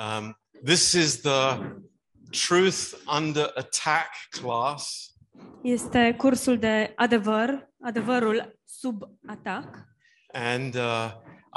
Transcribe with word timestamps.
Um, 0.00 0.34
this 0.62 0.94
is 0.94 1.20
the 1.20 1.74
Truth 2.32 2.94
Under 3.06 3.50
Attack 3.56 4.08
class. 4.30 5.14
Este 5.62 6.14
cursul 6.16 6.58
de 6.58 6.92
adevăr, 6.96 7.70
adevărul 7.80 8.58
sub 8.64 9.02
atac. 9.26 9.84
And 10.32 10.74
uh, 10.74 11.10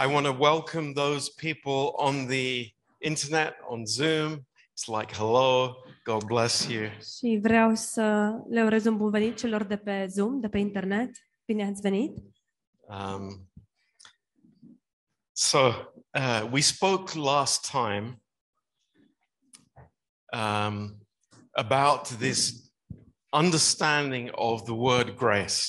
I 0.03 0.13
want 0.13 0.25
to 0.25 0.35
welcome 0.39 0.93
those 0.93 1.31
people 1.35 1.91
on 1.95 2.25
the 2.25 2.73
internet, 2.97 3.53
on 3.67 3.85
Zoom. 3.85 4.47
It's 4.71 4.87
like, 4.99 5.15
hello, 5.15 5.75
God 6.03 6.25
bless 6.25 6.67
you. 6.67 6.89
Și 7.17 7.39
vreau 7.41 7.75
să 7.75 8.35
le 8.49 8.63
urez 8.63 8.85
un 8.85 8.97
bun 8.97 9.09
venit 9.09 9.37
celor 9.37 9.63
de 9.63 9.77
pe 9.77 10.07
Zoom, 10.09 10.39
de 10.39 10.49
pe 10.49 10.57
internet. 10.57 11.11
Bine 11.45 11.67
ați 11.67 11.81
venit! 11.81 12.17
Um, 12.87 13.49
so, 15.31 15.57
uh, 16.13 16.49
we 16.51 16.59
spoke 16.61 17.17
last 17.17 17.71
time 17.71 18.22
um, 20.33 20.97
about 21.51 22.07
this 22.07 22.71
understanding 23.29 24.29
of 24.31 24.63
the 24.63 24.73
word 24.73 25.15
grace. 25.15 25.63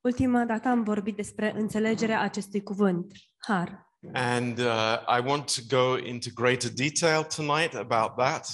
Ultima 0.00 0.44
dată 0.44 0.68
am 0.68 0.82
vorbit 0.82 1.16
despre 1.16 1.52
înțelegerea 1.56 2.20
acestui 2.20 2.62
cuvânt, 2.62 3.12
har. 3.38 3.92
And 4.12 4.58
uh, 4.58 5.18
I 5.18 5.26
want 5.26 5.54
to 5.54 5.76
go 5.76 5.96
into 5.98 6.28
greater 6.34 6.70
detail 6.70 7.22
tonight 7.22 7.74
about 7.74 8.16
that. 8.16 8.48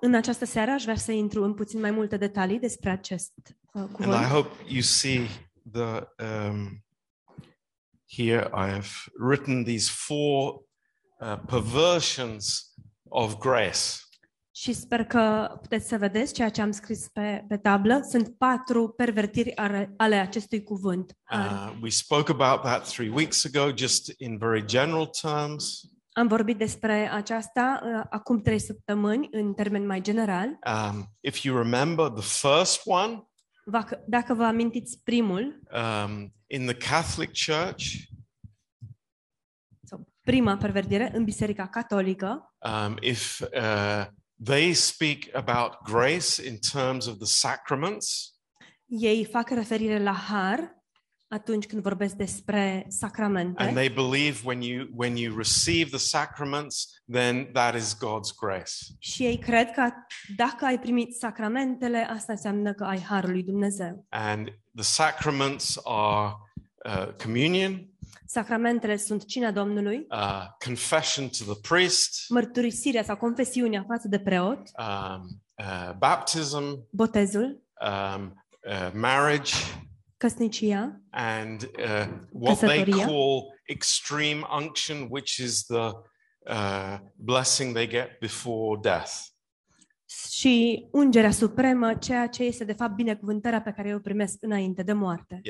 În 0.00 0.14
această 0.14 0.44
seară 0.44 0.70
aș 0.70 0.82
vrea 0.82 0.96
să 0.96 1.12
intru 1.12 1.42
în 1.42 1.54
puțin 1.54 1.80
mai 1.80 1.90
multe 1.90 2.16
detalii 2.16 2.58
despre 2.58 2.90
acest 2.90 3.32
uh, 3.72 3.82
And 4.00 4.12
I 4.12 4.26
hope 4.32 4.50
you 4.66 4.82
see 4.82 5.28
the. 5.72 6.08
Um, 6.18 6.84
here 8.08 8.50
I 8.54 8.68
have 8.70 8.88
written 9.18 9.64
these 9.64 9.90
four 9.90 10.62
uh, 11.20 11.38
perversions 11.46 12.74
of 13.08 13.38
grace. 13.38 14.05
Și 14.56 14.72
sper 14.72 15.04
că 15.04 15.56
puteți 15.60 15.88
să 15.88 15.96
vedeți 15.96 16.32
ceea 16.32 16.48
ce 16.48 16.62
am 16.62 16.70
scris 16.70 17.08
pe, 17.08 17.44
pe 17.48 17.56
tablă. 17.56 18.00
Sunt 18.10 18.36
patru 18.38 18.88
pervertiri 18.88 19.56
ale, 19.56 19.94
ale 19.96 20.14
acestui 20.14 20.62
cuvânt. 20.62 21.16
har. 21.22 21.68
Uh, 21.70 21.78
we 21.82 21.88
spoke 21.88 22.32
about 22.32 22.60
that 22.60 22.88
three 22.88 23.08
weeks 23.08 23.44
ago, 23.44 23.72
just 23.74 24.12
in 24.18 24.38
very 24.38 24.64
general 24.64 25.06
terms. 25.06 25.80
Am 26.12 26.26
vorbit 26.26 26.58
despre 26.58 27.10
aceasta 27.12 27.80
uh, 27.82 28.06
acum 28.10 28.40
trei 28.40 28.58
săptămâni, 28.58 29.28
în 29.30 29.54
termen 29.54 29.86
mai 29.86 30.00
general. 30.00 30.46
Um, 30.46 31.06
if 31.20 31.42
you 31.42 31.56
remember 31.56 32.08
the 32.08 32.48
first 32.48 32.80
one, 32.84 33.26
Vac- 33.64 34.04
Dacă 34.06 34.34
vă 34.34 34.44
amintiți 34.44 35.00
primul, 35.04 35.60
um, 35.72 36.34
in 36.46 36.66
the 36.66 36.76
Catholic 36.90 37.30
Church, 37.46 37.84
sau 39.82 40.08
prima 40.22 40.56
pervertire 40.56 41.10
în 41.14 41.24
Biserica 41.24 41.68
Catolică, 41.68 42.54
um, 42.58 42.96
if 43.00 43.40
uh, 43.40 44.06
they 44.44 44.74
speak 44.74 45.34
about 45.34 45.72
grace 45.84 46.48
in 46.48 46.58
terms 46.72 47.06
of 47.06 47.16
the 47.16 47.26
sacraments, 47.26 48.34
ei 48.86 49.24
fac 49.24 49.50
referire 49.50 49.98
la 49.98 50.12
har 50.12 50.74
atunci 51.28 51.66
când 51.66 51.82
vorbesc 51.82 52.14
despre 52.14 52.86
sacramente 52.88 53.62
and 53.62 53.76
they 53.76 53.88
believe 53.88 54.38
when 54.44 54.62
you 54.62 54.88
when 54.94 55.16
you 55.16 55.36
receive 55.36 55.90
the 55.90 55.98
sacraments, 55.98 57.02
then 57.12 57.52
that 57.52 57.74
is 57.74 57.96
God's 57.96 58.34
grace. 58.40 58.72
și 58.98 59.24
ei 59.24 59.38
cred 59.38 59.70
că 59.70 59.90
dacă 60.36 60.64
ai 60.64 60.78
primit 60.78 61.14
sacramentele, 61.14 61.98
asta 61.98 62.32
înseamnă 62.32 62.72
că 62.72 62.84
ai 62.84 63.00
harul 63.00 63.30
lui 63.30 63.42
Dumnezeu. 63.42 64.06
And 64.08 64.48
the 64.74 64.84
sacraments 64.84 65.80
are 65.84 66.34
uh, 66.84 67.12
communion, 67.22 67.88
Sacramentele 68.26 68.96
sunt 68.96 69.24
cina 69.26 69.50
Domnului, 69.50 70.06
uh, 70.10 70.44
confession 70.64 71.28
to 71.28 71.52
the 71.52 71.60
priest, 71.68 72.24
mărturisirea 72.28 73.02
sau 73.02 73.16
confesiunea 73.16 73.84
față 73.88 74.08
de 74.08 74.18
preot, 74.18 74.58
um, 74.58 75.42
uh, 75.58 75.92
baptism, 75.98 76.88
botezul, 76.90 77.62
um, 78.16 78.44
uh, 78.68 78.90
marriage, 78.94 79.52
căsnicia. 80.16 81.00
And 81.10 81.62
uh, 81.62 82.06
what 82.32 82.58
they 82.58 82.84
Căsătoria. 82.84 83.04
call 83.06 83.54
extreme 83.66 84.40
unction, 84.60 85.06
which 85.10 85.36
is 85.36 85.64
the 85.64 85.90
uh, 86.38 86.98
blessing 87.14 87.74
they 87.74 87.88
get 87.88 88.18
before 88.20 88.80
death. 88.82 89.12
și 90.30 90.86
ungerea 90.92 91.30
supremă, 91.30 91.94
ceea 91.94 92.26
ce 92.26 92.42
este 92.42 92.64
de 92.64 92.72
fapt 92.72 92.94
binecuvântarea 92.94 93.62
pe 93.62 93.72
care 93.72 93.94
o 93.94 93.98
primesc 93.98 94.36
înainte 94.40 94.82
de 94.82 94.92
moarte. 94.92 95.40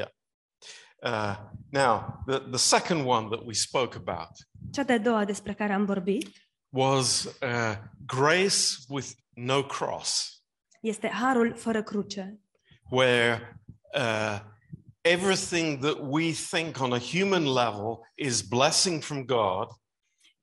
Uh, 1.07 1.37
now, 1.71 2.21
the, 2.27 2.39
the 2.51 2.59
second 2.59 3.05
one 3.05 3.29
that 3.29 3.45
we 3.45 3.55
spoke 3.55 3.95
about 3.95 4.31
Cea 4.71 4.83
de-a 4.83 4.99
doua 4.99 5.25
despre 5.25 5.55
care 5.55 5.73
am 5.73 5.85
vorbit 5.85 6.29
was 6.69 7.25
uh, 7.43 7.75
grace 8.07 8.85
with 8.89 9.13
no 9.35 9.63
cross, 9.63 10.43
este 10.81 11.09
harul 11.09 11.55
fără 11.57 11.83
cruce, 11.83 12.41
where 12.91 13.61
uh, 13.95 14.39
everything 15.01 15.79
that 15.79 15.97
we 16.01 16.33
think 16.33 16.81
on 16.81 16.93
a 16.93 16.99
human 16.99 17.45
level 17.45 17.99
is 18.15 18.43
blessing 18.43 19.03
from 19.03 19.25
God, 19.25 19.67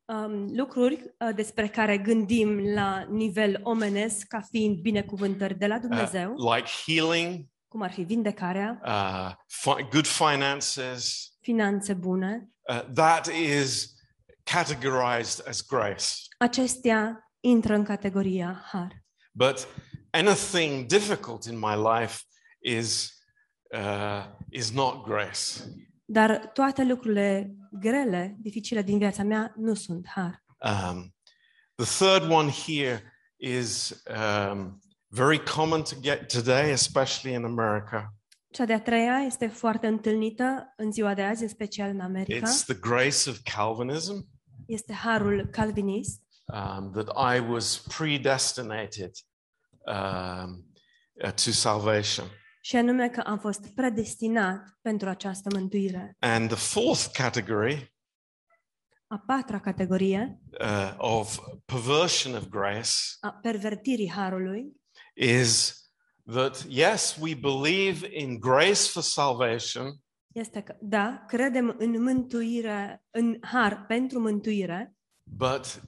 um, 0.05 0.55
lucruri 0.55 1.15
uh, 1.17 1.35
despre 1.35 1.67
care 1.67 1.97
gândim 1.97 2.73
la 2.73 3.05
nivel 3.09 3.59
omenesc 3.63 4.27
ca 4.27 4.41
fiind 4.41 4.77
binecuvântări 4.77 5.57
de 5.57 5.67
la 5.67 5.79
Dumnezeu, 5.79 6.33
uh, 6.33 6.55
like 6.55 6.69
healing, 6.85 7.45
cum 7.73 7.81
ar 7.81 7.91
fi 7.91 8.03
vindecarea, 8.03 8.81
uh, 8.85 9.35
fi- 9.47 9.87
good 9.89 10.05
finances, 10.05 11.31
finanțe 11.41 11.93
bune, 11.93 12.49
uh, 12.69 12.81
that 12.93 13.27
is 13.27 13.93
categorized 14.43 15.47
as 15.47 15.65
grace. 15.65 16.05
acestea 16.37 17.31
intră 17.39 17.73
în 17.73 17.83
categoria 17.83 18.61
har. 18.71 19.03
But 19.31 19.67
anything 20.09 20.85
difficult 20.85 21.45
in 21.45 21.59
my 21.59 21.75
life 21.75 22.21
is 22.59 23.13
uh, 23.71 24.25
is 24.49 24.71
not 24.71 25.05
grace. 25.05 25.41
Dar 26.05 26.37
toate 26.53 26.83
lucrurile 26.83 27.55
grele, 27.71 28.35
dificile 28.39 28.81
din 28.81 28.97
viața 28.97 29.23
mea 29.23 29.53
nu 29.55 29.73
sunt 29.73 30.07
har. 30.07 30.43
Um, 30.57 31.15
the 31.75 32.05
third 32.05 32.31
one 32.31 32.51
here 32.51 33.13
is 33.35 34.03
um, 34.07 34.82
very 35.13 35.39
common 35.39 35.83
to 35.83 35.95
get 36.01 36.27
today, 36.33 36.71
especially 36.71 37.35
in 37.35 37.43
America. 37.43 38.13
Cea 38.51 38.65
de-a 38.65 38.81
treia 38.81 39.23
este 39.25 39.47
foarte 39.47 39.87
întâlnită 39.87 40.73
în 40.77 40.91
ziua 40.91 41.13
de 41.13 41.21
azi, 41.21 41.41
în 41.43 41.49
special 41.49 41.89
în 41.89 41.99
America. 41.99 42.47
It's 42.47 42.65
the 42.65 42.73
grace 42.79 43.29
of 43.29 43.39
Calvinism 43.55 44.27
Este 44.65 44.93
harul 44.93 45.47
calvinist, 45.51 46.21
um, 46.45 46.91
that 46.91 47.35
I 47.35 47.39
was 47.39 47.77
predestinated 47.97 49.11
um, 49.85 50.65
uh, 51.23 51.31
to 51.31 51.51
salvation. 51.51 52.25
și 52.61 52.75
anume 52.75 53.09
că 53.09 53.19
am 53.19 53.39
fost 53.39 53.73
predestinat 53.75 54.77
pentru 54.81 55.09
această 55.09 55.49
mântuire. 55.53 56.15
And 56.19 56.49
the 56.49 56.57
fourth 56.57 57.05
category 57.13 57.93
A 59.07 59.23
patra 59.27 59.59
categorie 59.59 60.41
uh, 60.61 60.93
of 60.97 61.39
perversion 61.65 62.35
of 62.35 62.47
grace 62.47 62.89
a 63.19 63.29
pervertirii 63.41 64.11
harului 64.11 64.82
is 65.13 65.81
that 66.25 66.65
yes, 66.69 67.17
we 67.21 67.33
believe 67.35 68.09
in 68.11 68.39
grace 68.39 68.89
for 68.89 69.01
salvation, 69.01 70.01
este 70.33 70.61
că, 70.61 70.75
da, 70.81 71.23
credem 71.27 71.75
în 71.77 72.03
mântuire, 72.03 73.03
în 73.11 73.37
har 73.41 73.85
pentru 73.87 74.19
mântuire, 74.19 74.95
but 75.23 75.81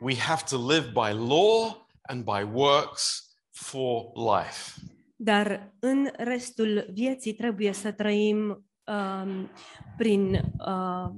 we 0.00 0.16
have 0.16 0.42
to 0.48 0.70
live 0.72 0.86
by 0.86 1.28
law 1.28 1.86
and 2.02 2.24
by 2.24 2.42
works 2.52 3.36
for 3.50 4.02
life. 4.14 4.80
dar 5.16 5.74
în 5.78 6.08
restul 6.16 6.86
vieții 6.92 7.34
trebuie 7.34 7.72
să 7.72 7.92
trăim 7.92 8.66
um, 8.84 9.50
prin 9.96 10.54
uh, 10.58 11.10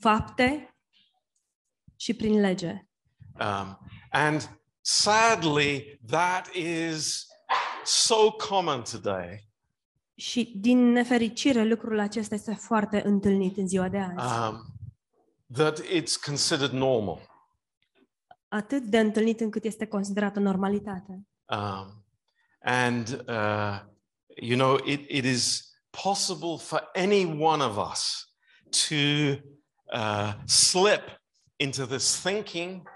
fapte 0.00 0.76
și 1.96 2.14
prin 2.14 2.40
lege. 2.40 2.86
Um, 3.40 3.78
and 4.10 4.61
sadly, 4.82 5.98
that 6.06 6.54
is 6.54 7.26
so 7.84 8.30
common 8.30 8.82
today 8.82 9.48
Și 10.14 10.52
din 10.56 10.78
nefericire 10.92 11.64
lucrul 11.64 11.98
acesta 11.98 12.34
este 12.34 12.54
foarte 12.54 13.02
întâlnit 13.06 13.56
în 13.56 13.68
ziua 13.68 13.88
de 13.88 13.98
azi. 13.98 14.48
um, 14.48 14.66
that 15.52 15.80
it's 15.80 16.16
considered 16.24 16.70
normal. 16.70 17.30
Atât 18.48 18.82
de 18.82 18.98
întâlnit 18.98 19.40
încât 19.40 19.64
este 19.64 19.86
considerată 19.86 20.38
normalitate. 20.40 21.26
Um, 21.46 22.04
and, 22.62 23.24
uh, 23.28 23.80
you 24.36 24.58
know, 24.58 24.78
it, 24.84 25.10
it 25.10 25.24
is 25.24 25.70
possible 26.04 26.56
for 26.58 26.90
any 26.94 27.24
one 27.24 27.64
of 27.64 27.90
us 27.90 28.32
to 28.88 28.94
uh, 29.94 30.34
slip 30.46 31.02
into 31.56 31.86
this 31.86 32.20
thinking 32.20 32.88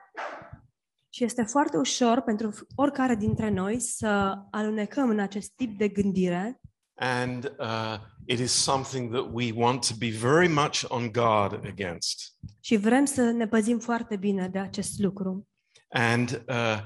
Și 1.17 1.25
este 1.25 1.43
foarte 1.43 1.77
ușor 1.77 2.21
pentru 2.21 2.55
oricare 2.75 3.15
dintre 3.15 3.51
noi 3.51 3.81
să 3.81 4.35
alunecăm 4.51 5.09
în 5.09 5.19
acest 5.19 5.53
tip 5.55 5.79
de 5.79 5.89
gândire 5.89 6.61
and 6.99 7.55
uh, 7.59 7.99
it 8.27 8.39
is 8.39 8.53
something 8.53 9.13
that 9.13 9.29
we 9.33 9.53
want 9.53 9.89
to 9.89 9.95
be 9.99 10.11
very 10.11 10.49
much 10.49 10.85
on 10.89 11.13
guard 11.13 11.67
against. 11.67 12.35
și 12.61 12.77
vrem 12.77 13.05
să 13.05 13.23
ne 13.23 13.47
păzim 13.47 13.79
foarte 13.79 14.17
bine 14.17 14.49
de 14.49 14.59
acest 14.59 14.99
lucru. 14.99 15.49
And 15.89 16.45
uh, 16.49 16.79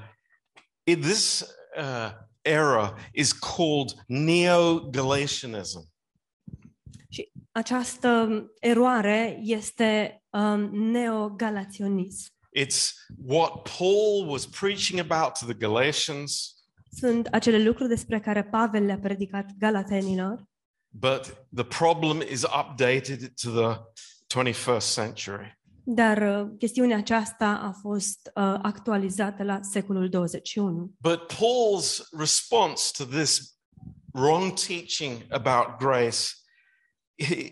it, 0.83 1.01
this 1.01 1.47
uh, 1.77 2.11
era 2.41 2.95
is 3.13 3.31
called 3.31 3.93
Neo 4.07 4.79
Galatianism. 4.89 5.89
Această 7.51 8.29
eroare 8.59 9.39
este 9.41 10.21
um, 10.29 10.59
neogalaționism. 10.75 12.39
It's 12.53 12.93
what 13.25 13.63
Paul 13.77 14.25
was 14.25 14.45
preaching 14.45 14.99
about 14.99 15.35
to 15.39 15.45
the 15.45 15.57
Galatians, 15.57 16.55
Sunt 16.93 17.27
acele 17.27 17.63
lucruri 17.63 17.89
despre 17.89 18.19
care 18.19 18.43
Pavel 18.43 18.85
le-a 18.85 18.97
predicat 18.97 19.51
galatenilor, 19.59 20.49
but 20.89 21.45
the 21.55 21.63
problem 21.63 22.21
is 22.21 22.45
updated 22.45 23.33
to 23.41 23.49
the 23.49 23.79
21st 24.27 24.79
century. 24.79 25.59
dar 25.83 26.41
uh, 26.41 26.57
chestiunea 26.59 26.97
aceasta 26.97 27.59
a 27.63 27.71
fost 27.71 28.31
uh, 28.35 28.59
actualizată 28.61 29.43
la 29.43 29.59
secolul 29.61 30.09
21. 30.09 30.91
But 30.99 31.33
Paul's 31.33 32.09
response 32.17 32.91
to 33.03 33.05
this 33.05 33.57
wrong 34.13 34.53
teaching 34.53 35.25
about 35.29 35.77
grace 35.79 36.29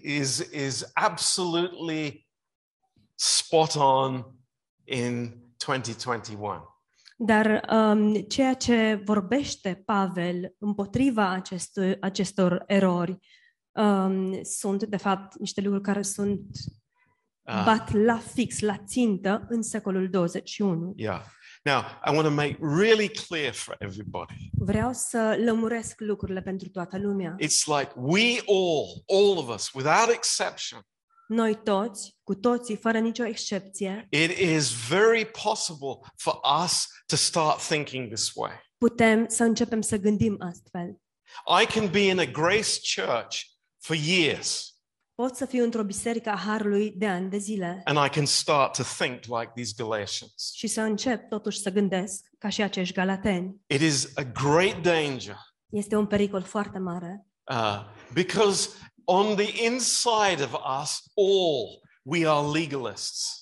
is, 0.03 0.39
is 0.51 0.91
absolutely 0.93 2.27
spot 3.15 3.75
on 3.75 4.38
in 4.89 5.33
2021. 5.65 6.77
Dar 7.17 7.65
um, 7.71 8.13
ceea 8.13 8.53
ce 8.53 9.01
vorbește 9.05 9.81
Pavel 9.85 10.55
împotriva 10.57 11.29
acestor, 11.29 11.97
acestor 11.99 12.63
erori 12.67 13.17
um, 13.71 14.43
sunt, 14.43 14.83
de 14.83 14.97
fapt, 14.97 15.39
niște 15.39 15.61
lucruri 15.61 15.83
care 15.83 16.01
sunt 16.01 16.41
Uh, 17.49 17.63
bat 17.65 17.91
la 17.93 18.17
fix, 18.17 18.59
la 18.59 18.77
țintă 18.77 19.45
în 19.49 19.61
secolul 19.61 20.09
21. 20.09 20.93
yeah. 20.95 21.21
Now, 21.63 21.79
I 22.05 22.15
want 22.15 22.23
to 22.23 22.33
make 22.33 22.57
really 22.61 23.07
clear 23.27 23.53
for 23.53 23.75
everybody. 23.79 24.49
Vreau 24.51 24.93
să 24.93 25.41
lămuresc 25.45 25.99
lucrurile 25.99 26.41
pentru 26.41 26.69
toată 26.69 26.97
lumea. 26.97 27.35
It's 27.41 27.65
like 27.79 27.91
we 27.95 28.39
all, 28.47 29.03
all 29.07 29.37
of 29.37 29.55
us, 29.55 29.73
without 29.73 30.09
exception, 30.13 30.81
Noi 31.29 31.55
toți, 31.63 32.17
cu 32.23 32.35
toții, 32.35 32.75
fără 32.75 32.99
nicio 32.99 33.25
excepție, 33.25 34.07
it 34.09 34.37
is 34.37 34.87
very 34.87 35.25
possible 35.25 36.11
for 36.15 36.39
us 36.63 36.87
to 37.05 37.15
start 37.15 37.67
thinking 37.67 38.13
this 38.13 38.31
way. 38.35 38.51
putem 38.77 39.27
să 39.27 39.43
începem 39.43 39.81
să 39.81 39.97
gândim 39.97 40.35
astfel. 40.39 41.01
I 41.61 41.65
can 41.65 41.89
be 41.91 41.99
in 41.99 42.19
a 42.19 42.25
grace 42.25 42.79
church 42.95 43.37
for 43.79 43.95
years 43.95 44.73
Pot 45.15 45.35
să 45.35 45.45
fiu 45.45 45.63
într-o 45.63 45.83
biserică 45.83 46.29
a 46.29 46.35
Harului 46.37 46.91
de 46.91 47.07
ani 47.07 47.29
de 47.29 47.37
zile 47.37 47.81
and 47.85 48.05
I 48.05 48.09
can 48.09 48.25
start 48.25 48.75
to 48.77 48.83
think 48.97 49.23
like 49.23 49.51
these 49.55 49.73
Galatians. 49.77 50.51
și 50.53 50.67
să 50.67 50.81
încep 50.81 51.29
totuși 51.29 51.59
să 51.59 51.69
gândesc 51.71 52.25
ca 52.37 52.49
și 52.49 52.61
acești 52.61 52.93
galateni. 52.93 53.55
It 53.67 53.81
is 53.81 54.11
a 54.15 54.23
great 54.23 54.81
danger 54.81 55.35
Este 55.69 55.95
un 55.95 56.05
pericol 56.05 56.41
foarte 56.41 56.79
mare, 56.79 57.25
uh, 57.51 57.79
because 58.13 58.69
on 59.09 59.35
the 59.35 59.65
inside 59.65 60.43
of 60.43 60.53
us 60.81 61.11
all, 61.15 61.81
we 62.03 62.27
are 62.27 62.47
legalists. 62.59 63.39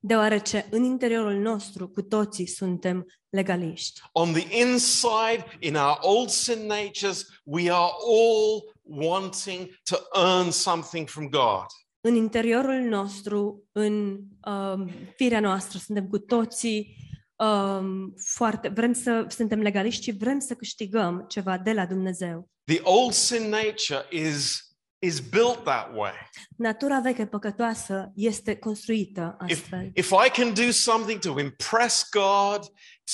deoarece 0.00 0.66
în 0.70 0.84
interiorul 0.84 1.34
nostru 1.34 1.88
cu 1.88 2.02
toții 2.02 2.46
suntem 2.46 3.06
legaliști. 3.28 4.00
On 4.12 4.32
the 4.32 4.60
inside, 4.60 5.44
in 5.58 5.74
our 5.74 5.98
old 6.00 6.28
sin 6.28 6.66
natures, 6.66 7.26
we 7.44 7.70
are 7.70 7.92
all 8.06 8.74
wanting 8.82 9.68
to 9.90 9.96
earn 10.20 10.50
something 10.50 11.08
from 11.08 11.28
God. 11.28 11.66
În 12.00 12.14
interiorul 12.14 12.80
nostru, 12.80 13.64
în 13.72 14.18
um, 14.46 14.90
firea 15.16 15.40
noastră, 15.40 15.78
suntem 15.78 16.08
cu 16.08 16.18
toții 16.18 16.96
um, 17.36 18.14
foarte, 18.24 18.68
vrem 18.68 18.92
să 18.92 19.26
suntem 19.28 19.60
legaliști 19.60 20.02
și 20.02 20.16
vrem 20.16 20.38
să 20.38 20.54
câștigăm 20.54 21.24
ceva 21.28 21.58
de 21.58 21.72
la 21.72 21.86
Dumnezeu. 21.86 22.48
The 22.64 22.80
old 22.82 23.12
sin 23.12 23.48
nature 23.48 24.06
is, 24.10 24.69
is 25.02 25.20
built 25.20 25.64
that 25.64 25.94
way. 25.94 26.12
Natura 26.56 27.00
veche 27.00 27.26
păcătoasă 27.26 28.12
este 28.14 28.56
construită 28.56 29.36
If, 29.46 29.58
astfel. 29.60 29.90
if 29.94 30.10
I 30.26 30.30
can 30.30 30.54
do 30.54 30.70
something 30.70 31.18
to 31.18 31.38
impress 31.40 32.08
God, 32.10 32.64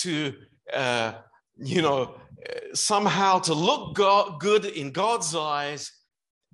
to, 0.03 0.09
uh, 0.79 1.13
you 1.65 1.83
know, 1.83 2.17
somehow 2.73 3.41
to 3.41 3.55
look 3.55 3.93
go- 3.95 4.37
good 4.39 4.65
in 4.65 4.91
God's 4.91 5.35
eyes, 5.61 5.91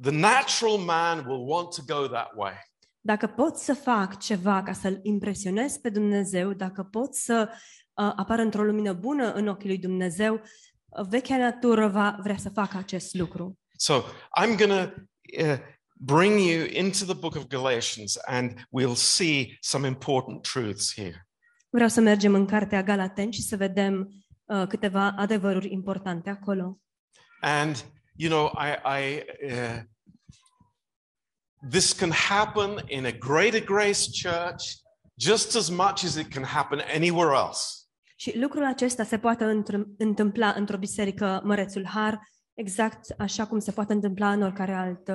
the 0.01 0.11
natural 0.11 0.79
man 0.79 1.25
will 1.27 1.47
want 1.47 1.75
to 1.75 1.83
go 1.87 2.07
that 2.09 2.31
way. 2.37 2.53
Dacă 3.01 3.27
pot 3.27 3.57
să 3.57 3.75
fac 3.75 4.19
ceva 4.19 4.63
ca 4.63 4.73
să-L 4.73 4.99
impresionez 5.03 5.77
pe 5.77 5.89
Dumnezeu, 5.89 6.53
dacă 6.53 6.83
pot 6.83 7.15
să 7.15 7.49
uh, 7.51 8.13
apar 8.17 8.39
într-o 8.39 8.63
lumină 8.63 8.93
bună 8.93 9.33
în 9.33 9.49
ochii 9.49 9.69
lui 9.69 9.79
Dumnezeu, 9.79 10.35
uh, 10.35 11.07
vechea 11.09 11.37
natură 11.37 11.89
va 11.89 12.17
vrea 12.23 12.37
să 12.37 12.51
facă 12.51 12.77
acest 12.77 13.15
lucru. 13.15 13.59
So 13.77 14.03
I'm 14.41 14.57
going 14.57 14.71
to 14.71 14.93
uh, 15.39 15.59
bring 15.95 16.39
you 16.39 16.67
into 16.71 17.05
the 17.05 17.15
book 17.15 17.37
of 17.37 17.49
Galatians 17.49 18.19
and 18.27 18.67
we'll 18.71 18.97
see 18.97 19.57
some 19.61 19.87
important 19.87 20.43
truths 20.43 20.93
here. 20.95 21.27
Vreau 21.71 21.89
să 21.89 22.01
mergem 22.01 22.35
în 22.35 22.47
cartea 22.47 22.83
Galateni 22.83 23.33
și 23.33 23.43
să 23.43 23.57
vedem 23.57 24.09
uh, 24.45 24.67
câteva 24.69 25.15
adevăruri 25.17 25.73
importante 25.73 26.31
acolo. 26.31 26.79
And, 27.41 27.85
you 28.17 28.31
know, 28.31 28.47
I, 28.47 29.01
I 29.03 29.23
uh, 29.53 29.81
this 31.71 31.93
can 31.93 32.11
happen 32.11 32.85
in 32.87 33.07
a 33.07 33.11
greater 33.11 33.65
grace 33.65 34.11
church 34.23 34.65
just 35.17 35.57
as 35.57 35.69
much 35.69 36.05
as 36.05 36.15
it 36.15 36.29
can 36.29 36.45
happen 36.45 36.81
anywhere 36.95 37.35
else. 37.35 37.61
Și 38.17 38.39
lucrul 38.39 38.65
acesta 38.65 39.05
se 39.05 39.19
poate 39.19 39.45
într- 39.45 39.97
întâmpla 39.99 40.53
într-o 40.57 40.77
biserică 40.77 41.41
Mărețul 41.45 41.87
Har, 41.87 42.21
exact 42.55 43.15
așa 43.19 43.47
cum 43.47 43.59
se 43.59 43.71
poate 43.71 43.93
întâmpla 43.93 44.33
în 44.33 44.43
oricare 44.43 44.75
alt, 44.75 45.09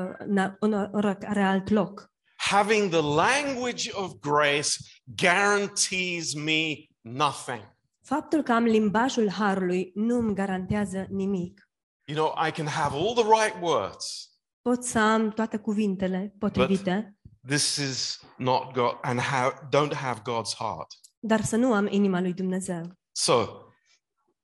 în 0.60 0.74
oricare 0.94 1.44
alt 1.44 1.70
loc. 1.70 2.12
Having 2.38 2.90
the 2.92 3.02
language 3.02 3.92
of 3.94 4.12
grace 4.20 4.70
guarantees 5.04 6.34
me 6.34 6.74
nothing. 7.02 7.76
Faptul 8.02 8.44
că 8.44 8.52
am 8.54 8.64
limbajul 8.64 9.30
Harului 9.30 9.92
nu 9.96 10.18
îmi 10.18 10.36
garantează 10.36 11.06
nimic. 11.10 11.70
You 12.06 12.18
know, 12.18 12.48
I 12.48 12.52
can 12.52 12.68
have 12.68 12.96
all 12.96 13.14
the 13.14 13.24
right 13.24 13.62
words. 13.62 14.32
Pot 14.62 14.84
să 14.84 15.00
am 15.00 15.30
toate 15.32 15.58
cuvintele 15.58 16.34
potrivite, 16.40 17.18
This 17.48 17.76
is 17.76 18.20
not 18.38 18.74
God 18.74 18.98
and 19.02 19.20
have, 19.20 19.54
don't 19.76 19.94
have 19.94 20.20
God's 20.20 20.56
heart. 20.58 20.88
dar 21.20 21.42
să 21.44 21.56
nu 21.56 21.74
am 21.74 21.88
inima 21.90 22.22
lui 22.22 22.34
Dumnezeu. 22.34 22.92
So, 23.12 23.46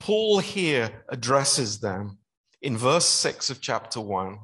Paul 0.06 0.42
here 0.42 1.04
addresses 1.08 1.78
them 1.80 2.23
in 2.64 2.78
verse 2.78 3.06
6 3.06 3.50
of 3.50 3.60
chapter 3.60 4.00
1. 4.00 4.40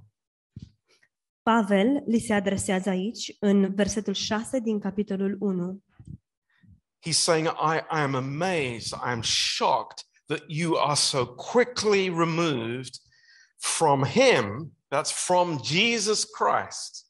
Pavel 1.43 2.03
li 2.05 2.19
se 2.19 2.33
adresează 2.33 2.89
aici, 2.89 3.35
în 3.39 3.75
versetul 3.75 4.13
6 4.13 4.59
din 4.59 4.79
capitolul 4.79 5.37
1. 5.39 5.83
He's 7.05 7.17
saying, 7.17 7.47
I, 7.47 7.77
I 7.77 8.01
am 8.01 8.15
amazed, 8.15 8.93
I 8.93 9.11
am 9.11 9.21
shocked 9.21 10.05
that 10.27 10.43
you 10.47 10.77
are 10.77 10.95
so 10.95 11.25
quickly 11.25 12.09
removed 12.09 12.99
from 13.57 14.03
him, 14.03 14.71
that's 14.89 15.11
from 15.11 15.61
Jesus 15.61 16.25
Christ, 16.25 17.05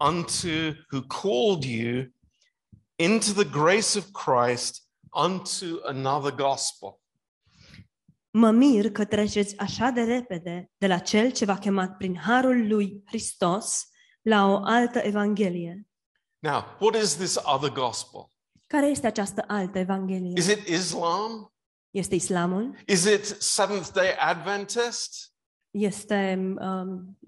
unto 0.00 0.72
who 0.90 1.02
called 1.02 1.64
you 1.64 2.10
into 2.96 3.32
the 3.34 3.48
grace 3.50 3.98
of 3.98 4.12
Christ 4.12 4.82
unto 5.12 5.80
another 5.84 6.30
gospel. 6.30 7.00
Mă 8.38 8.50
mir 8.50 8.90
că 8.90 9.04
treceți 9.04 9.58
așa 9.58 9.90
de 9.90 10.02
repede 10.02 10.70
de 10.78 10.86
la 10.86 10.98
cel 10.98 11.30
ce 11.32 11.44
v-a 11.44 11.58
chemat 11.58 11.96
prin 11.96 12.16
harul 12.16 12.66
lui 12.68 13.02
Hristos 13.06 13.86
la 14.22 14.46
o 14.46 14.60
altă 14.64 14.98
evanghelie. 14.98 15.86
Now, 16.38 16.64
what 16.80 17.02
is 17.02 17.14
this 17.14 17.36
other 17.42 17.70
gospel? 17.72 18.30
Care 18.66 18.86
este 18.86 19.06
această 19.06 19.44
altă 19.46 19.78
evanghelie? 19.78 20.32
Is 20.36 20.46
it 20.46 20.66
Islam? 20.68 21.54
Este 21.90 22.14
islamul? 22.14 22.76
Is 22.86 23.04
it 23.04 23.24
Seventh 23.42 23.88
day 23.92 24.14
Adventist? 24.18 25.32
Este 25.70 26.38
um, 26.58 27.18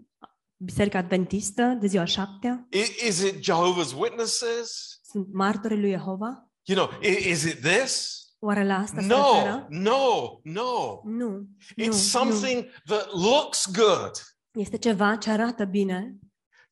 Biserica 0.56 0.98
Adventistă 0.98 1.62
de 1.80 1.86
ziua 1.86 2.04
șaptea? 2.04 2.66
I- 2.70 3.06
Is 3.08 3.20
it 3.22 3.34
Jehovah's 3.50 3.98
Witnesses? 3.98 5.00
Sunt 5.02 5.32
martorii 5.32 5.80
lui 5.80 5.90
Jehova? 5.90 6.50
You 6.64 6.86
know, 6.86 7.00
i- 7.02 7.28
is 7.30 7.42
it 7.44 7.60
this? 7.62 8.22
Oare 8.38 8.64
la 8.64 8.74
asta 8.78 9.00
No, 9.00 9.42
no, 9.44 9.66
no. 9.68 10.40
Nu, 10.42 11.00
nu, 11.04 11.46
It's 11.76 11.86
nu. 11.86 11.92
something 11.92 12.70
that 12.86 13.12
looks 13.12 13.66
good. 13.72 14.10
Este 14.50 14.76
ceva 14.78 15.16
ce 15.16 15.30
arată 15.30 15.64
bine. 15.64 15.94
¿eh? 16.06 16.26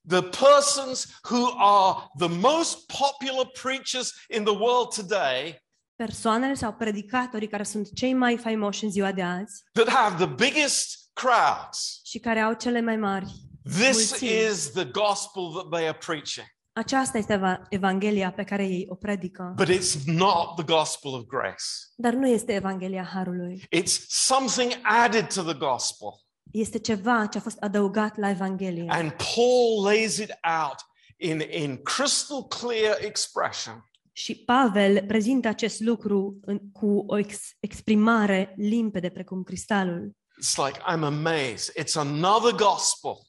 The 0.08 0.22
persons 0.22 1.06
who 1.30 1.54
are 1.56 2.08
the 2.18 2.28
most 2.28 2.78
popular 2.86 3.46
preachers 3.62 4.12
in 4.36 4.44
the 4.44 4.54
world 4.54 4.94
today, 4.94 5.64
Persoanele 5.96 6.54
sau 6.54 6.72
predicatorii 6.72 7.48
care 7.48 7.62
sunt 7.62 7.88
cei 7.94 8.14
mai 8.14 8.36
faimoși 8.38 8.84
în 8.84 8.90
ziua 8.90 9.12
de 9.12 9.22
azi 9.22 9.62
that 9.72 9.88
have 9.88 10.24
the 10.24 10.34
biggest 10.34 11.10
crowds, 11.12 12.00
și 12.04 12.18
care 12.18 12.40
au 12.40 12.52
cele 12.52 12.80
mai 12.80 12.96
mari 12.96 13.26
this 13.64 14.10
Mulțimi. 14.10 14.30
is 14.30 14.70
the 14.72 14.84
gospel 14.84 15.42
that 15.54 15.70
they 15.70 15.88
are 15.88 15.98
preaching. 16.06 16.46
Aceasta 16.78 17.18
este 17.18 17.32
eva- 17.32 17.62
Evanghelia 17.68 18.32
pe 18.32 18.44
care 18.44 18.64
ei 18.66 18.86
o 18.88 18.94
predică. 18.94 19.52
but 19.56 19.68
it's 19.68 20.04
not 20.04 20.54
the 20.56 20.64
gospel 20.64 21.12
of 21.12 21.24
grace. 21.26 21.64
Dar 21.96 22.12
nu 22.12 22.28
este 22.28 22.52
Evanghelia 22.52 23.04
Harului. 23.04 23.66
It's 23.76 24.04
something 24.08 24.72
added 24.82 25.26
to 25.34 25.42
the 25.42 25.54
gospel. 25.54 26.08
Este 26.52 26.78
ceva 26.78 27.26
ce 27.26 27.38
a 27.38 27.40
fost 27.40 27.56
adăugat 27.60 28.16
la 28.16 28.28
Evanghelie. 28.28 28.86
And 28.88 29.10
Paul 29.34 29.82
lays 29.84 30.16
it 30.16 30.30
out 30.62 30.76
in, 31.16 31.40
in 31.62 31.82
crystal 31.82 32.44
clear 32.46 32.96
expression. 33.00 33.84
Și 34.12 34.34
Pavel 34.34 35.04
prezintă 35.06 35.48
acest 35.48 35.80
lucru 35.80 36.38
în, 36.40 36.58
cu 36.72 37.04
o 37.06 37.18
ex, 37.18 37.38
exprimare 37.60 38.54
limpede 38.56 39.08
precum 39.08 39.42
cristalul. 39.42 40.10
It's 40.42 40.56
like, 40.66 40.78
I'm 40.80 41.02
amazed. 41.02 41.74
It's 41.82 41.94
another 41.94 42.52
gospel. 42.54 43.25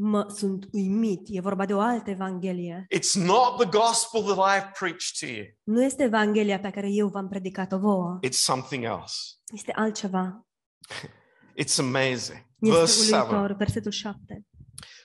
Mă 0.00 0.26
sunt 0.36 0.68
uimit, 0.72 1.20
e 1.30 1.40
vorba 1.40 1.66
de 1.66 1.74
o 1.74 1.80
altă 1.80 2.10
Evanghelie. 2.10 2.86
It's 2.96 3.12
not 3.24 3.56
the 3.58 3.78
gospel 3.78 4.22
that 4.34 4.36
I've 4.62 4.72
preached 4.78 5.18
to 5.20 5.26
you, 5.26 5.44
Nu 5.62 5.82
este 5.84 6.02
Evanghelia 6.02 6.60
pe 6.60 6.70
care 6.70 6.88
eu 6.90 7.08
v-am 7.08 7.28
predicat-o 7.28 7.78
vouă. 7.78 8.18
it's 8.26 8.30
something 8.38 8.84
else. 8.84 9.14
Este 9.54 9.72
altceva. 9.76 10.46
It's 11.64 11.78
amazing. 11.78 12.46
Verse 12.58 13.00
Este 13.00 13.14
7 13.14 13.34
uluitor, 13.34 13.56
versetul 13.56 13.92
7. 13.92 14.46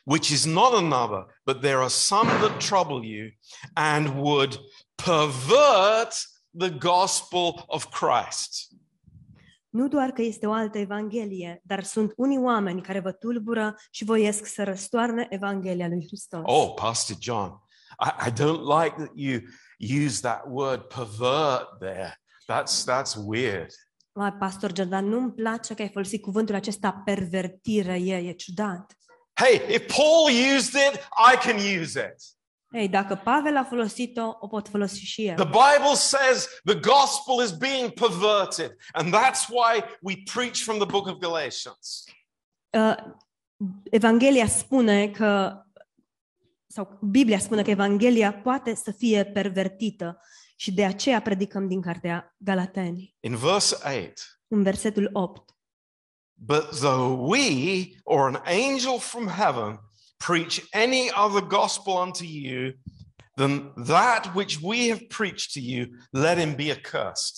which 0.05 0.29
is 0.29 0.45
not 0.45 0.73
another, 0.73 1.25
but 1.45 1.61
there 1.61 1.77
are 1.77 1.87
some 1.89 2.29
that 2.29 2.57
trouble 2.67 3.07
you 3.07 3.29
and 3.73 4.07
would 4.07 4.59
pervert 4.95 6.13
the 6.57 6.69
gospel 6.69 7.63
of 7.67 7.89
Christ. 7.89 8.71
Nu 9.73 9.87
doar 9.87 10.11
că 10.11 10.21
este 10.21 10.47
o 10.47 10.51
altă 10.51 10.77
Evanghelie, 10.77 11.61
dar 11.63 11.83
sunt 11.83 12.13
unii 12.15 12.37
oameni 12.37 12.81
care 12.81 12.99
vă 12.99 13.11
tulbură 13.11 13.75
și 13.91 14.03
voiesc 14.03 14.45
să 14.45 14.63
răstoarne 14.63 15.27
Evanghelia 15.29 15.87
lui 15.87 16.05
Hristos. 16.05 16.41
Oh, 16.43 16.73
Pastor 16.75 17.17
John, 17.19 17.51
I, 17.99 18.27
I 18.27 18.31
don't 18.31 18.61
like 18.81 18.95
that 18.95 19.11
you 19.15 19.39
use 20.05 20.21
that 20.21 20.43
word 20.47 20.81
pervert 20.81 21.79
there. 21.79 22.21
That's 22.51 22.83
that's 22.83 23.15
weird. 23.25 23.69
Mai, 24.11 24.33
Pastor 24.33 24.71
Jordan, 24.75 25.05
nu-mi 25.05 25.31
place 25.31 25.73
că 25.73 25.81
ai 25.81 25.89
folosit 25.89 26.21
cuvântul 26.21 26.55
acesta 26.55 27.01
pervertire, 27.05 27.99
e, 27.99 28.15
e 28.15 28.31
ciudat. 28.31 28.97
Hey, 29.33 29.75
if 29.75 29.95
Paul 29.95 30.29
used 30.55 30.73
it, 30.73 30.99
I 31.33 31.47
can 31.47 31.55
use 31.81 31.99
it. 31.99 32.23
Ei, 32.73 32.89
dacă 32.89 33.15
Pavel 33.15 33.57
a 33.57 33.63
folosit-o, 33.63 34.37
o 34.39 34.47
pot 34.47 34.67
folosi 34.67 34.99
și 34.99 35.25
eu. 35.25 35.35
The 35.35 35.45
Bible 35.45 35.93
says 35.93 36.47
the 36.63 36.79
gospel 36.79 37.43
is 37.43 37.51
being 37.51 37.91
perverted, 37.91 38.75
and 38.91 39.13
that's 39.15 39.47
why 39.49 39.83
we 40.01 40.13
preach 40.33 40.57
from 40.57 40.77
the 40.77 40.85
book 40.85 41.07
of 41.07 41.17
Galatians. 41.17 42.03
Uh, 42.69 42.95
Evanghelia 43.91 44.47
spune 44.47 45.09
că, 45.09 45.61
sau 46.67 46.99
Biblia 47.01 47.39
spune 47.39 47.61
că 47.61 47.69
Evanghelia 47.69 48.33
poate 48.33 48.75
să 48.75 48.91
fie 48.91 49.25
pervertită 49.25 50.19
și 50.55 50.71
de 50.73 50.85
aceea 50.85 51.21
predicăm 51.21 51.67
din 51.67 51.81
cartea 51.81 52.35
Galateni. 52.37 53.15
In 53.19 53.35
verse 53.35 53.75
8, 53.75 54.39
În 54.47 54.63
versetul 54.63 55.09
8. 55.11 55.55
But 56.33 56.69
though 56.69 57.29
we 57.29 57.89
or 58.03 58.27
an 58.27 58.41
angel 58.45 58.99
from 58.99 59.27
heaven 59.27 59.79
preach 60.25 60.59
any 60.71 61.09
other 61.25 61.41
gospel 61.41 61.93
unto 61.93 62.23
you 62.23 62.73
than 63.35 63.73
that 63.85 64.35
which 64.35 64.59
we 64.61 64.89
have 64.89 65.07
preached 65.07 65.53
to 65.53 65.59
you, 65.59 65.87
let 66.11 66.37
him 66.37 66.55
be 66.55 66.71
accursed. 66.71 67.35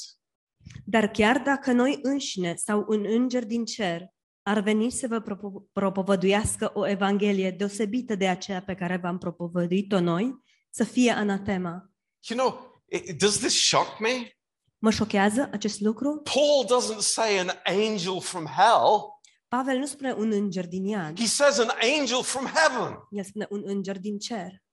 Dar 0.85 1.07
chiar 1.07 1.37
dacă 1.37 1.71
noi 1.71 1.99
înșine 2.01 2.55
sau 2.55 2.85
un 2.87 3.05
înger 3.07 3.45
din 3.45 3.65
cer 3.65 4.13
ar 4.43 4.59
veni 4.59 4.91
să 4.91 5.07
vă 5.07 5.21
propo- 5.21 5.71
propovăduiască 5.71 6.71
o 6.73 6.87
evanghelie 6.87 7.51
deosebită 7.51 8.15
de 8.15 8.27
aceea 8.27 8.61
pe 8.61 8.75
care 8.75 8.97
v-am 8.97 9.17
propovăduit-o 9.17 9.99
noi, 9.99 10.35
să 10.69 10.83
fie 10.83 11.11
anatema. 11.11 11.89
You 12.27 12.39
know, 12.39 12.83
it- 12.95 13.17
does 13.17 13.37
this 13.37 13.67
shock 13.67 13.99
me? 13.99 14.29
Mă 14.77 14.91
șochează 14.91 15.49
acest 15.51 15.79
lucru? 15.79 16.21
Paul 16.23 16.81
doesn't 16.81 16.99
say 16.99 17.39
an 17.39 17.49
angel 17.63 18.21
from 18.21 18.45
hell, 18.45 19.14
Pavel 19.47 19.77
nu 19.77 19.85
spune 19.85 20.13
un 20.13 20.31
înger 20.31 20.67
din 20.67 20.85
iad, 20.85 21.19
he 21.19 21.25
says 21.27 21.57
an 21.59 21.69
angel 21.99 22.23
from 22.23 22.45
heaven. 22.45 23.07
el 23.11 23.23
spune 23.23 23.47
un 23.49 23.61
înger 23.65 23.99
din 23.99 24.17
cer. 24.19 24.63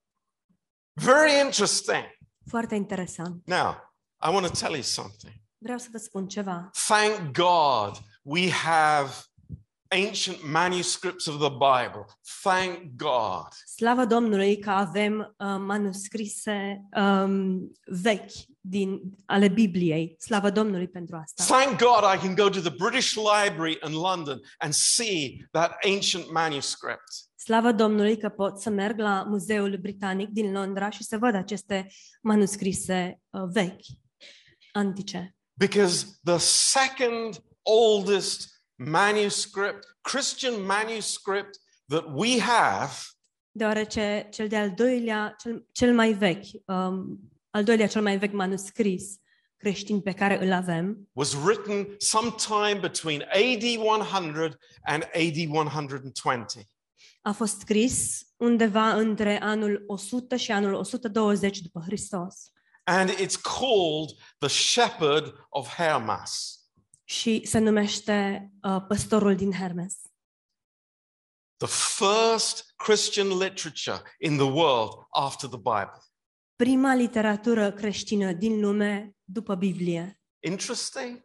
Very 0.92 1.40
interesting. 1.44 2.04
Foarte 2.46 2.74
interesant. 2.74 3.46
Now, 3.46 3.76
I 4.24 4.28
want 4.32 4.46
to 4.46 4.52
tell 4.52 4.72
you 4.72 4.82
something. 4.82 5.32
Vreau 5.58 5.78
să 5.78 5.88
vă 5.92 5.98
spun 5.98 6.28
ceva. 6.28 6.70
Thank 6.86 7.36
God 7.36 8.02
we 8.22 8.50
have 8.50 9.10
ancient 9.88 10.42
manuscripts 10.44 11.26
of 11.26 11.38
the 11.38 11.50
Bible. 11.50 12.04
Thank 12.42 12.78
God. 12.96 13.48
Slavă 13.76 14.04
Domnului 14.04 14.58
că 14.58 14.70
avem 14.70 15.18
uh, 15.18 15.46
manuscrise 15.58 16.88
um, 16.96 17.72
vechi 17.84 18.32
din, 18.64 19.00
ale 19.26 19.48
Bibliei. 19.48 20.16
Slavă 20.18 20.50
Domnului 20.50 20.88
pentru 20.88 21.16
asta. 21.16 21.44
Thank 21.44 21.78
God 21.78 22.14
I 22.14 22.26
can 22.26 22.34
go 22.34 22.48
to 22.48 22.60
the 22.60 22.74
British 22.76 23.14
Library 23.14 23.78
in 23.86 23.92
London 23.92 24.40
and 24.58 24.72
see 24.72 25.48
that 25.50 25.76
ancient 25.84 26.32
manuscript. 26.32 27.12
Slavă 27.34 27.72
Domnului 27.72 28.16
că 28.16 28.28
pot 28.28 28.60
să 28.60 28.70
merg 28.70 28.98
la 28.98 29.22
Muzeul 29.28 29.76
Britanic 29.76 30.28
din 30.28 30.52
Londra 30.52 30.90
și 30.90 31.02
să 31.02 31.18
văd 31.18 31.34
aceste 31.34 31.86
manuscrise 32.22 33.20
uh, 33.30 33.42
vechi, 33.52 33.86
antice. 34.72 35.36
Because 35.52 36.06
the 36.24 36.38
second 36.38 37.42
oldest 37.62 38.62
manuscript, 38.74 39.96
Christian 40.00 40.64
manuscript 40.64 41.58
that 41.88 42.04
we 42.14 42.40
have 42.40 42.92
Deoarece 43.54 44.28
cel 44.30 44.48
de-al 44.48 44.70
doilea, 44.70 45.34
cel, 45.38 45.66
cel 45.72 45.94
mai 45.94 46.12
vechi, 46.12 46.46
um, 46.66 47.31
al 47.52 47.64
doilea 47.64 47.86
cel 47.86 48.02
mai 48.02 48.18
vechi 48.18 48.32
manuscris 48.32 49.16
creștin 49.56 50.00
pe 50.00 50.12
care 50.12 50.44
îl 50.44 50.52
avem, 50.52 51.08
was 51.12 51.34
written 51.34 51.94
sometime 51.98 52.78
between 52.80 53.22
AD 53.22 53.62
100 53.76 54.58
and 54.82 55.02
AD 55.14 55.54
120. 55.54 56.66
a 57.22 57.32
fost 57.32 57.58
scris 57.58 58.26
undeva 58.36 58.92
între 58.92 59.40
anul 59.40 59.84
100 59.86 60.36
și 60.36 60.52
anul 60.52 60.72
120 60.74 61.58
după 61.60 61.80
Hristos. 61.80 62.52
And 62.84 63.10
it's 63.10 63.40
called 63.42 64.10
The 64.38 64.48
Shepherd 64.48 65.46
of 65.48 65.74
Hermas. 65.74 66.56
Și 67.04 67.42
se 67.44 67.58
numește 67.58 68.50
uh, 68.62 68.84
Păstorul 68.88 69.36
din 69.36 69.52
Hermes. 69.52 69.96
The 71.56 71.68
first 71.68 72.72
Christian 72.76 73.28
literature 73.28 74.02
in 74.18 74.36
the 74.36 74.50
world 74.50 74.92
after 75.10 75.48
the 75.48 75.58
Bible. 75.58 76.11
Prima 76.56 76.94
literatură 76.94 77.72
creștină 77.72 78.32
din 78.32 78.60
lume 78.60 79.16
după 79.24 79.54
Biblie. 79.54 80.20
Interesting? 80.40 81.24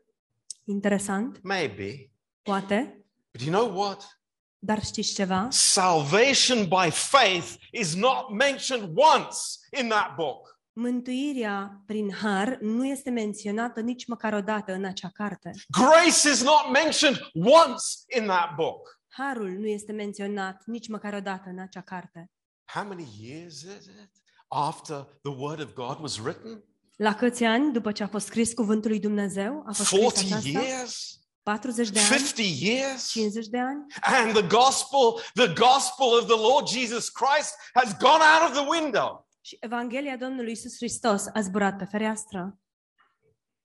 Interesant, 0.64 1.42
Maybe. 1.44 2.12
poate, 2.42 3.06
But 3.32 3.42
you 3.48 3.52
know 3.52 3.80
what? 3.82 4.20
dar 4.60 4.84
știți 4.84 5.14
ceva? 5.14 5.48
Salvation 5.52 6.68
by 6.68 6.90
faith 6.92 7.54
is 7.72 7.96
not 7.96 8.30
mentioned 8.32 8.92
once 8.96 9.38
in 9.82 9.88
that 9.90 10.16
book. 10.16 10.60
Mântuirea 10.74 11.84
prin 11.86 12.14
har 12.14 12.58
nu 12.62 12.86
este 12.86 13.10
menționată 13.10 13.80
nici 13.82 14.06
măcar 14.08 14.34
o 14.34 14.42
dată 14.42 14.74
în 14.74 14.86
acea 14.86 15.10
carte. 15.10 15.52
Grace 15.70 16.30
is 16.32 16.44
not 16.44 16.72
mentioned 16.74 17.20
once 17.34 17.86
in 18.20 18.24
that 18.26 18.56
book. 18.56 19.02
Harul 19.08 19.50
nu 19.50 19.68
este 19.68 19.92
menționat 19.92 20.64
nici 20.66 20.88
măcar 20.88 21.14
o 21.14 21.20
dată 21.20 21.50
în 21.50 21.60
acea 21.60 21.82
carte. 21.82 22.32
How 22.74 22.84
many 22.88 23.08
years 23.22 23.62
is 23.62 23.86
it 23.86 24.12
after 24.48 25.08
the 25.22 25.32
Word 25.38 25.60
of 25.60 25.74
God 25.74 26.00
was 26.02 26.18
written? 26.20 26.64
La 26.96 27.14
câți 27.14 27.44
ani 27.44 27.74
după 27.74 27.92
ce 27.92 28.04
a 28.04 28.08
fost 28.08 28.26
scris 28.26 28.54
cuvântul 28.54 28.90
lui 28.90 29.00
Dumnezeu? 29.00 29.64
A 29.68 29.72
fost 29.72 29.90
scris 29.90 30.02
40 30.02 30.32
aceasta? 30.32 30.60
years? 30.60 31.20
40 31.44 31.90
de 31.90 32.00
ani? 32.00 32.08
50 32.08 32.60
years? 32.62 33.12
50 33.12 33.48
de 33.48 33.60
ani? 33.60 33.86
And 34.02 34.34
the 34.34 34.48
gospel, 34.48 35.22
the 35.34 35.48
gospel 35.48 36.08
of 36.08 36.26
the 36.26 36.42
Lord 36.42 36.68
Jesus 36.68 37.10
Christ 37.10 37.54
has 37.74 37.98
gone 37.98 38.24
out 38.34 38.50
of 38.50 38.58
the 38.58 38.68
window. 38.70 39.28
Și 39.42 39.58
Evanghelia 39.60 40.18
Domnului 40.18 40.52
Isus 40.52 40.76
Hristos 40.76 41.26
a 41.34 41.42
zburat 41.42 41.78
pe 41.78 41.86
fereastră. 41.86 42.60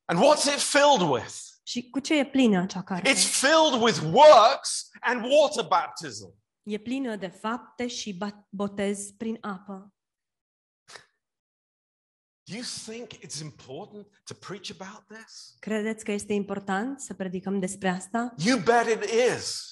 And 0.04 0.20
what's 0.20 0.44
it 0.54 0.60
filled 0.60 1.08
with? 1.10 1.34
Și 1.62 1.90
cu 1.90 1.98
ce 1.98 2.18
e 2.18 2.24
plină 2.26 2.60
acea 2.60 2.82
carte? 2.82 3.10
It's 3.14 3.26
filled 3.40 3.82
with 3.82 4.00
works 4.12 4.88
and 5.00 5.24
water 5.24 5.64
baptism. 5.68 6.34
E 6.62 6.78
plină 6.78 7.16
de 7.16 7.26
fapte 7.28 7.86
și 7.86 8.14
ba- 8.14 8.46
botez 8.50 9.10
prin 9.10 9.38
apă. 9.40 9.92
Do 12.44 12.54
you 12.54 12.64
think 12.86 13.12
it's 13.22 13.40
important 13.40 14.06
to 14.24 14.34
preach 14.34 14.70
about 14.78 15.06
this? 15.08 15.54
Credeți 15.58 16.04
că 16.04 16.12
este 16.12 16.32
important 16.32 17.00
să 17.00 17.14
predicăm 17.14 17.58
despre 17.58 17.88
asta? 17.88 18.34
You 18.36 18.58
bet 18.58 19.02
it 19.02 19.10
is. 19.36 19.70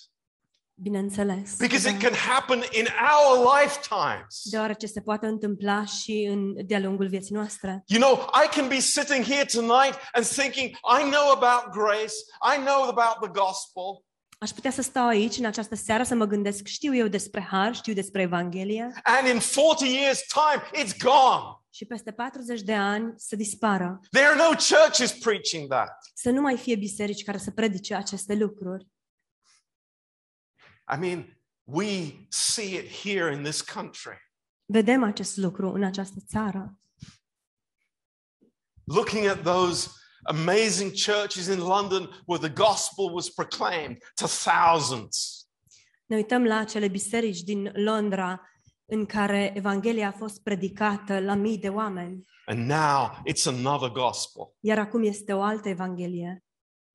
Bineînțeles. 0.74 1.56
Because 1.56 1.90
Da. 1.90 1.94
it 1.96 2.02
can 2.02 2.14
happen 2.14 2.62
in 2.72 2.86
our 3.14 3.46
lifetimes. 3.60 4.40
Deoarece 4.50 4.86
se 4.86 5.00
poate 5.00 5.26
întâmpla 5.26 5.84
și 5.84 6.28
în, 6.30 6.66
de-a 6.66 6.78
lungul 6.78 7.08
vieții 7.08 7.34
noastre. 7.34 7.82
You 7.86 8.00
know, 8.00 8.30
I 8.44 8.56
can 8.56 8.68
be 8.68 8.78
sitting 8.78 9.24
here 9.24 9.44
tonight 9.44 9.94
and 10.12 10.26
thinking, 10.26 10.68
I 10.98 11.10
know 11.10 11.30
about 11.30 11.72
grace, 11.72 12.14
I 12.56 12.64
know 12.64 12.82
about 12.82 13.16
the 13.20 13.30
gospel, 13.42 14.04
Aș 14.38 14.50
putea 14.50 14.70
să 14.70 14.82
stau 14.82 15.06
aici 15.06 15.36
în 15.36 15.44
această 15.44 15.74
seară 15.74 16.02
să 16.02 16.14
mă 16.14 16.24
gândesc, 16.24 16.66
știu 16.66 16.94
eu 16.96 17.06
despre 17.08 17.46
har, 17.50 17.74
știu 17.74 17.92
despre 17.92 18.22
Evanghelie 18.22 18.90
and 19.02 19.26
in 19.26 19.40
40 19.40 19.88
years' 19.88 20.24
time, 20.32 20.84
it's 20.84 20.96
gone. 20.98 21.59
Și 21.70 21.84
peste 21.84 22.12
40 22.12 22.62
de 22.62 22.74
ani 22.74 23.12
să 23.16 23.36
dispară. 23.36 24.00
There 24.10 24.26
are 24.26 24.36
no 24.36 24.48
churches 24.48 25.12
preaching 25.12 25.68
that. 25.68 25.90
Să 26.14 26.30
nu 26.30 26.40
mai 26.40 26.56
fie 26.56 26.76
biserici 26.76 27.24
care 27.24 27.38
să 27.38 27.50
predice 27.50 27.94
aceste 27.94 28.34
lucruri. 28.34 28.86
I 30.94 30.96
mean, 30.98 31.40
we 31.64 32.26
see 32.28 32.74
it 32.74 32.90
here 32.90 33.34
in 33.34 33.42
this 33.42 33.60
country. 33.60 34.32
Vedem 34.64 35.02
acest 35.02 35.36
lucru 35.36 35.72
în 35.72 35.82
această 35.82 36.20
țară. 36.26 36.78
Looking 38.84 39.26
at 39.26 39.42
those 39.42 39.88
amazing 40.22 40.92
churches 41.06 41.46
in 41.46 41.58
London 41.58 42.22
where 42.26 42.48
the 42.48 42.62
gospel 42.62 43.12
was 43.12 43.28
proclaimed 43.28 43.98
to 44.14 44.26
thousands. 44.26 45.44
Ne 46.06 46.16
uităm 46.16 46.44
la 46.44 46.56
acele 46.56 46.88
biserici 46.88 47.40
din 47.40 47.72
Londra 47.74 48.49
în 48.90 49.06
care 49.06 49.52
Evanghelia 49.56 50.08
a 50.08 50.12
fost 50.18 50.42
predicată 50.42 51.18
la 51.20 51.34
mii 51.34 51.58
de 51.58 51.68
oameni, 51.68 52.24
And 52.46 52.68
now 52.70 53.22
it's 53.28 53.46
another 53.46 53.88
gospel. 53.88 54.52
iar 54.60 54.78
acum 54.78 55.02
este 55.02 55.32
o 55.32 55.42
altă 55.42 55.68
Evanghelie. 55.68 56.44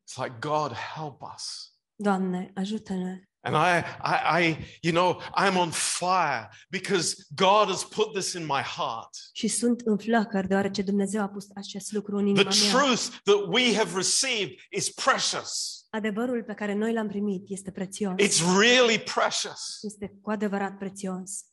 It's 0.09 0.23
like, 0.23 0.35
God, 0.39 0.71
help 0.95 1.21
us. 1.35 1.73
Doamne, 1.95 2.51
ajută-ne! 2.55 3.19
And 3.47 3.55
I, 3.55 3.83
I, 4.03 4.43
I, 4.47 4.57
you 4.81 4.93
know, 4.93 5.21
I'm 5.37 5.57
on 5.57 5.69
fire 5.71 6.49
because 6.69 7.15
God 7.35 7.67
has 7.67 7.83
put 7.83 8.13
this 8.13 8.33
in 8.33 8.41
my 8.45 8.61
heart. 8.61 9.09
Și 9.33 9.47
sunt 9.47 9.81
în 9.81 9.97
flăcări 9.97 10.47
deoarece 10.47 10.81
Dumnezeu 10.81 11.21
a 11.21 11.27
pus 11.27 11.45
acest 11.55 11.91
lucru 11.91 12.15
în 12.17 12.21
The 12.23 12.29
inima 12.41 12.49
mea. 12.49 12.81
truth 12.81 13.01
that 13.23 13.45
we 13.47 13.75
have 13.75 13.91
received 13.95 14.51
is 14.71 14.89
precious. 14.93 15.79
Adevărul 15.89 16.43
pe 16.43 16.53
care 16.53 16.73
noi 16.73 16.93
l-am 16.93 17.07
primit 17.07 17.43
este 17.49 17.71
prețios. 17.71 18.13
It's 18.21 18.57
really 18.59 18.99
precious. 18.99 19.79
Este 19.81 20.17
cu 20.21 20.29
adevărat 20.31 20.77
prețios. 20.77 21.45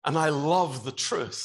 And 0.00 0.16
I 0.16 0.30
love 0.30 0.78
the 0.90 1.08
truth 1.08 1.38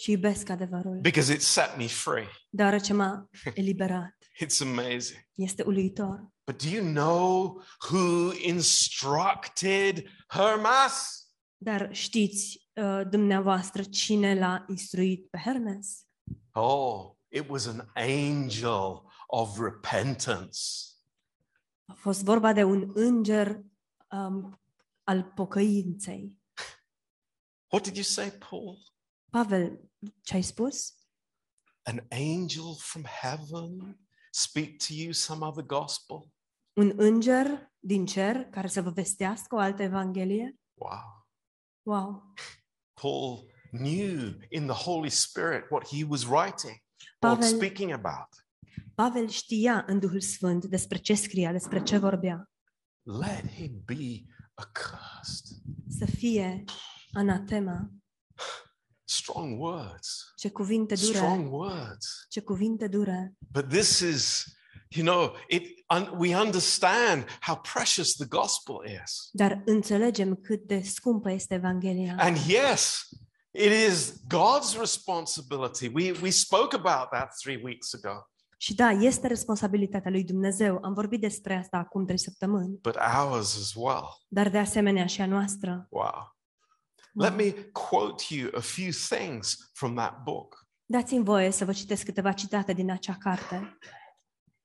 Și 0.00 0.10
iubesc 0.10 0.48
adevărul, 0.48 0.98
because 1.00 1.32
it 1.32 1.42
set 1.42 1.76
me 1.76 1.86
free. 1.86 2.28
deoarece 2.50 2.92
m-a 2.92 3.28
eliberat. 3.54 4.16
It's 4.44 4.60
amazing. 4.60 5.28
Este 5.34 5.62
uluitor. 5.62 6.28
But 6.46 6.62
do 6.62 6.68
you 6.68 6.84
know 6.92 7.62
who 7.90 8.32
instructed 8.42 10.04
Hermas? 10.28 11.26
Dar 11.56 11.94
știți 11.94 12.68
uh, 12.74 13.00
dumneavoastră 13.10 13.82
cine 13.82 14.38
l-a 14.38 14.64
instruit 14.68 15.30
pe 15.30 15.38
Hermes? 15.38 16.06
Oh, 16.52 17.10
it 17.28 17.48
was 17.48 17.66
an 17.66 17.88
angel 17.94 19.02
of 19.26 19.58
repentance. 19.60 20.58
A 21.84 21.92
fost 21.92 22.22
vorba 22.24 22.52
de 22.52 22.62
un 22.64 22.90
înger 22.94 23.60
um, 24.10 24.60
al 25.04 25.22
pocăinței. 25.34 26.37
What 27.70 27.84
did 27.84 27.96
you 27.96 28.04
say, 28.04 28.30
Paul? 28.30 28.78
Pavel, 29.30 29.90
ce 30.22 30.34
ai 30.34 30.42
spus? 30.42 30.94
An 31.82 32.06
angel 32.10 32.76
from 32.78 33.04
heaven 33.04 33.98
speak 34.30 34.78
to 34.86 34.92
you 34.94 35.12
some 35.12 35.46
other 35.46 35.64
gospel? 35.64 36.28
Un 36.72 36.92
înger 36.96 37.72
din 37.78 38.06
cer 38.06 38.44
care 38.44 38.66
să 38.66 38.82
vă 38.82 38.90
vestească 38.90 39.54
o 39.54 39.58
altă 39.58 39.82
evanghelie? 39.82 40.56
Wow. 40.74 41.26
Wow! 41.82 42.34
Paul 43.00 43.50
knew 43.70 44.34
in 44.48 44.66
the 44.66 44.84
Holy 44.84 45.10
Spirit 45.10 45.70
what 45.70 45.88
he 45.88 46.04
was 46.04 46.24
writing 46.24 46.82
or 47.20 47.42
speaking 47.42 47.92
about. 47.92 48.28
Pavel 48.94 49.28
știa 49.28 49.84
în 49.86 49.98
Duhul 49.98 50.20
Sfânt 50.20 50.64
despre 50.64 50.98
ce 50.98 51.14
scria, 51.14 51.52
despre 51.52 51.82
ce 51.82 51.98
vorbea. 51.98 52.50
Let 53.02 53.52
him 53.52 53.82
be 53.84 54.24
accursed. 54.54 55.44
Să 55.88 56.06
fie 56.06 56.64
anatema. 57.18 57.90
Strong 59.04 59.60
words. 59.60 60.32
Ce 60.36 60.50
cuvinte 60.50 60.94
dure! 60.94 61.16
Strong 61.16 61.52
words. 61.52 62.26
Ce 62.28 62.40
cuvinte 62.40 62.88
dure! 62.88 63.32
But 63.52 63.68
this 63.68 64.00
is, 64.00 64.44
you 64.88 65.06
know, 65.06 65.34
it 65.48 65.84
un, 65.94 66.14
we 66.18 66.36
understand 66.36 67.24
how 67.40 67.56
precious 67.56 68.12
the 68.16 68.26
gospel 68.26 68.76
is. 69.04 69.28
Dar 69.32 69.62
înțelegem 69.64 70.34
cât 70.34 70.66
de 70.66 70.80
scumpă 70.80 71.30
este 71.30 71.54
Evanghelia. 71.54 72.16
And 72.18 72.36
yes, 72.36 73.08
it 73.50 73.72
is 73.90 74.12
God's 74.12 74.78
responsibility. 74.78 75.90
We 75.94 76.18
we 76.22 76.30
spoke 76.30 76.76
about 76.76 77.10
that 77.10 77.34
3 77.42 77.60
weeks 77.62 77.94
ago. 77.94 78.28
Și 78.60 78.74
da, 78.74 78.90
este 78.90 79.26
responsabilitatea 79.26 80.10
lui 80.10 80.24
Dumnezeu. 80.24 80.78
Am 80.82 80.92
vorbit 80.92 81.20
despre 81.20 81.54
asta 81.54 81.76
acum 81.76 82.04
trei 82.04 82.18
săptămâni. 82.18 82.78
But 82.82 82.96
ours 82.96 83.56
as 83.56 83.74
well. 83.74 84.04
Dar 84.28 84.48
de 84.48 84.58
asemenea 84.58 85.06
și 85.06 85.20
a 85.20 85.26
noastră. 85.26 85.86
Wow. 85.90 86.37
Let 87.12 87.34
me 87.34 87.52
quote 87.72 88.34
you 88.34 88.50
a 88.54 88.60
few 88.60 88.90
things 88.90 89.70
from 89.72 89.94
that 89.94 90.22
book. 90.22 90.66
Dați-mi 90.84 91.24
voie 91.24 91.50
să 91.50 91.64
vă 91.64 91.72
citesc 91.72 92.04
câteva 92.04 92.32
citate 92.32 92.72
din 92.72 92.90
acea 92.90 93.16
carte. 93.20 93.78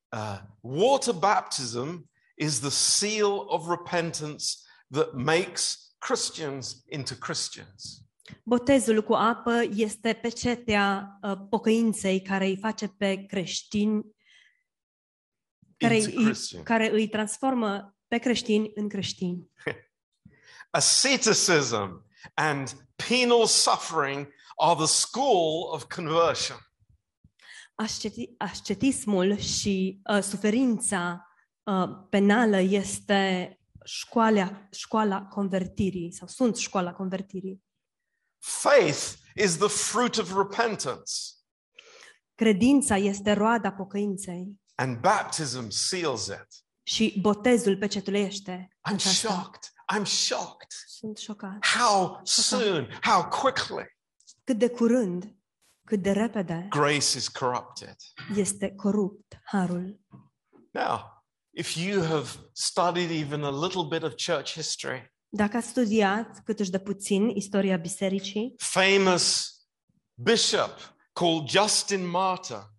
Uh, 0.08 0.40
water 0.60 1.14
baptism 1.14 2.10
is 2.34 2.58
the 2.58 2.70
seal 2.70 3.44
of 3.46 3.68
repentance 3.68 4.44
that 4.90 5.12
makes 5.12 5.94
Christians 5.98 6.82
into 6.88 7.14
Christians. 7.14 8.04
Botezul 8.42 9.02
cu 9.02 9.12
apă 9.12 9.62
este 9.74 10.12
pecetea 10.12 11.18
uh, 11.22 11.32
pocăinței 11.50 12.22
care 12.22 12.46
îi 12.46 12.58
face 12.58 12.88
pe 12.88 13.24
creștini, 13.26 14.04
care 15.76 15.96
Into 15.96 16.18
îi, 16.18 16.24
Christian. 16.24 16.62
care 16.62 16.90
îi 16.90 17.08
transformă 17.08 17.96
pe 18.08 18.18
creștini 18.18 18.70
în 18.74 18.88
creștini. 18.88 19.50
Asceticism 20.70 22.06
and 22.34 22.76
penal 23.08 23.46
suffering 23.46 24.32
are 24.56 24.74
the 24.74 24.86
school 24.86 25.72
of 25.72 25.84
conversion. 25.94 26.56
Asceti, 27.74 28.34
ascetismul 28.38 29.36
și 29.38 30.00
uh, 30.10 30.22
suferința 30.22 31.26
uh, 31.62 31.88
penală 32.10 32.58
este 32.60 33.58
școala, 33.84 34.68
școala 34.72 35.22
convertirii 35.22 36.12
sau 36.12 36.26
sunt 36.28 36.56
școala 36.56 36.92
convertirii. 36.92 37.62
Faith 38.38 39.12
is 39.34 39.56
the 39.56 39.68
fruit 39.68 40.16
of 40.16 40.36
repentance, 40.36 41.12
Credința 42.34 42.96
este 42.96 43.32
roada 43.32 43.72
pocăinței 43.72 44.60
and 44.74 44.98
baptism 45.00 45.68
seals 45.68 46.26
it. 46.26 46.46
și 46.82 47.18
botezul 47.20 47.76
pecetuiește 47.76 48.68
I'm 48.70 48.92
aceasta. 48.94 49.28
shocked. 49.28 49.72
I'm 49.98 50.04
shocked. 50.04 50.72
Sunt 50.86 51.18
șocat. 51.18 51.66
How 51.66 52.20
soon, 52.22 52.88
how 53.02 53.28
quickly 53.42 53.96
Cât 54.44 54.58
de 54.58 54.68
curând, 54.68 55.34
cât 55.84 56.02
de 56.02 56.10
repede 56.10 56.66
grace 56.70 57.16
is 57.18 57.28
corrupted. 57.28 57.96
este 58.36 58.70
corupt 58.74 59.40
harul. 59.44 60.00
Now, 60.70 61.22
if 61.50 61.76
you 61.76 62.02
have 62.02 62.28
studied 62.52 63.10
even 63.10 63.42
a 63.42 63.50
little 63.66 63.84
bit 63.88 64.02
of 64.02 64.14
church 64.14 64.52
history, 64.52 65.12
Dacă 65.28 65.56
ați 65.56 65.68
studiat 65.68 66.42
câtuși 66.44 66.70
de 66.70 66.78
puțin 66.78 67.28
istoria 67.28 67.76
bisericii, 67.76 68.54
famous 68.56 69.52
bishop 70.14 70.94
called 71.12 71.48
Justin 71.48 72.06
Martyr, 72.06 72.72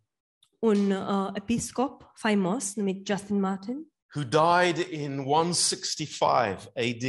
un 0.60 0.92
uh, 0.92 1.30
episcop 1.34 2.12
faimos 2.16 2.74
numit 2.74 3.08
Justin 3.08 3.40
Martin, 3.40 3.94
who 4.16 4.24
died 4.24 4.78
in 4.92 5.26
165 5.26 6.72
AD, 6.76 7.04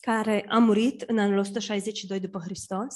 care 0.00 0.44
a 0.48 0.58
murit 0.58 1.00
în 1.00 1.18
anul 1.18 1.38
162 1.38 2.20
după 2.20 2.38
Hristos, 2.38 2.94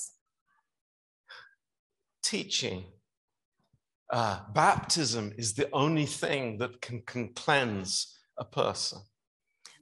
teaching 2.31 2.83
uh, 4.13 4.39
baptism 4.53 5.33
is 5.37 5.53
the 5.53 5.67
only 5.71 6.05
thing 6.05 6.59
that 6.59 6.79
can, 6.79 7.01
can 7.01 7.33
cleanse 7.33 8.07
a 8.35 8.45
person. 8.45 8.99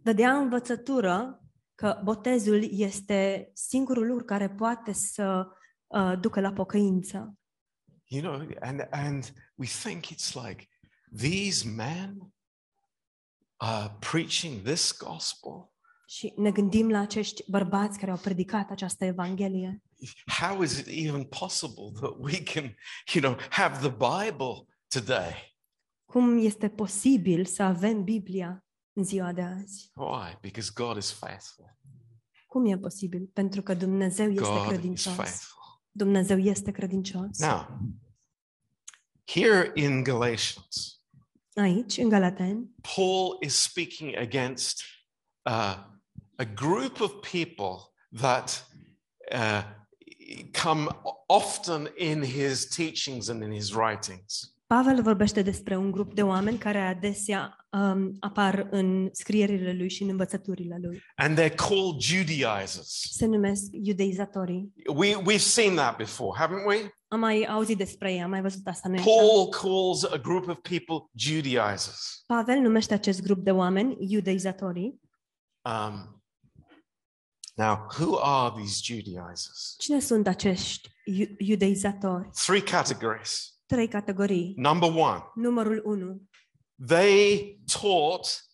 dădea 0.03 0.37
învățătură 0.37 1.39
că 1.75 2.01
botezul 2.05 2.69
este 2.71 3.51
singurul 3.53 4.07
lucru 4.07 4.25
care 4.25 4.51
poate 4.51 4.93
să 4.93 5.47
uh, 5.87 6.13
ducă 6.21 6.41
la 6.41 6.53
pocăință. 6.53 7.35
You 8.07 8.23
know, 8.23 8.49
and, 8.61 8.89
and 8.91 9.33
we 9.55 9.67
think 9.67 10.05
it's 10.07 10.35
like 10.35 10.69
these 11.17 11.69
men 11.69 12.34
are 13.57 13.97
preaching 13.99 14.63
this 14.63 14.97
gospel. 14.97 15.73
Și 16.07 16.33
ne 16.37 16.51
gândim 16.51 16.91
la 16.91 16.99
acești 16.99 17.51
bărbați 17.51 17.99
care 17.99 18.11
au 18.11 18.17
predicat 18.17 18.71
această 18.71 19.05
evanghelie. 19.05 19.83
How 20.27 20.63
is 20.63 20.79
it 20.79 20.87
even 20.87 21.25
possible 21.25 21.91
that 22.01 22.15
we 22.19 22.43
can, 22.43 22.75
you 23.13 23.23
know, 23.23 23.37
have 23.51 23.89
the 23.89 23.91
Bible 23.91 24.67
today? 24.89 25.57
Cum 26.05 26.39
este 26.39 26.69
posibil 26.69 27.45
să 27.45 27.63
avem 27.63 28.05
Biblia 28.05 28.65
în 28.93 29.05
ziua 29.05 29.33
de 29.33 29.43
azi? 29.43 29.91
Why? 29.95 30.39
Because 30.41 30.71
God 30.75 30.97
is 30.97 31.11
faithful. 31.11 31.79
Cum 32.47 32.67
e 32.67 32.79
posibil? 32.79 33.31
Pentru 33.33 33.63
că 33.63 33.75
Dumnezeu 33.75 34.31
este 34.31 34.43
God 34.43 34.61
is 34.61 34.69
credincios. 34.69 35.15
faithful. 35.15 35.83
Dumnezeu 35.91 36.39
este 36.39 36.71
credincios. 36.71 37.39
Now, 37.39 37.81
here 39.25 39.73
in 39.75 40.03
Galatians, 40.03 40.94
Aici, 41.55 41.97
în 41.99 42.69
Paul 42.95 43.39
is 43.41 43.55
speaking 43.55 44.17
against 44.17 44.83
uh, 45.43 45.77
a 46.37 46.45
group 46.55 47.01
of 47.01 47.21
people 47.21 47.93
that 48.11 48.65
uh, 49.33 49.63
come 50.53 50.89
often 51.29 51.89
in 51.97 52.23
his 52.23 52.67
teachings 52.67 53.29
and 53.29 53.43
in 53.43 53.53
his 53.53 53.75
writings. 53.75 54.54
Pavel 54.67 55.03
vorbește 55.03 55.43
despre 55.43 55.77
un 55.77 55.91
grup 55.91 56.15
de 56.15 56.23
oameni 56.23 56.59
care 56.59 56.79
adesea 56.79 57.67
um, 57.71 58.17
apar 58.21 58.67
în 58.71 59.09
scrierile 59.13 59.73
lui 59.73 59.91
și 59.91 60.03
în 60.03 60.09
învățăturile 60.09 60.79
lui. 60.83 61.03
And 61.17 61.39
they're 61.41 61.55
called 61.55 62.01
Judaizers. 62.01 63.09
Se 63.11 63.27
numesc 63.27 63.63
iudeizatorii. 63.71 64.73
We, 64.95 65.15
we've 65.15 65.39
seen 65.39 65.75
that 65.75 65.97
before, 65.97 66.41
haven't 66.41 66.67
we? 66.67 66.95
Am 67.09 67.21
mai 67.21 67.45
auzit 67.45 67.77
despre 67.77 68.13
ei, 68.13 68.23
am 68.23 68.31
mai 68.31 68.41
văzut 68.41 68.67
asta 68.67 68.89
noi. 68.89 69.03
Paul 69.05 69.49
calls 69.49 70.05
a 70.05 70.17
group 70.17 70.49
of 70.49 70.59
people 70.61 71.09
Judaizers. 71.13 72.23
Pavel 72.27 72.59
numește 72.59 72.95
acest 72.95 73.23
grup 73.23 73.39
de 73.45 73.51
oameni 73.51 73.97
iudeizatorii. 73.99 75.01
Um, 75.63 76.23
now, 77.55 77.87
who 77.99 78.19
are 78.23 78.55
these 78.57 78.81
Judaizers? 78.83 79.75
Cine 79.79 80.01
sunt 80.01 80.27
acești 80.27 80.89
iu- 81.05 81.35
iudeizatori? 81.39 82.29
Three 82.47 82.63
categories. 82.63 83.54
Trei 83.75 83.89
categorii. 83.89 84.55
Number 84.57 84.89
one, 84.89 85.23
Numărul 85.35 85.83
1. 85.85 86.29
they 86.87 87.59
taught 87.81 88.45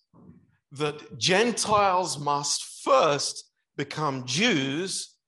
that 0.79 1.17
Gentiles 1.17 2.17
must 2.17 2.63
first 2.83 3.47
become 3.77 4.23
Jews 4.27 5.19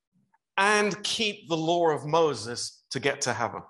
and 0.54 0.94
keep 1.02 1.46
the 1.48 1.56
law 1.56 1.94
of 1.94 2.04
Moses 2.04 2.84
to 2.88 2.98
get 3.00 3.20
to 3.24 3.30
heaven. 3.30 3.64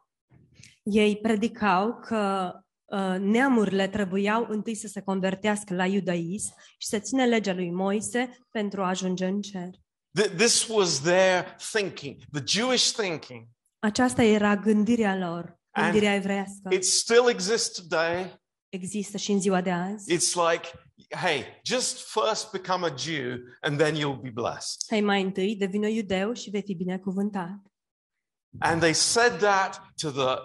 Ei 0.83 1.17
predicau 1.17 1.99
că 2.01 2.53
uh, 2.85 3.17
neamurile 3.19 3.89
trebuiau 3.89 4.47
întâi 4.49 4.75
să 4.75 4.87
se 4.87 5.01
convertească 5.01 5.75
la 5.75 5.87
iudaism 5.87 6.55
și 6.79 6.89
să 6.89 6.99
țină 6.99 7.25
legea 7.25 7.53
lui 7.55 7.71
Moise 7.71 8.39
pentru 8.51 8.83
a 8.83 8.89
ajunge 8.89 9.27
în 9.27 9.41
cer. 9.41 9.71
Th- 10.21 10.37
This 10.37 10.69
was 10.69 11.01
their 11.01 11.57
thinking, 11.73 12.17
the 12.33 12.43
Jewish 12.47 12.91
thinking. 12.91 13.47
Aceasta 13.79 14.23
era 14.23 14.57
gândirea 14.57 15.17
lor, 15.17 15.45
And 15.45 15.62
gândirea. 15.73 16.45
It 16.71 16.85
still 16.85 17.29
exists 17.29 17.81
today. 17.81 18.41
Există 18.69 19.17
și 19.17 19.33
în 19.33 19.41
ziua 19.41 19.61
de 19.61 19.71
azi. 19.71 20.15
It's 20.15 20.35
like, 20.35 20.69
hey, 21.11 21.45
just 21.65 22.11
first 22.11 22.51
become 22.51 22.87
a 22.87 22.97
Jew 22.97 23.37
and 23.61 23.79
then 23.79 23.95
you'll 23.95 24.21
be 24.23 24.31
blessed. 24.31 24.83
Hai 24.89 25.01
mai 25.01 25.23
întâi, 25.23 25.57
devină 25.57 25.89
iudeu 25.89 26.33
și 26.33 26.51
vei 26.51 26.63
fi 26.63 26.75
binecuvântat. 26.75 27.61
And 28.59 28.81
they 28.81 28.93
said 28.93 29.39
that 29.39 29.83
to 30.03 30.11
the 30.11 30.39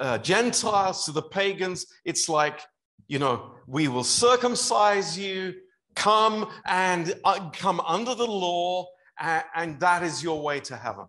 uh, 0.00 0.20
Gentiles, 0.20 1.04
to 1.04 1.12
the 1.12 1.22
pagans. 1.22 1.86
It's 2.04 2.28
like, 2.28 2.58
you 3.06 3.18
know, 3.18 3.62
we 3.66 3.88
will 3.88 4.04
circumcise 4.04 5.18
you, 5.18 5.52
come 5.94 6.46
and 6.64 7.18
uh, 7.24 7.50
come 7.60 7.80
under 7.86 8.14
the 8.14 8.26
law, 8.26 8.86
and, 9.16 9.42
and 9.54 9.80
that 9.80 10.02
is 10.02 10.22
your 10.22 10.42
way 10.42 10.60
to 10.60 10.76
heaven. 10.76 11.06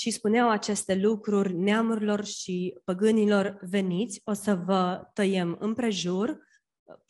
Și 0.00 0.10
spuneau 0.10 0.50
aceste 0.50 0.94
lucruri 0.94 1.52
neamurilor 1.54 2.24
și 2.24 2.78
păgânilor 2.84 3.58
veniți, 3.60 4.20
o 4.24 4.32
să 4.32 4.54
vă 4.54 5.10
tăiem 5.14 5.56
împrejur, 5.60 6.38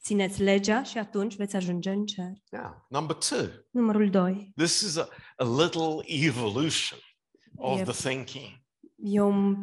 țineți 0.02 0.42
legea 0.42 0.82
și 0.82 0.98
atunci 0.98 1.36
veți 1.36 1.56
ajunge 1.56 1.90
în 1.90 2.06
cer. 2.06 2.32
Yeah. 2.52 2.70
Number 2.88 3.16
two, 3.16 3.46
Numărul 3.70 4.10
2. 4.10 4.52
this 4.56 4.80
is 4.80 4.96
a, 4.96 5.08
a 5.36 5.44
little 5.44 6.02
evolution 6.06 6.98
of 7.56 7.78
Yep. 7.78 7.88
the 7.88 8.08
thinking. 8.08 8.60
Eu, 8.96 9.56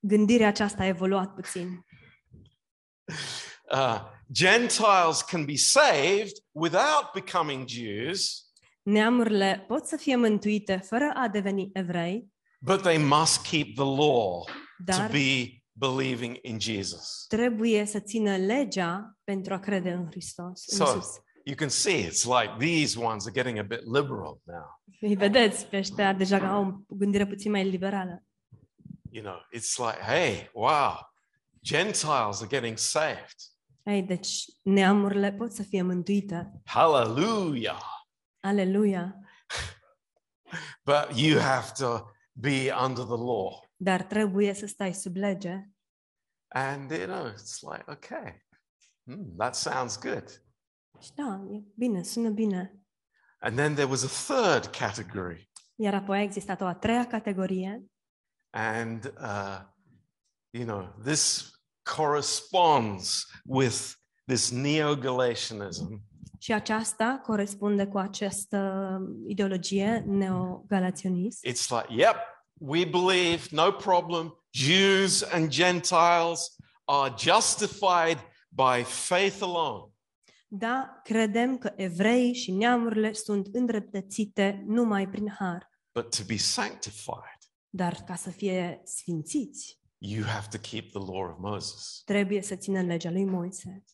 gândirea 0.00 0.48
aceasta 0.48 0.82
a 0.82 0.86
evoluat 0.86 1.34
puțin. 1.34 1.84
Uh, 3.72 4.00
Gentiles 4.32 5.22
can 5.26 5.44
be 5.44 5.56
saved 5.56 6.36
without 6.52 7.12
becoming 7.14 7.68
Jews, 7.68 8.45
Neamurile 8.90 9.64
pot 9.68 9.84
să 9.86 9.96
fie 9.96 10.16
mântuite 10.16 10.76
fără 10.76 11.10
a 11.14 11.28
deveni 11.28 11.70
evrei, 11.72 12.32
but 12.60 12.82
they 12.82 12.98
must 12.98 13.46
keep 13.46 13.74
the 13.74 13.84
law 13.84 14.44
to 14.44 14.52
dar 14.84 15.10
be 15.10 15.62
believing 15.72 16.38
in 16.42 16.60
Jesus. 16.60 17.24
trebuie 17.28 17.84
să 17.84 17.98
țină 18.00 18.36
legea 18.36 19.16
pentru 19.24 19.54
a 19.54 19.58
crede 19.58 19.90
în 19.92 20.06
Hristos. 20.06 20.64
În 20.66 20.76
So, 20.76 20.84
Iisus. 20.94 21.06
you 21.44 21.54
can 21.56 21.68
see 21.68 22.08
it's 22.08 22.22
like 22.24 22.54
these 22.58 22.98
ones 22.98 23.24
are 23.26 23.32
getting 23.34 23.58
a 23.58 23.62
bit 23.62 23.80
liberal 23.84 24.40
now. 24.44 24.82
Îi 25.00 25.14
vedeți 25.16 25.66
pe 25.66 25.76
ăștia 25.76 26.12
deja 26.12 26.38
au 26.38 26.84
o 26.88 26.94
gândire 26.94 27.26
puțin 27.26 27.50
mai 27.50 27.68
liberală. 27.68 28.24
You 29.10 29.24
know, 29.24 29.36
it's 29.56 29.76
like, 29.78 30.12
hey, 30.12 30.50
wow, 30.52 30.92
Gentiles 31.62 32.40
are 32.40 32.48
getting 32.48 32.78
saved. 32.78 33.34
Ei, 33.82 34.02
deci 34.02 34.44
neamurile 34.62 35.32
pot 35.32 35.52
să 35.52 35.62
fie 35.62 35.82
mântuite. 35.82 36.52
Hallelujah. 36.64 37.94
Aleluia! 38.46 39.20
But 40.84 41.16
you 41.16 41.38
have 41.38 41.74
to 41.74 42.06
be 42.32 42.70
under 42.70 43.04
the 43.04 43.16
law. 43.16 43.60
Dar 43.76 44.02
trebuie 44.02 44.54
să 44.54 44.66
stai 44.66 44.92
sub 44.92 45.16
lege. 45.16 45.70
And, 46.48 46.90
you 46.90 47.06
know, 47.06 47.26
it's 47.26 47.60
like, 47.62 47.90
okay, 47.90 48.42
hmm, 49.04 49.36
that 49.36 49.54
sounds 49.54 49.98
good. 49.98 50.42
Și 51.00 51.12
da, 51.14 51.46
e 51.50 51.62
bine, 51.74 52.02
sună 52.02 52.30
bine. 52.30 52.80
And 53.38 53.56
then 53.56 53.74
there 53.74 53.88
was 53.88 54.02
a 54.02 54.34
third 54.34 54.66
category. 54.66 55.50
Iar 55.74 55.94
apoi 55.94 56.18
a 56.18 56.22
existat 56.22 56.60
o 56.60 56.66
a 56.66 56.74
treia 56.74 57.06
categorie 57.06 57.84
And, 58.50 59.12
uh, 59.18 59.60
you 60.50 60.64
know, 60.64 60.94
this 61.04 61.50
corresponds 61.82 63.26
with 63.44 63.96
this 64.26 64.50
neo 64.50 64.94
Galatianism. 64.94 66.02
Și 66.46 66.52
aceasta 66.52 67.20
corespunde 67.22 67.86
cu 67.86 67.98
această 67.98 69.00
ideologie 69.26 70.04
neogalaționist. 70.06 71.46
It's 71.46 71.68
like, 71.68 71.86
yep, 72.02 72.16
we 72.54 72.84
believe, 72.84 73.42
no 73.50 73.70
problem. 73.72 74.44
Jews 74.50 75.22
and 75.22 75.48
Gentiles 75.48 76.56
are 76.84 77.14
justified 77.18 78.18
by 78.48 78.82
faith 78.84 79.36
alone. 79.40 79.92
Da, 80.48 81.00
credem 81.02 81.58
că 81.58 81.72
evreii 81.76 82.34
și 82.34 82.52
neamurile 82.52 83.12
sunt 83.12 83.46
îndreptățite 83.52 84.64
numai 84.66 85.08
prin 85.08 85.28
har, 85.38 85.70
But 85.94 86.16
to 86.16 86.22
be 86.26 86.36
sanctified, 86.36 87.40
dar 87.68 87.94
ca 88.06 88.14
să 88.14 88.30
fie 88.30 88.80
sfințiți, 88.84 89.80
you 89.98 90.24
have 90.24 90.46
to 90.50 90.58
keep 90.58 90.90
the 90.90 90.98
law 90.98 91.30
of 91.30 91.36
Moses. 91.38 92.02
trebuie 92.04 92.42
să 92.42 92.54
țină 92.54 92.82
legea 92.82 93.10
lui 93.10 93.24
Moise. 93.24 93.84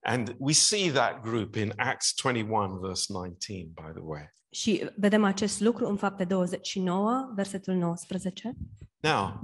And 0.00 0.34
we 0.38 0.52
see 0.52 0.90
that 0.90 1.22
group 1.22 1.54
in 1.54 1.72
Acts 1.76 2.14
21, 2.22 2.78
verse 2.80 3.12
19, 3.12 3.72
by 3.74 3.90
the 3.92 4.02
way. 4.02 4.34
Și 4.50 4.90
vedem 4.96 5.24
acest 5.24 5.60
lucru 5.60 5.86
în 5.86 5.96
fapte 5.96 6.24
29, 6.24 7.32
versetul 7.34 7.74
19. 7.74 8.56
Now, 9.00 9.40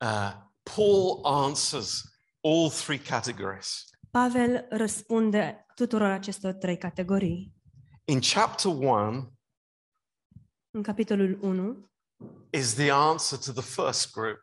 uh, 0.00 0.32
Paul 0.74 1.20
answers 1.24 2.02
all 2.40 2.70
three 2.70 2.98
categories. 2.98 3.84
Pavel 4.10 4.66
răspunde 4.70 5.66
tuturor 5.74 6.10
acestor 6.10 6.52
trei 6.52 6.78
categorii. 6.78 7.54
In 8.04 8.20
chapter 8.20 8.70
1 8.72 9.32
În 10.70 10.82
capitolul 10.82 11.38
1 11.42 11.90
is 12.50 12.74
the 12.74 12.90
answer 12.90 13.38
to 13.38 13.52
the 13.52 13.82
first 13.82 14.12
group. 14.12 14.40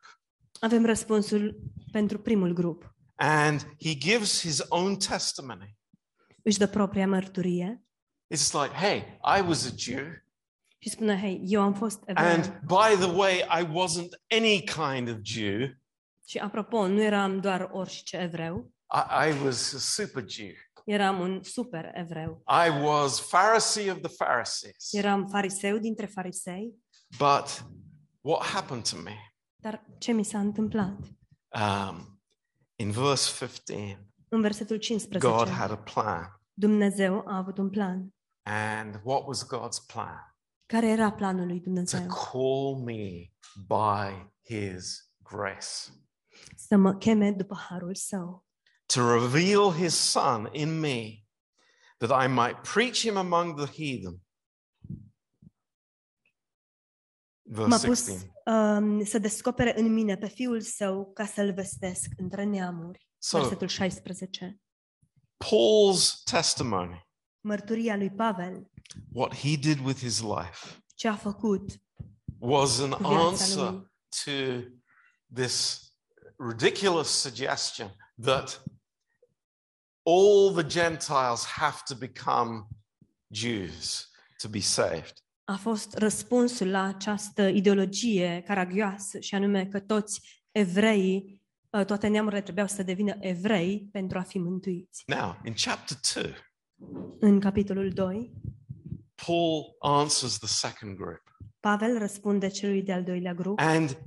avem 0.60 0.86
răspunsul 0.86 1.62
pentru 1.92 2.20
primul 2.20 2.54
grup. 2.54 2.91
And 3.24 3.62
he 3.84 3.96
gives 3.96 4.42
his 4.42 4.64
own 4.70 4.96
testimony. 4.98 5.78
Își 6.44 6.58
dă 6.58 6.68
propria 6.68 7.08
mărturie 7.08 7.84
It's 8.36 8.52
like, 8.54 8.74
hey, 8.74 9.20
I 9.38 9.42
was 9.48 9.66
a 9.66 9.70
Jew. 9.76 10.06
și 10.78 10.90
spune, 10.90 11.20
hei, 11.20 11.42
eu 11.46 11.62
am 11.62 11.74
fost 11.74 12.04
evreu. 12.06 12.26
And 12.26 12.60
by 12.66 13.04
the 13.06 13.12
way, 13.16 13.38
I 13.38 13.66
wasn't 13.66 14.10
any 14.30 14.60
kind 14.64 15.08
of 15.10 15.18
Jew. 15.24 15.70
Și 16.28 16.38
apropo, 16.38 16.88
nu 16.88 17.02
eram 17.02 17.40
doar 17.40 17.70
orice 17.72 18.18
evreu, 18.18 18.72
I, 18.94 19.30
I 19.30 19.44
was 19.44 19.74
a 19.74 19.78
super 19.78 20.24
Jew. 20.30 20.52
eram 20.86 21.20
un 21.20 21.44
super 21.44 21.92
evreu. 21.94 22.44
I 22.66 22.84
was 22.84 23.22
Pharisee 23.30 23.92
of 23.92 24.00
the 24.02 24.12
Pharisees. 24.26 24.94
Eram 24.94 25.28
fariseu 25.28 25.78
dintre 25.78 26.06
farisei, 26.06 26.76
But 27.18 27.66
what 28.22 28.46
happened 28.46 28.90
to 28.90 28.96
me? 29.04 29.16
dar 29.56 29.86
ce 29.98 30.12
mi 30.12 30.24
s-a 30.24 30.40
întâmplat? 30.40 30.98
Um, 31.50 32.11
in 32.82 32.92
verse 32.92 33.46
15, 33.46 34.06
În 34.30 34.42
versetul 34.42 34.78
15, 34.78 35.30
God 35.30 35.48
had 35.48 35.72
a 35.72 35.78
plan. 35.78 36.42
Dumnezeu 36.54 37.24
a 37.28 37.38
avut 37.38 37.58
un 37.58 37.70
plan. 37.70 38.14
And 38.44 39.02
what 39.04 39.28
was 39.28 39.46
God's 39.46 39.86
plan? 39.94 40.36
Care 40.66 40.88
era 40.88 41.12
planul 41.12 41.48
lui 41.48 41.60
Dumnezeu? 41.60 42.00
To 42.00 42.14
call 42.32 42.84
me 42.84 43.32
by 43.68 44.32
his 44.44 45.12
grace, 45.24 45.68
Să 46.56 46.76
mă 46.78 46.96
cheme 46.96 47.32
după 47.32 47.56
harul 47.56 47.96
său, 47.96 48.46
to 48.86 49.20
reveal 49.20 49.74
his 49.74 49.96
son 49.96 50.50
in 50.52 50.80
me, 50.80 51.26
that 51.98 52.24
I 52.24 52.28
might 52.28 52.62
preach 52.74 53.00
him 53.00 53.18
among 53.18 53.56
the 53.62 53.66
heathen. 53.66 54.22
Verse 57.44 57.88
16. 57.88 58.32
Um, 58.52 59.04
să 59.04 59.18
descopere 59.18 59.80
în 59.80 59.94
mine 59.94 60.18
pe 60.18 60.28
fiul 60.28 60.62
său 60.62 61.12
ca 61.14 61.26
să-l 61.26 61.54
vestesc 61.54 62.10
între 62.18 62.44
neamuri. 62.44 63.10
So, 63.18 63.40
Versetul 63.40 63.68
16. 63.68 64.62
Paul's 65.38 66.24
testimony 66.24 67.10
Mărturia 67.44 67.96
lui 67.96 68.10
Pavel, 68.10 68.72
what 69.12 69.36
he 69.36 69.56
did 69.56 69.86
with 69.86 70.00
his 70.00 70.22
life, 70.22 70.84
ce 70.96 71.08
a 71.08 71.16
făcut 71.16 71.82
was 72.40 72.80
an 72.80 72.92
answer 73.04 73.70
lui, 73.70 73.92
to 74.26 74.68
this 75.34 75.86
ridiculous 76.38 77.08
suggestion 77.08 77.96
that 78.24 78.64
all 80.04 80.52
the 80.54 80.68
Gentiles 80.68 81.46
have 81.46 81.78
to 81.88 81.96
become 81.96 82.68
Jews 83.34 84.10
to 84.42 84.50
be 84.50 84.62
saved. 84.62 85.24
A 85.52 85.58
fost 85.58 85.94
răspunsul 85.94 86.70
la 86.70 86.84
această 86.84 87.48
ideologie 87.48 88.44
caragioasă 88.48 89.20
și 89.20 89.36
anume 89.36 89.66
că 89.66 89.80
toți 89.80 90.46
evreii, 90.52 91.42
uh, 91.70 91.86
toate 91.86 92.08
neamurile 92.08 92.42
trebuiau 92.42 92.68
să 92.68 92.84
devină 92.84 93.16
evrei 93.20 93.90
pentru 93.92 94.18
a 94.18 94.22
fi 94.22 94.40
mântuiți. 94.40 95.04
Now, 95.06 95.38
in 95.46 95.54
chapter 95.64 95.98
2, 96.14 96.34
În 97.20 97.40
capitolul 97.40 97.90
2, 97.90 98.34
Paul 99.26 99.76
answers 99.80 100.38
the 100.38 100.48
second 100.48 100.96
group. 100.96 101.22
Pavel 101.60 101.98
răspunde 101.98 102.48
celui 102.48 102.84
de-al 102.84 103.04
doilea 103.04 103.34
grup 103.34 103.60
And 103.60 103.98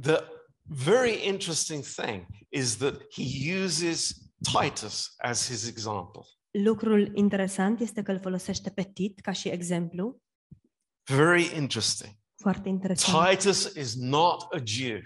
the 0.00 0.18
very 0.62 1.26
interesting 1.26 1.84
thing 1.84 2.26
is 2.48 2.76
that 2.76 2.94
he 2.94 3.54
uses 3.64 4.10
Titus 4.60 5.14
as 5.16 5.48
his 5.48 5.68
example. 5.68 6.22
Lucrul 6.50 7.10
interesant 7.14 7.80
este 7.80 8.02
că 8.02 8.10
îl 8.12 8.20
folosește 8.20 8.70
pe 8.70 8.82
Tit 8.82 9.20
ca 9.20 9.32
și 9.32 9.48
exemplu, 9.48 10.20
Very 11.06 11.50
interesting. 11.56 12.14
foarte 12.42 12.68
interesant. 12.68 13.28
Titus 13.28 13.64
is 13.74 13.94
not 13.94 14.42
a 14.54 14.58
Jew, 14.64 15.00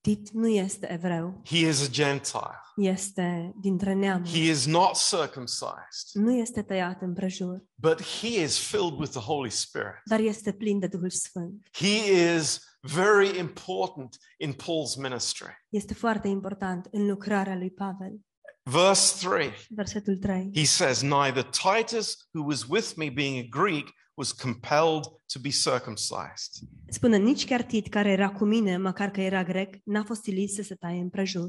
Tit 0.00 0.30
nu 0.30 0.48
este 0.48 0.92
evreu, 0.92 1.42
he 1.44 1.56
is 1.68 1.86
a 1.86 1.90
Gentile. 1.90 2.60
este 2.76 3.52
dintre 3.60 3.92
neamuri, 3.92 4.30
He 4.30 4.50
is 4.50 4.66
not 4.66 4.96
circumcised, 4.96 6.08
nu 6.12 6.32
este 6.32 6.62
tăiat 6.62 7.02
în 7.02 7.12
prejur, 7.12 7.64
but 7.74 8.02
he 8.02 8.42
is 8.42 8.58
filled 8.58 8.98
with 8.98 9.10
the 9.10 9.20
Holy 9.20 9.50
Spirit. 9.50 10.00
dar 10.04 10.18
este 10.20 10.52
plin 10.52 10.78
de 10.78 10.86
Duhul 10.86 11.10
Sfânt. 11.10 11.68
He 11.72 12.10
is 12.36 12.60
very 12.80 13.38
important 13.38 14.16
in 14.38 14.52
Paul's 14.52 14.96
ministry. 15.02 15.64
Este 15.68 15.94
foarte 15.94 16.28
important 16.28 16.88
în 16.90 17.06
lucrarea 17.06 17.56
lui 17.56 17.70
Pavel. 17.70 18.20
Verse 18.62 19.28
3, 19.28 19.52
Versetul 19.68 20.16
3. 20.16 20.50
he 20.54 20.64
says, 20.64 21.00
Neither 21.00 21.42
Titus, 21.42 22.28
who 22.34 22.44
was 22.46 22.64
with 22.68 22.92
me 22.96 23.10
being 23.10 23.38
a 23.44 23.48
Greek, 23.48 23.88
was 24.14 24.32
compelled 24.32 25.04
to 25.26 25.38
be 25.40 25.50
circumcised. 25.50 26.68
Spune, 26.88 27.16
nici 27.16 27.44
chiar 27.44 27.62
Tit, 27.62 27.88
care 27.88 28.10
era 28.10 28.30
cu 28.30 28.44
mine, 28.44 28.76
măcar 28.76 29.10
că 29.10 29.20
era 29.20 29.44
grec, 29.44 29.76
n-a 29.84 30.04
fost 30.04 30.22
silit 30.22 30.50
să 30.50 30.62
se 30.62 30.74
taie 30.74 31.00
în 31.00 31.08
prejur. 31.08 31.48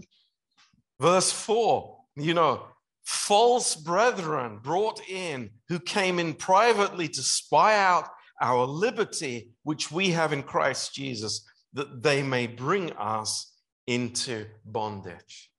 Verse 0.95 1.33
4, 1.45 2.09
you 2.13 2.33
know, 2.33 2.81
false 3.01 3.79
brethren 3.83 4.59
brought 4.61 4.99
in 5.07 5.51
who 5.69 5.79
came 5.79 6.21
in 6.21 6.33
privately 6.33 7.09
to 7.09 7.21
spy 7.21 7.73
out 7.93 8.05
our 8.41 8.67
liberty, 8.67 9.55
which 9.61 9.91
we 9.91 10.13
have 10.13 10.35
in 10.35 10.41
Christ 10.41 10.93
Jesus, 10.93 11.43
that 11.73 12.01
they 12.01 12.21
may 12.21 12.47
bring 12.47 12.93
us 12.97 13.53
into 13.83 14.45
bondage. 14.61 15.51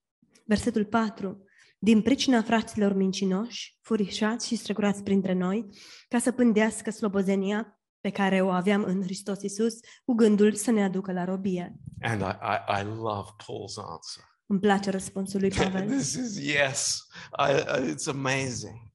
Versetul 0.45 0.87
4. 0.91 1.37
Din 1.85 2.03
pricina 2.03 2.43
fraților 2.43 2.93
mincinoși, 2.93 3.79
furișați 3.81 4.47
și 4.47 4.57
strecurați 4.57 5.03
printre 5.03 5.33
noi, 5.33 5.67
ca 6.09 6.19
să 6.19 6.33
pândească 6.33 6.91
slobozenia 6.91 7.81
pe 8.01 8.11
care 8.11 8.41
o 8.41 8.49
aveam 8.49 8.83
în 8.83 9.03
Hristos 9.03 9.43
Iisus, 9.43 9.75
cu 10.05 10.15
gândul 10.15 10.55
să 10.55 10.71
ne 10.71 10.85
aducă 10.85 11.13
la 11.13 11.25
robie. 11.25 11.75
And 12.03 12.21
I, 12.21 12.25
I, 12.25 12.81
I 12.81 12.85
love 12.85 13.29
Paul's 13.43 13.77
answer. 13.77 14.25
Îmi 14.47 14.61
place 14.61 14.91
răspunsul 14.91 15.41
lui 15.41 15.49
Pavel. 15.59 15.89
this 15.89 16.15
is 16.15 16.39
yes, 16.39 17.07
I, 17.39 17.53
I, 17.53 17.95
it's 17.95 18.07
amazing. 18.09 18.93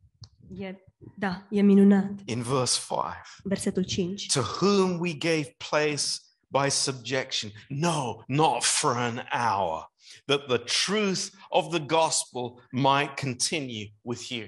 E, 0.58 0.75
da, 1.15 1.47
e 1.49 1.62
minunat. 1.62 2.12
In 2.25 2.41
verse 2.41 2.80
5, 2.88 3.02
Versetul 3.43 3.86
5. 3.86 4.25
to 4.34 4.41
whom 4.62 4.99
we 4.99 5.13
gave 5.13 5.56
place 5.69 6.04
by 6.47 6.69
subjection. 6.69 7.52
No, 7.67 8.23
not 8.28 8.63
for 8.63 8.97
an 8.97 9.28
hour, 9.32 9.91
that 10.26 10.45
the 10.48 10.58
truth 10.58 11.28
of 11.50 11.69
the 11.69 11.80
gospel 11.80 12.67
might 12.72 13.19
continue 13.19 13.93
with 14.02 14.28
you. 14.30 14.45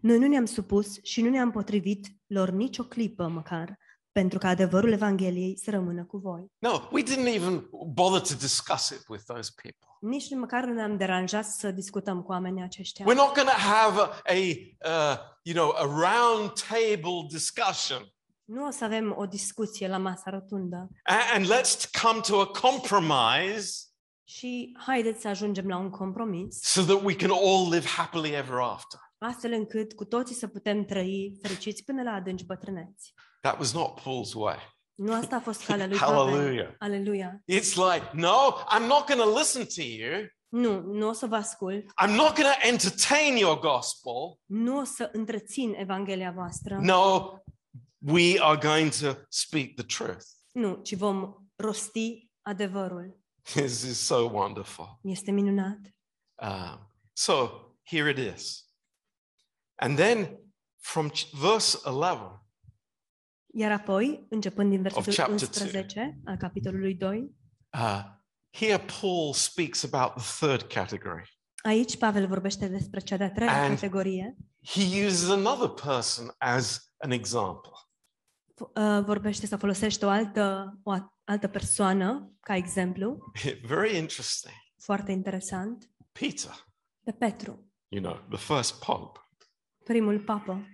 Noi 0.00 0.18
nu 0.18 0.26
ne-am 0.26 0.44
supus 0.44 0.96
și 1.02 1.22
nu 1.22 1.28
ne-am 1.30 1.50
potrivit 1.50 2.06
lor 2.26 2.50
nicio 2.50 2.82
clipă 2.82 3.26
măcar, 3.28 3.78
pentru 4.12 4.38
că 4.38 4.46
adevărul 4.46 4.92
Evangheliei 4.92 5.58
să 5.58 5.70
rămână 5.70 6.04
cu 6.04 6.16
voi. 6.16 6.46
No, 6.58 6.88
we 6.90 7.02
didn't 7.02 7.34
even 7.34 7.68
bother 7.86 8.20
to 8.20 8.34
discuss 8.34 8.88
it 8.88 9.08
with 9.08 9.24
those 9.24 9.50
people. 9.62 9.86
Nici 10.00 10.30
măcar 10.30 10.64
nu 10.64 10.72
ne-am 10.72 10.96
deranjat 10.96 11.44
să 11.44 11.70
discutăm 11.70 12.22
cu 12.22 12.30
oamenii 12.32 12.62
aceștia. 12.62 13.04
We're 13.04 13.16
not 13.16 13.34
going 13.34 13.48
to 13.48 13.56
have 13.58 14.00
a, 14.00 14.10
a 14.24 14.34
uh, 14.34 15.16
you 15.42 15.54
know, 15.54 15.70
a 15.76 15.84
round 15.84 16.52
table 16.68 17.26
discussion. 17.30 18.12
Nu 18.44 18.66
o 18.66 18.70
să 18.70 18.84
avem 18.84 19.14
o 19.16 19.26
discuție 19.26 19.88
la 19.88 19.98
masa 19.98 20.30
rotundă 20.30 20.88
A- 21.02 21.34
And 21.34 21.46
let's 21.46 22.00
come 22.02 22.20
to 22.20 22.40
a 22.40 22.46
compromise 22.46 23.72
și 24.36 24.76
haideți 24.86 25.20
să 25.20 25.28
ajungem 25.28 25.68
la 25.68 25.76
un 25.76 25.90
compromis, 25.90 26.60
so 26.62 26.82
that 26.82 27.02
we 27.04 27.16
can 27.16 27.30
all 27.30 27.68
live 27.72 27.86
happily 27.86 28.34
ever 28.34 28.58
after. 28.58 29.00
astfel 29.18 29.52
încât 29.52 29.92
cu 29.92 30.04
toții 30.04 30.34
să 30.34 30.46
putem 30.46 30.84
trăi 30.84 31.38
fericiți 31.42 31.84
până 31.84 32.02
la 32.02 32.10
adânci 32.12 32.44
bătrâneți. 32.44 33.14
That 33.40 33.58
was 33.58 33.72
not 33.72 34.00
Paul's 34.00 34.34
way. 34.34 34.56
Nu 34.94 35.12
asta 35.14 35.36
a 35.36 35.40
fost 35.40 35.64
calea 35.64 35.86
lui 35.86 35.98
Pavel. 35.98 36.16
Hallelujah. 36.16 36.74
Aleluia. 36.78 37.42
It's 37.52 37.74
like, 37.74 38.10
no, 38.12 38.36
I'm 38.76 38.86
not 38.86 39.06
going 39.06 39.20
to 39.20 39.38
listen 39.38 39.64
to 39.64 39.82
you. 39.82 40.26
Nu, 40.48 40.80
nu 40.80 41.08
o 41.08 41.12
să 41.12 41.26
vă 41.26 41.36
ascult, 41.36 41.84
I'm 42.04 42.14
not 42.14 42.34
going 42.34 42.52
to 42.60 42.66
entertain 42.68 43.36
your 43.36 43.58
gospel. 43.58 44.38
nu 44.44 44.78
o 44.78 44.84
să 44.84 45.08
întrețin 45.12 45.74
Evanghelia 45.76 46.30
voastră, 46.30 46.78
No, 46.80 47.28
we 47.98 48.40
are 48.40 48.58
going 48.68 48.90
to 49.00 49.12
speak 49.28 49.66
the 49.74 49.84
truth. 49.84 50.24
nu, 50.52 50.80
ci 50.82 50.94
vom 50.96 51.34
rosti 51.56 52.30
adevărul. 52.42 53.20
This 53.54 53.82
is 53.82 53.98
so 54.06 54.28
wonderful. 54.32 54.98
Este 55.02 55.30
minunat. 55.30 55.78
Um, 56.42 56.90
so 57.12 57.50
here 57.82 58.10
it 58.10 58.36
is. 58.36 58.66
And 59.74 59.96
then 59.96 60.38
from 60.80 61.10
ch- 61.10 61.30
verse 61.34 61.78
11, 61.84 62.40
Iar 63.54 63.70
apoi, 63.72 64.26
începând 64.30 64.70
din 64.70 64.82
versetul 64.82 65.12
chapter 65.12 65.32
11 65.32 66.20
al 66.24 66.36
capitolului 66.36 66.94
2, 66.94 67.34
uh, 67.78 68.02
here 68.50 68.84
Paul 69.00 69.32
speaks 69.32 69.84
about 69.92 70.14
the 70.22 70.46
third 70.46 70.62
category. 70.72 71.38
aici 71.62 71.96
Pavel 71.98 72.26
vorbește 72.26 72.68
despre 72.68 73.00
cea 73.00 73.16
de-a 73.16 73.30
treia 73.32 73.62
And- 73.64 73.74
categorie. 73.74 74.36
He 74.66 75.04
uses 75.06 75.28
another 75.30 75.68
person 75.68 76.34
as 76.38 76.92
an 76.96 77.10
example. 77.10 77.70
F- 78.54 78.72
uh, 78.98 79.04
vorbește 79.04 79.46
sau 79.46 79.58
folosește 79.58 80.04
o 80.06 80.08
altă, 80.08 80.74
o 80.82 80.90
a- 80.90 81.11
altă 81.32 81.48
persoană 81.48 82.32
ca 82.40 82.56
exemplu, 82.56 83.32
Very 83.74 83.96
interesting. 83.96 84.54
foarte 84.78 85.12
interesant, 85.12 85.90
Peter, 86.12 86.66
pe 87.04 87.12
Petru, 87.12 87.70
you 87.88 88.02
know, 88.02 88.24
the 88.28 88.54
first 88.54 88.84
pope. 88.84 89.18
primul 89.84 90.20
papă. 90.20 90.66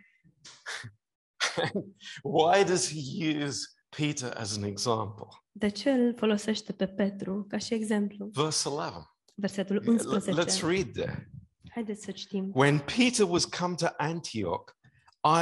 Why 2.22 2.64
does 2.64 2.88
he 2.92 3.42
use 3.44 3.66
Peter 3.96 4.32
as 4.36 4.56
an 4.56 4.62
example? 4.62 5.26
De 5.52 5.68
ce 5.68 5.90
îl 5.90 6.14
folosește 6.16 6.72
pe 6.72 6.86
Petru 6.86 7.44
ca 7.48 7.58
și 7.58 7.74
exemplu? 7.74 8.28
Verse 8.32 8.68
11. 8.68 9.06
Versetul 9.34 9.76
Let- 9.76 9.86
11. 9.86 10.42
Let's 10.42 10.60
read 10.62 10.92
there. 10.92 11.30
Haideți 11.70 12.04
să 12.04 12.10
citim. 12.10 12.50
When 12.54 12.78
Peter 12.78 13.26
was 13.28 13.44
come 13.44 13.74
to 13.74 13.86
Antioch, 13.96 14.70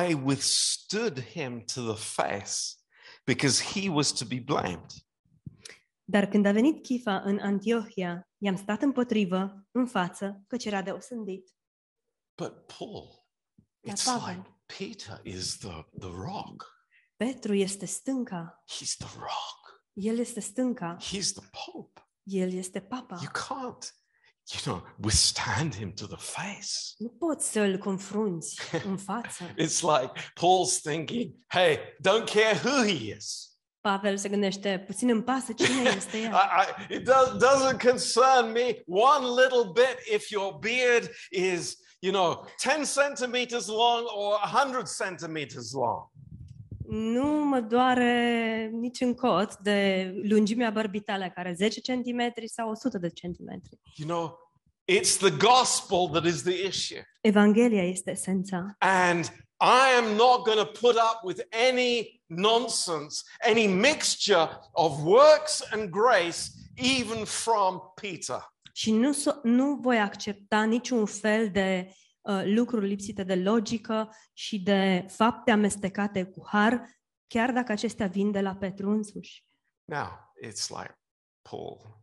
I 0.09 0.15
withstood 0.15 1.21
him 1.21 1.65
to 1.75 1.93
the 1.93 2.03
face 2.23 2.55
because 3.25 3.63
he 3.63 3.89
was 3.89 4.11
to 4.13 4.25
be 4.25 4.41
blamed. 4.41 4.91
Dar 6.09 6.27
când 6.29 6.47
a 6.47 6.53
venit 6.53 6.83
Chifa 6.83 7.21
în 7.21 7.39
Antiohia, 7.39 8.29
i-am 8.39 8.57
stat 8.57 8.83
împotrivă, 8.83 9.67
în 9.71 9.87
față, 9.87 10.43
căci 10.47 10.65
era 10.65 10.83
de 10.83 10.91
osândit. 10.91 11.55
But 12.43 12.67
Paul, 12.79 13.27
Dar 13.81 13.95
it's 13.95 14.05
Pavel. 14.05 14.35
like 14.37 14.51
Peter 14.79 15.21
is 15.25 15.57
the, 15.59 15.85
the 15.99 16.09
rock. 16.11 16.75
Petru 17.17 17.55
este 17.55 17.87
stânca, 17.87 18.65
He's 18.75 18.97
the 18.99 19.09
rock. 19.19 19.85
el 19.93 20.19
este 20.19 20.41
stânca, 20.41 20.97
He's 21.01 21.33
the 21.33 21.45
pope. 21.65 22.01
el 22.23 22.53
este 22.53 22.81
papa. 22.81 23.19
You 23.23 23.31
can't, 23.33 23.95
you 24.53 24.61
know, 24.65 24.83
withstand 25.03 25.75
him 25.75 25.93
to 25.93 26.07
the 26.07 26.17
face. 26.17 26.71
Nu 26.99 27.09
poți 27.09 27.51
să 27.51 27.61
îl 27.61 27.79
confrunți 27.79 28.61
în 28.85 28.97
față. 28.97 29.45
It's 29.65 29.81
like 29.81 30.13
Paul's 30.35 30.81
thinking, 30.83 31.35
hey, 31.49 31.77
don't 31.79 32.25
care 32.33 32.61
who 32.65 32.83
he 32.85 33.15
is. 33.17 33.46
Pavel 33.87 34.17
se 34.17 34.29
gândește, 34.29 34.83
puțin 34.87 35.09
îmi 35.09 35.23
pasă 35.23 35.53
cine 35.53 35.91
este 35.97 36.17
I, 36.19 36.23
el. 36.23 36.33
I, 36.33 36.95
it 36.95 37.05
does, 37.05 37.29
doesn't 37.29 37.79
concern 37.91 38.53
me 38.53 38.83
one 38.87 39.27
little 39.43 39.73
bit 39.73 40.15
if 40.15 40.31
your 40.31 40.59
beard 40.61 41.11
is, 41.31 41.79
you 41.99 42.13
know, 42.13 42.47
10 42.59 42.85
centimeters 42.85 43.67
long 43.67 44.05
or 44.07 44.33
100 44.53 44.87
centimeters 45.05 45.73
long. 45.73 46.11
Nu 46.89 47.45
mă 47.45 47.61
doare 47.61 48.71
nici 48.73 49.01
în 49.01 49.15
cot 49.15 49.57
de 49.59 50.11
lungimea 50.23 50.71
bărbii 50.71 51.01
tale, 51.01 51.33
care 51.35 51.53
10 51.53 51.81
cm 51.81 52.33
sau 52.45 52.71
100 52.71 52.99
de 52.99 53.09
centimetri. 53.09 53.79
You 53.95 54.09
know, 54.09 54.39
it's 54.93 55.17
the 55.19 55.31
gospel 55.31 56.09
that 56.13 56.25
is 56.25 56.43
the 56.43 56.67
issue. 56.67 57.03
Evanghelia 57.21 57.83
este 57.83 58.11
esența. 58.11 58.77
And 58.79 59.46
I 59.61 59.97
am 59.99 60.17
not 60.17 60.45
going 60.45 60.59
to 60.59 60.67
put 60.81 60.97
up 60.97 61.21
with 61.25 61.41
any 61.69 62.23
nonsense, 62.27 63.23
any 63.49 63.67
mixture 63.67 64.49
of 64.73 65.03
works 65.05 65.63
and 65.73 65.91
grace, 65.91 66.49
even 66.77 67.25
from 67.25 67.81
Peter. 67.95 68.55
Și 68.73 68.93
nu, 68.93 69.13
so- 69.13 69.41
nu 69.43 69.75
voi 69.75 69.99
accepta 70.01 70.63
niciun 70.65 71.07
fel 71.07 71.51
de 71.51 71.95
uh, 72.21 72.43
lucruri 72.45 72.87
lipsite 72.87 73.23
de 73.23 73.35
logică 73.35 74.11
și 74.33 74.61
de 74.61 75.07
fapte 75.09 75.51
amestecate 75.51 76.25
cu 76.25 76.47
har, 76.47 76.91
chiar 77.27 77.53
dacă 77.53 77.73
acestea 77.73 78.07
vin 78.07 78.31
de 78.31 78.41
la 78.41 78.55
Petru 78.57 78.91
însuși. 78.91 79.45
Now, 79.85 80.35
it's 80.45 80.69
like, 80.69 80.99
Paul, 81.43 82.01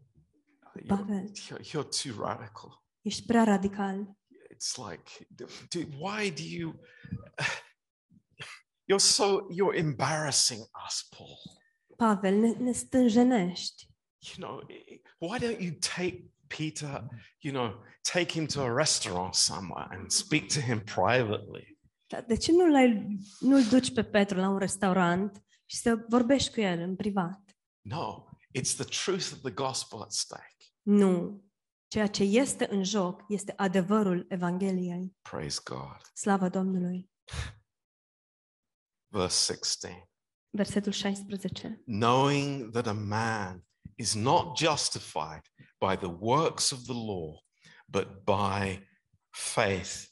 you're, 0.80 0.88
Pavel. 0.88 1.32
you're, 1.32 1.66
you're 1.66 2.04
too 2.04 2.26
radical. 2.26 2.84
Ești 3.02 3.26
prea 3.26 3.44
radical. 3.44 4.18
It's 4.54 4.78
like, 4.78 5.10
dude, 5.72 5.96
why 5.98 6.30
do 6.30 6.44
you? 6.44 6.76
You're 8.88 9.00
so 9.00 9.48
you're 9.50 9.76
embarrassing 9.76 10.62
us, 10.86 11.06
Paul. 11.12 11.40
Pavel, 11.98 12.34
ne, 12.34 12.54
ne 12.60 12.72
stânjenești. 12.72 13.88
You 14.20 14.38
know, 14.38 14.62
why 15.20 15.40
don't 15.40 15.62
you 15.62 15.72
take 15.96 16.26
Peter? 16.48 17.08
You 17.40 17.54
know, 17.54 17.84
take 18.04 18.32
him 18.32 18.46
to 18.48 18.62
a 18.62 18.74
restaurant 18.74 19.36
somewhere 19.36 19.88
and 19.92 20.12
speak 20.12 20.50
to 20.50 20.60
him 20.60 20.82
privately. 20.82 21.78
Dar 22.08 22.24
de 22.28 22.36
ce 22.36 22.52
nu 22.52 22.68
l-ai, 22.68 23.18
nu-l 23.40 23.64
duci 23.64 23.94
pe 23.94 24.04
Petru 24.04 24.38
la 24.38 24.50
un 24.50 24.58
restaurant 24.58 25.44
și 25.66 25.78
să 25.78 26.06
vorbești 26.10 26.54
cu 26.54 26.62
el 26.62 26.80
în 26.80 26.96
privat? 26.96 27.42
No, 27.82 28.24
it's 28.60 28.76
the 28.76 29.04
truth 29.04 29.32
of 29.34 29.40
the 29.42 29.52
gospel 29.52 30.02
at 30.02 30.12
stake. 30.12 30.58
Nu. 30.82 31.43
Ceea 31.94 32.08
ce 32.08 32.24
este 32.24 32.68
în 32.70 32.84
joc 32.84 33.24
este 33.28 33.54
adevărul 33.56 34.26
Evangheliei. 34.30 35.16
Praise 35.22 35.60
God. 35.64 36.02
Slavă 36.14 36.50
Domnului. 36.50 37.12
Verse 39.08 39.54
16. 39.54 40.10
Versetul 40.50 40.92
16. 40.92 41.82
knowing 41.86 42.72
that 42.72 42.88
a 42.88 42.94
man 42.94 43.66
is 43.96 44.14
not 44.14 44.58
justified 44.58 45.42
by 45.80 45.96
the 45.96 46.16
works 46.20 46.72
of 46.72 46.80
the 46.84 46.94
law, 46.94 47.40
but 47.88 48.08
by 48.24 48.88
faith 49.30 50.06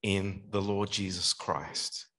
in 0.00 0.48
the 0.50 0.60
Lord 0.60 0.92
Jesus 0.92 1.32
Christ. 1.32 2.12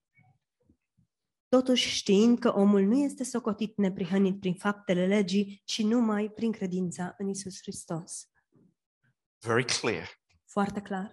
Totuși 1.48 1.90
știind 1.90 2.40
că 2.40 2.54
omul 2.56 2.82
nu 2.82 3.04
este 3.04 3.24
socotit 3.24 3.78
neprihănit 3.78 4.40
prin 4.40 4.54
faptele 4.54 5.06
legii, 5.06 5.62
ci 5.66 5.82
numai 5.82 6.30
prin 6.30 6.52
credința 6.52 7.14
în 7.18 7.28
Isus 7.28 7.58
Hristos. 7.62 8.30
Very 9.46 9.66
clear. 9.66 10.10
Foarte 10.46 10.82
clar. 10.82 11.12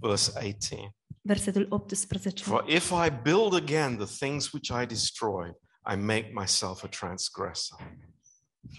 Verse 0.00 0.32
18. 0.34 0.94
Versetul 1.22 1.66
18. 1.70 2.44
For 2.44 2.64
if 2.68 2.90
I 2.90 3.10
build 3.22 3.54
again 3.54 3.96
the 3.96 4.26
things 4.26 4.52
which 4.52 4.70
I 4.82 4.86
destroyed, 4.86 5.54
I 5.92 5.96
make 5.96 6.30
myself 6.34 6.82
a 6.82 6.88
transgressor. 6.88 7.98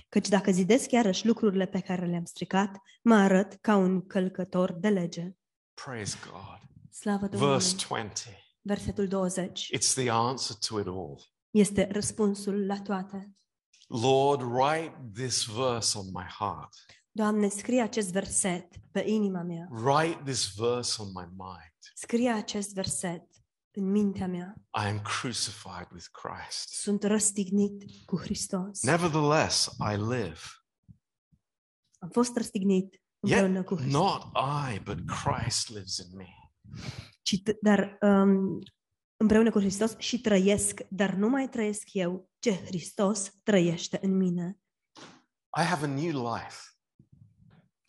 Căci 0.09 0.27
dacă 0.27 0.51
zidesc 0.51 0.91
iarăși 0.91 1.25
lucrurile 1.25 1.65
pe 1.65 1.79
care 1.79 2.05
le-am 2.05 2.25
stricat, 2.25 2.75
mă 3.01 3.15
arăt 3.15 3.53
ca 3.61 3.75
un 3.75 4.07
călcător 4.07 4.71
de 4.71 4.89
lege. 4.89 5.35
Praise 5.73 6.17
God. 6.31 6.59
Slavă 6.91 7.27
Domnului. 7.27 7.53
Verse 7.53 7.75
20. 7.87 8.27
Versetul 8.61 9.07
20. 9.07 9.69
It's 9.75 9.93
the 9.93 10.09
answer 10.09 10.55
to 10.67 10.79
it 10.79 10.87
all. 10.87 11.21
Este 11.51 11.87
răspunsul 11.91 12.65
la 12.65 12.81
toate. 12.81 13.35
Lord, 13.87 14.41
write 14.41 15.09
this 15.13 15.45
verse 15.45 15.97
on 15.97 16.05
my 16.05 16.25
heart. 16.39 16.73
Doamne, 17.15 17.47
scrie 17.49 17.81
acest 17.81 18.11
verset 18.11 18.67
pe 18.91 19.03
inima 19.07 19.41
mea. 19.41 19.67
Write 19.69 20.21
this 20.23 20.55
verse 20.55 21.01
on 21.01 21.07
my 21.07 21.27
mind. 21.35 21.73
Scrie 21.93 22.29
acest 22.29 22.73
verset 22.73 23.23
în 23.71 23.91
mintea 23.91 24.27
mea. 24.27 24.55
I 24.57 24.87
am 24.87 25.01
crucified 25.01 25.87
with 25.91 26.05
Christ. 26.11 26.69
Sunt 26.69 27.03
răstignit 27.03 27.83
cu 28.05 28.17
Hristos. 28.19 28.81
Nevertheless, 28.81 29.65
I 29.93 29.95
live. 29.95 30.39
Am 31.99 32.09
fost 32.09 32.35
răstignit 32.35 33.01
Yet 33.19 33.39
împreună 33.39 33.63
cu 33.63 33.75
Hristos. 33.75 34.01
not 34.01 34.21
I, 34.73 34.79
but 34.79 34.97
Christ 35.05 35.69
lives 35.69 35.97
in 35.97 36.15
me. 36.15 36.27
Ci 37.21 37.41
t- 37.41 37.57
dar 37.61 37.97
um, 38.01 38.59
împreună 39.17 39.49
cu 39.49 39.59
Hristos 39.59 39.95
și 39.97 40.21
trăiesc, 40.21 40.79
dar 40.89 41.13
nu 41.13 41.29
mai 41.29 41.49
trăiesc 41.49 41.93
eu, 41.93 42.29
ce 42.39 42.51
Hristos 42.65 43.31
trăiește 43.43 43.99
în 44.01 44.17
mine. 44.17 44.57
I 45.57 45.61
have 45.63 45.85
a 45.85 45.87
new 45.87 46.33
life. 46.33 46.57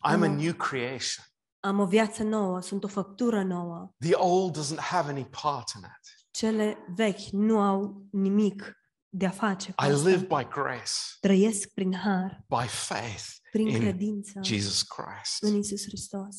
I'm 0.07 0.11
a 0.11 0.13
Amen. 0.13 0.35
new 0.35 0.53
creation. 0.53 1.25
Am 1.59 1.79
o 1.79 1.85
viață 1.85 2.23
nouă, 2.23 2.61
sunt 2.61 2.83
o 2.83 2.87
făptură 2.87 3.43
nouă. 3.43 3.93
The 3.99 4.13
old 4.13 4.57
doesn't 4.57 4.79
have 4.79 5.09
any 5.09 5.25
part 5.25 5.69
in 5.75 5.81
it. 5.81 6.27
Cele 6.31 6.77
vechi 6.95 7.29
nu 7.31 7.59
au 7.59 8.05
nimic 8.11 8.77
de 9.09 9.25
a 9.25 9.29
face 9.29 9.71
cu 9.71 9.83
I 9.83 9.87
asta. 9.91 10.09
live 10.09 10.25
by 10.25 10.47
grace, 10.49 10.91
Trăiesc 11.19 11.69
prin 11.73 11.93
har, 11.95 12.43
by 12.47 12.67
faith 12.67 13.23
prin 13.51 13.67
in 13.67 13.79
credință 13.79 14.39
Jesus 14.43 14.81
Christ. 14.81 15.43
în 15.43 15.55
Isus 15.55 15.83
Hristos. 15.85 16.35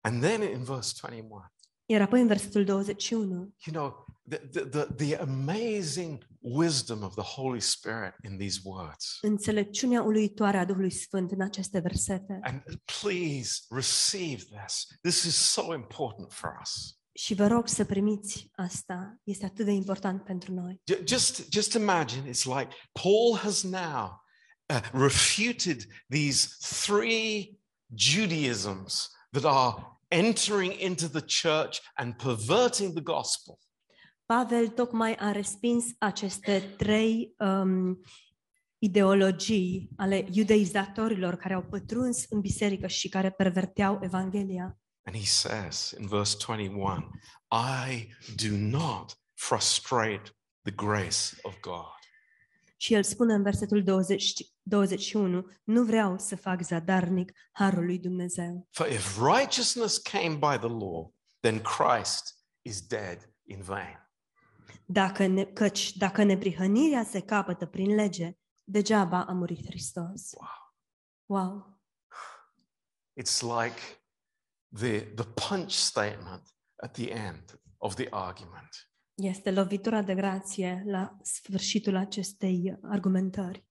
And 0.00 0.22
then 0.22 0.42
in 0.42 0.62
verse 0.64 0.92
21, 1.02 1.44
Iar 1.86 2.00
apoi 2.00 2.20
în 2.20 2.26
versetul 2.26 2.64
21, 2.64 3.54
you 3.64 3.74
know, 3.74 4.04
the, 4.28 4.36
the, 4.38 4.60
the, 4.64 4.84
the 4.84 5.16
amazing 5.20 6.26
wisdom 6.40 7.02
of 7.02 7.14
the 7.14 7.22
Holy 7.22 7.60
Spirit 7.60 8.14
in 8.24 8.38
these 8.38 8.60
words. 8.64 9.18
înțelepciunea 9.20 10.02
uluitoare 10.02 10.58
a 10.58 10.64
Duhului 10.64 10.92
Sfânt 10.92 11.30
în 11.30 11.40
aceste 11.40 11.78
versete. 11.78 12.38
And 12.42 12.62
please 13.02 13.60
receive 13.70 14.42
this. 14.42 14.86
This 15.02 15.22
is 15.22 15.34
so 15.34 15.74
important 15.74 16.32
for 16.32 16.58
us. 16.62 16.94
Și 17.12 17.34
vă 17.34 17.46
rog 17.46 17.68
să 17.68 17.84
primiți 17.84 18.50
asta. 18.54 19.20
Este 19.24 19.44
atât 19.44 19.64
de 19.64 19.70
important 19.70 20.24
pentru 20.24 20.52
noi. 20.52 20.80
Just, 21.04 21.52
just 21.52 21.72
imagine 21.72 22.30
it's 22.30 22.44
like 22.44 22.68
Paul 22.92 23.36
has 23.36 23.62
now 23.62 24.20
uh, 24.68 24.80
refuted 24.92 25.86
these 26.08 26.48
three 26.84 27.58
Judaisms 27.94 29.10
that 29.30 29.44
are 29.44 29.98
entering 30.08 30.80
into 30.80 31.08
the 31.08 31.24
church 31.42 31.80
and 31.94 32.16
perverting 32.16 32.92
the 32.92 33.02
gospel. 33.02 33.58
Pavel 34.30 34.68
tocmai 34.68 35.14
a 35.14 35.32
respins 35.32 35.84
aceste 35.98 36.74
trei 36.76 37.34
um, 37.38 38.00
ideologii 38.78 39.90
ale 39.96 40.26
iudeizatorilor 40.30 41.36
care 41.36 41.54
au 41.54 41.62
pătruns 41.62 42.24
în 42.28 42.40
biserică 42.40 42.86
și 42.86 43.08
care 43.08 43.30
perverteau 43.30 43.98
Evanghelia. 44.02 44.78
And 45.02 45.16
he 45.16 45.24
says 45.24 45.94
in 45.98 46.06
verse 46.06 46.36
21 46.46 47.10
I 47.88 48.08
do 48.36 48.56
not 48.56 49.20
frustrate 49.34 50.22
the 50.62 50.74
grace 50.74 51.38
of 51.42 51.60
God. 51.60 51.98
Și 52.76 52.94
el 52.94 53.02
spune 53.02 53.34
în 53.34 53.42
versetul 53.42 53.82
20, 53.82 54.32
21, 54.62 55.46
nu 55.64 55.82
vreau 55.82 56.18
să 56.18 56.36
fac 56.36 56.62
zadarnic 56.62 57.32
harul 57.52 57.84
lui 57.84 57.98
Dumnezeu. 57.98 58.68
For 58.70 58.86
if 58.86 59.18
righteousness 59.18 59.98
came 59.98 60.34
by 60.34 60.66
the 60.66 60.68
law, 60.68 61.14
then 61.40 61.60
Christ 61.60 62.36
is 62.62 62.80
dead 62.80 63.34
in 63.44 63.60
vain. 63.62 64.09
Dacă 64.86 65.26
ne, 65.26 65.44
căci 65.44 65.96
dacă 65.96 66.22
neprihănirea 66.22 67.04
se 67.04 67.20
capătă 67.20 67.66
prin 67.66 67.94
lege, 67.94 68.32
degeaba 68.64 69.24
a 69.24 69.32
murit 69.32 69.66
Hristos. 69.66 70.32
Wow. 70.32 70.70
Wow! 71.26 71.80
It's 73.20 73.42
like 73.42 73.80
the, 74.72 75.00
the 75.00 75.24
punch 75.24 75.72
statement 75.72 76.42
at 76.76 76.92
the 76.92 77.10
end 77.10 77.60
of 77.78 77.94
the 77.94 78.06
argument. 78.10 78.68
Este 79.14 79.50
lovitura 79.50 80.02
de 80.02 80.14
grație 80.14 80.82
la 80.86 81.16
sfârșitul 81.22 81.96
acestei 81.96 82.78
argumentări. 82.82 83.68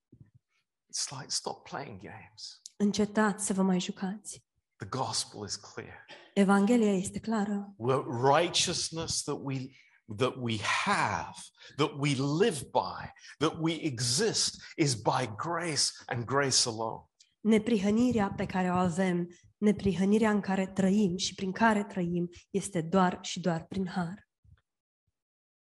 It's 0.89 1.09
like 1.09 1.29
stop 1.29 1.69
playing 1.69 2.01
games. 2.01 2.61
Încetați 2.75 3.45
să 3.45 3.53
vă 3.53 3.61
mai 3.61 3.79
jucați. 3.79 4.45
The 4.75 4.87
gospel 4.87 5.45
is 5.45 5.55
clear. 5.55 6.05
Evanghelia 6.33 6.93
este 6.93 7.19
clară. 7.19 7.73
Well, 7.77 8.03
righteousness 8.35 9.23
that 9.23 9.37
we 9.41 9.69
that 10.17 10.35
we 10.37 10.57
have, 10.85 11.35
that 11.75 11.91
we 11.97 12.15
live 12.15 12.63
by, 12.71 13.11
that 13.37 13.55
we 13.59 13.71
exist 13.73 14.61
is 14.77 14.95
by 14.95 15.29
grace 15.37 15.91
and 16.05 16.25
grace 16.25 16.69
alone. 16.69 17.03
Neprihănirea 17.39 18.33
pe 18.35 18.45
care 18.45 18.69
o 18.69 18.75
avem, 18.75 19.27
neprihănirea 19.57 20.29
în 20.31 20.41
care 20.41 20.67
trăim 20.67 21.17
și 21.17 21.35
prin 21.35 21.51
care 21.51 21.83
trăim, 21.83 22.29
este 22.49 22.81
doar 22.81 23.19
și 23.21 23.39
doar 23.39 23.65
prin 23.65 23.87
har. 23.87 24.27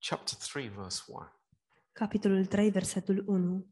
Chapter 0.09 0.38
3, 0.38 0.68
verse 0.68 1.03
1. 1.07 1.26
Capitolul 1.92 2.46
3, 2.46 2.70
versetul 2.70 3.24
1. 3.26 3.66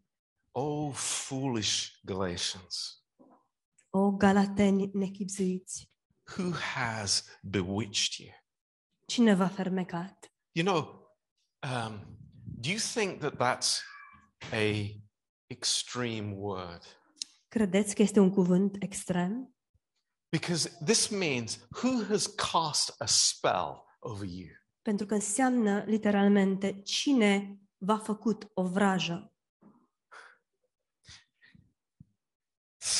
Oh, 0.50 0.94
foolish 0.94 1.88
Galatians, 2.04 3.00
O 3.90 4.10
galateni 4.10 4.90
nechipzuiți, 4.92 5.90
who 6.36 6.50
has 6.74 7.24
bewitched 7.42 8.26
you? 8.26 8.34
cine 9.06 9.34
v-a 9.34 9.48
fermecat? 9.48 10.32
You 10.57 10.64
know, 10.64 11.09
um, 11.62 12.00
do 12.61 12.70
you 12.70 12.78
think 12.78 13.20
that 13.20 13.38
that's 13.38 13.82
a 14.52 14.96
extreme 15.46 16.34
word? 16.36 16.82
Credeți 17.48 17.94
că 17.94 18.02
este 18.02 18.20
un 18.20 18.30
cuvânt 18.30 18.76
extrem? 18.82 19.54
Because 20.28 20.78
this 20.84 21.09
means 21.09 21.59
who 21.82 22.04
has 22.04 22.26
cast 22.26 22.94
a 22.98 23.07
spell 23.07 23.84
over 24.00 24.28
you. 24.28 24.48
Pentru 24.82 25.07
că 25.07 25.14
înseamnă 25.14 25.84
literalmente 25.84 26.80
cine 26.82 27.61
v-a 27.78 27.98
făcut 27.98 28.50
o 28.54 28.62
vrajă. 28.62 29.32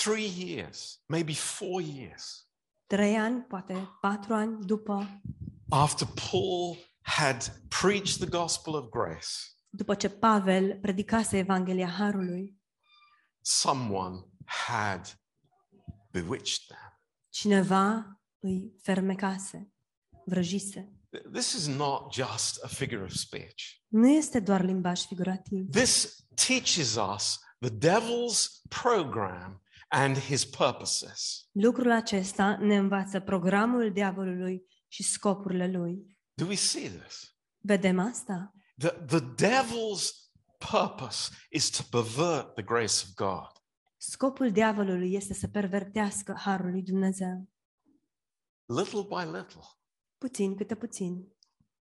Three 0.02 0.30
years, 0.36 1.02
maybe 1.07 1.32
four 1.32 1.80
years 1.80 2.48
Trei 2.86 3.16
ani, 3.16 3.42
poate 3.42 3.88
patru 4.00 4.34
ani 4.34 4.64
după, 4.64 5.20
after 5.68 6.07
Paul 6.30 6.76
had 7.07 7.52
preached 7.80 8.18
the 8.18 8.26
gospel 8.26 8.74
of 8.74 8.88
grace, 8.88 9.28
după 9.68 9.94
ce 9.94 10.09
Pavel 10.09 10.78
predicase 10.80 11.38
Evanghelia 11.38 11.88
Harului, 11.88 12.57
someone 13.40 14.24
had 14.44 15.18
bewitched 16.11 16.66
them. 16.66 17.00
cineva 17.28 18.20
îi 18.38 18.72
fermecase, 18.82 19.72
vrăjise. 20.26 20.90
This 21.32 21.52
is 21.52 21.66
not 21.66 22.12
just 22.12 22.62
a 22.64 22.66
figure 22.66 23.02
of 23.02 23.11
speech. 23.12 23.62
Nu 23.86 24.09
este 24.09 24.40
doar 24.40 24.62
limbaj 24.62 25.00
figurativ. 25.00 25.70
This 25.70 26.24
teaches 26.46 26.96
us 27.14 27.38
the 27.59 27.70
devil's 27.70 28.61
program 28.68 29.62
and 29.88 30.18
his 30.18 30.44
purposes. 30.44 31.48
Lucrul 31.52 31.90
acesta 31.90 32.57
ne 32.61 32.76
învață 32.76 33.20
programul 33.20 33.92
diavolului 33.92 34.62
și 34.88 35.02
scopurile 35.02 35.70
lui. 35.70 36.15
Do 36.39 36.47
we 36.47 36.55
see 36.55 36.89
this? 36.89 37.37
Vedem 37.59 37.99
asta? 37.99 38.53
The, 38.78 38.91
the 39.07 39.20
devil's 39.20 40.11
purpose 40.70 41.30
is 41.51 41.70
to 41.70 41.82
pervert 41.91 42.55
the 42.55 42.62
grace 42.62 43.03
of 43.05 43.14
God. 43.14 43.51
Scopul 43.97 44.53
diavolului 44.53 45.14
este 45.14 45.34
să 45.34 45.49
pervertească 45.49 46.34
harul 46.39 46.70
lui 46.70 46.82
Dumnezeu. 46.82 47.49
Little 48.66 49.03
by 49.03 49.24
little, 49.37 49.62
Puțin 50.18 50.57
câte 50.57 50.74
puțin, 50.74 51.32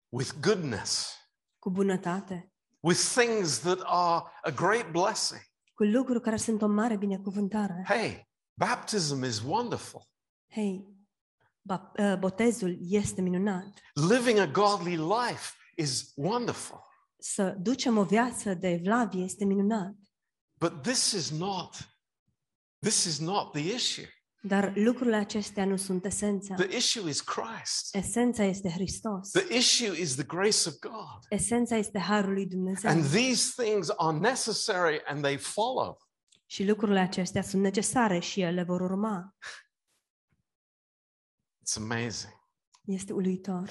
with 0.08 0.30
goodness, 0.40 1.16
cu 1.58 1.70
bunătate, 1.70 2.52
with 2.80 3.00
things 3.00 3.58
that 3.58 3.78
are 3.84 4.24
a 4.42 4.50
great 4.50 4.90
blessing. 4.90 5.40
cu 5.74 5.82
lucruri 5.84 6.20
care 6.20 6.36
sunt 6.36 6.62
o 6.62 6.66
mare 6.66 6.96
binecuvântare. 6.96 7.84
Hey, 7.86 8.28
baptism 8.58 9.22
is 9.22 9.40
wonderful. 9.40 10.02
Uh, 10.56 10.93
botezul 12.18 12.78
este 12.88 13.20
minunat. 13.20 13.80
Living 13.94 14.38
a 14.38 14.46
godly 14.46 14.96
life 14.96 15.52
is 15.76 16.12
wonderful. 16.14 16.80
Să 17.18 17.56
ducem 17.58 17.96
o 17.96 18.04
viață 18.04 18.54
de 18.54 18.68
evlavie 18.68 19.24
este 19.24 19.44
minunat. 19.44 19.94
But 20.60 20.82
this 20.82 21.12
is 21.12 21.30
not 21.30 21.94
this 22.78 23.04
is 23.04 23.18
not 23.18 23.52
the 23.52 23.74
issue. 23.74 24.08
Dar 24.46 24.72
lucrurile 24.76 25.16
acestea 25.16 25.64
nu 25.64 25.76
sunt 25.76 26.04
esența. 26.04 26.54
The 26.54 26.76
issue 26.76 27.08
is 27.08 27.20
Christ. 27.20 27.94
Esența 27.94 28.44
este 28.44 28.70
Hristos. 28.70 29.30
The 29.30 29.56
issue 29.56 30.00
is 30.00 30.14
the 30.14 30.24
grace 30.24 30.68
of 30.68 30.74
God. 30.80 31.18
Esența 31.28 31.76
este 31.76 31.98
harul 31.98 32.32
lui 32.32 32.46
Dumnezeu. 32.46 32.90
And 32.90 33.04
these 33.04 33.62
things 33.62 33.88
are 33.96 34.18
necessary 34.18 35.02
and 35.06 35.22
they 35.22 35.36
follow. 35.36 35.98
Și 36.46 36.64
lucrurile 36.66 37.00
acestea 37.00 37.42
sunt 37.42 37.62
necesare 37.62 38.18
și 38.18 38.40
ele 38.40 38.62
vor 38.62 38.80
urma. 38.80 39.34
It's 41.64 41.76
amazing. 41.76 42.32
Este 42.86 43.12
uluitor. 43.12 43.68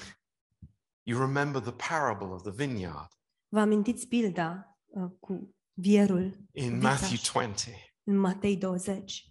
You 1.06 1.20
remember 1.20 1.60
the 1.62 1.72
parable 1.72 2.26
of 2.34 2.42
the 2.42 2.50
vineyard 2.50 3.08
Vă 3.48 3.60
amintiți 3.60 4.06
pilda 4.06 4.76
uh, 4.86 5.10
cu 5.20 5.54
vierul 5.72 6.46
in. 6.52 6.78
Matthew 6.78 7.18
20. 7.32 7.94
în 8.04 8.16
Matei 8.16 8.56
20? 8.56 9.28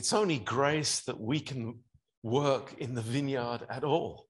It's 0.00 0.12
only 0.12 0.42
grace 0.42 1.00
that 1.04 1.16
we 1.18 1.42
can 1.42 1.84
work 2.20 2.74
in 2.78 2.94
the 2.94 3.02
vineyard 3.10 3.64
at 3.68 3.82
all. 3.82 4.28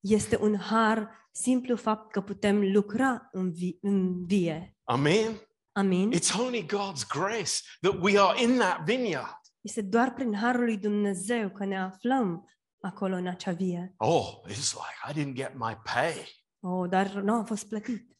Este 0.00 0.36
un 0.40 0.56
har 0.56 1.28
simplu 1.32 1.76
fapt 1.76 2.12
că 2.12 2.20
putem 2.20 2.72
lucra 2.72 3.28
în, 3.32 3.52
vi- 3.52 3.78
în 3.80 4.26
vie. 4.26 4.76
Amen. 4.84 5.40
Amin? 5.72 6.12
It's 6.12 6.38
only 6.38 6.62
God's 6.66 7.06
grace 7.08 7.52
that 7.80 8.00
we 8.02 8.18
are 8.20 8.42
in 8.42 8.58
that 8.58 8.84
vineyard. 8.84 9.42
Este 9.64 9.82
doar 9.82 10.12
prin 10.12 10.34
harul 10.34 10.64
lui 10.64 10.78
Dumnezeu 10.78 11.50
că 11.50 11.64
ne 11.64 11.78
aflăm 11.78 12.48
acolo 12.80 13.14
în 13.16 13.26
acea 13.26 13.52
vie. 13.52 13.94
Oh, 13.96 14.40
it's 14.48 14.72
like 14.72 15.10
I 15.10 15.12
didn't 15.12 15.34
get 15.34 15.54
my 15.54 15.76
pay. 15.82 16.44
Oh, 16.60 16.88
dar 16.88 17.12
nu 17.12 17.32
am 17.32 17.44
fost 17.44 17.68
plătit. 17.68 18.16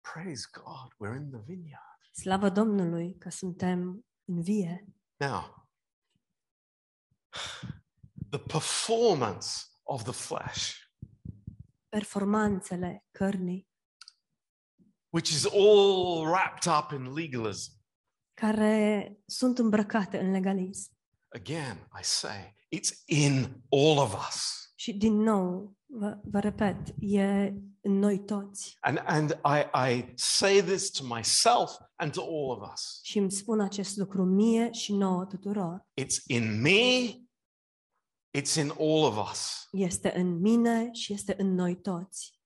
Praise 0.00 0.48
God, 0.52 0.92
we're 0.92 1.16
in 1.16 1.30
the 1.30 1.40
vineyard. 1.46 1.98
Slavă 2.12 2.48
Domnului 2.50 3.16
că 3.18 3.30
suntem 3.30 4.06
în 4.24 4.42
vie. 4.42 4.86
Now, 5.16 5.68
the 8.28 8.38
performance 8.38 9.46
of 9.82 10.02
the 10.02 10.12
flesh, 10.12 10.74
Performanțele 11.88 13.04
cărnii 13.10 13.68
which 15.10 15.32
is 15.32 15.44
all 15.46 16.24
wrapped 16.24 16.68
up 16.68 16.92
in 16.92 17.14
legalism. 17.14 17.79
Care 18.40 19.16
sunt 19.26 19.58
îmbrăcate 19.58 20.18
în 20.18 20.30
legalism. 20.30 20.90
Again, 21.28 21.88
I 22.00 22.02
say, 22.02 22.54
it's 22.76 23.04
in 23.04 23.62
all 23.70 23.98
of 23.98 24.28
us. 24.28 24.72
Și 24.74 24.92
din 24.92 25.14
nou, 25.14 25.76
vă, 25.86 26.18
vă 26.22 26.38
repet, 26.38 26.76
e 26.98 27.52
în 27.80 27.98
noi 27.98 28.24
toți. 28.24 28.76
And, 28.80 29.02
and 29.04 29.30
I, 29.30 29.78
I 29.92 30.12
say 30.14 30.62
this 30.62 30.90
to 30.90 31.04
myself 31.04 31.70
and 31.96 32.12
to 32.12 32.20
all 32.22 32.50
of 32.50 32.72
us. 32.72 33.00
Și 33.02 33.18
îmi 33.18 33.30
spun 33.30 33.60
acest 33.60 33.96
lucru 33.96 34.24
mie 34.24 34.72
și 34.72 34.92
nouă 34.92 35.24
tuturor. 35.24 35.86
It's 36.00 36.24
in 36.26 36.60
me, 36.60 37.06
it's 38.38 38.54
in 38.56 38.70
all 38.78 39.04
of 39.04 39.30
us. 39.30 39.68
Este 39.72 40.16
în 40.16 40.40
mine 40.40 40.92
și 40.92 41.12
este 41.12 41.34
în 41.38 41.54
noi 41.54 41.80
toți. 41.80 42.40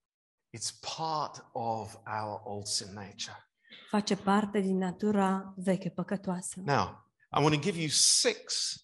It's 0.57 0.97
part 0.97 1.49
of 1.53 1.95
our 2.22 2.40
old 2.45 2.66
sin 2.66 2.92
nature. 2.92 3.49
Face 3.95 4.16
parte 4.16 4.61
din 4.61 4.78
natura 4.78 5.55
veche 5.57 5.90
păcătoasă. 5.90 6.61
Now, 6.61 7.12
I 7.38 7.42
want 7.42 7.55
to 7.55 7.61
give 7.61 7.78
you 7.78 7.88
six 7.88 8.74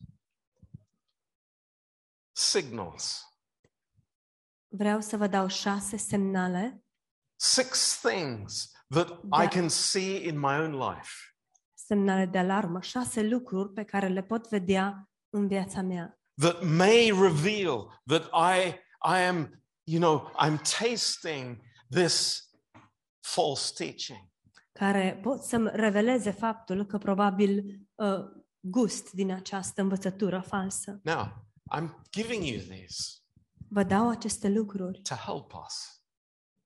signals, 2.32 3.24
Vreau 4.68 5.00
să 5.00 5.16
vă 5.16 5.26
dau 5.26 5.48
șase 5.48 5.96
semnale, 5.96 6.84
six 7.36 8.00
things 8.02 8.70
that 8.88 9.08
I 9.08 9.28
Da. 9.28 9.48
can 9.48 9.68
see 9.68 10.26
in 10.26 10.38
my 10.38 10.58
own 10.58 10.72
life 10.90 11.10
semnale 11.74 12.26
de 12.26 12.38
alarmă, 12.38 12.80
șase 12.80 13.22
lucruri 13.22 13.72
pe 13.72 13.84
care 13.84 14.08
le 14.08 14.22
pot 14.22 14.48
vedea 14.48 15.10
în 15.30 15.48
viața 15.48 15.82
mea, 15.82 16.18
that 16.40 16.62
may 16.62 17.10
reveal 17.20 18.02
that 18.06 18.24
I, 18.24 18.68
I 19.14 19.18
am, 19.26 19.64
you 19.82 20.00
know, 20.00 20.32
I'm 20.46 20.60
tasting 20.78 21.62
this 21.88 22.48
false 23.20 23.84
teaching. 23.84 24.28
Care 24.72 25.18
pot 25.22 25.42
să-mi 25.42 25.70
reveleze 25.72 26.30
faptul 26.30 26.86
că 26.86 26.98
probabil 26.98 27.80
uh, 27.94 28.18
gust 28.60 29.10
din 29.12 29.30
această 29.32 29.80
învățătură 29.82 30.40
falsă. 30.46 31.00
Now, 31.02 31.50
I'm 31.76 31.90
giving 32.10 32.44
you 32.44 32.58
these 32.60 33.02
Vă 33.72 33.82
dau 33.82 34.08
aceste 34.08 34.48
lucruri 34.48 35.00
to 35.02 35.14
help 35.14 35.52
us. 35.66 36.02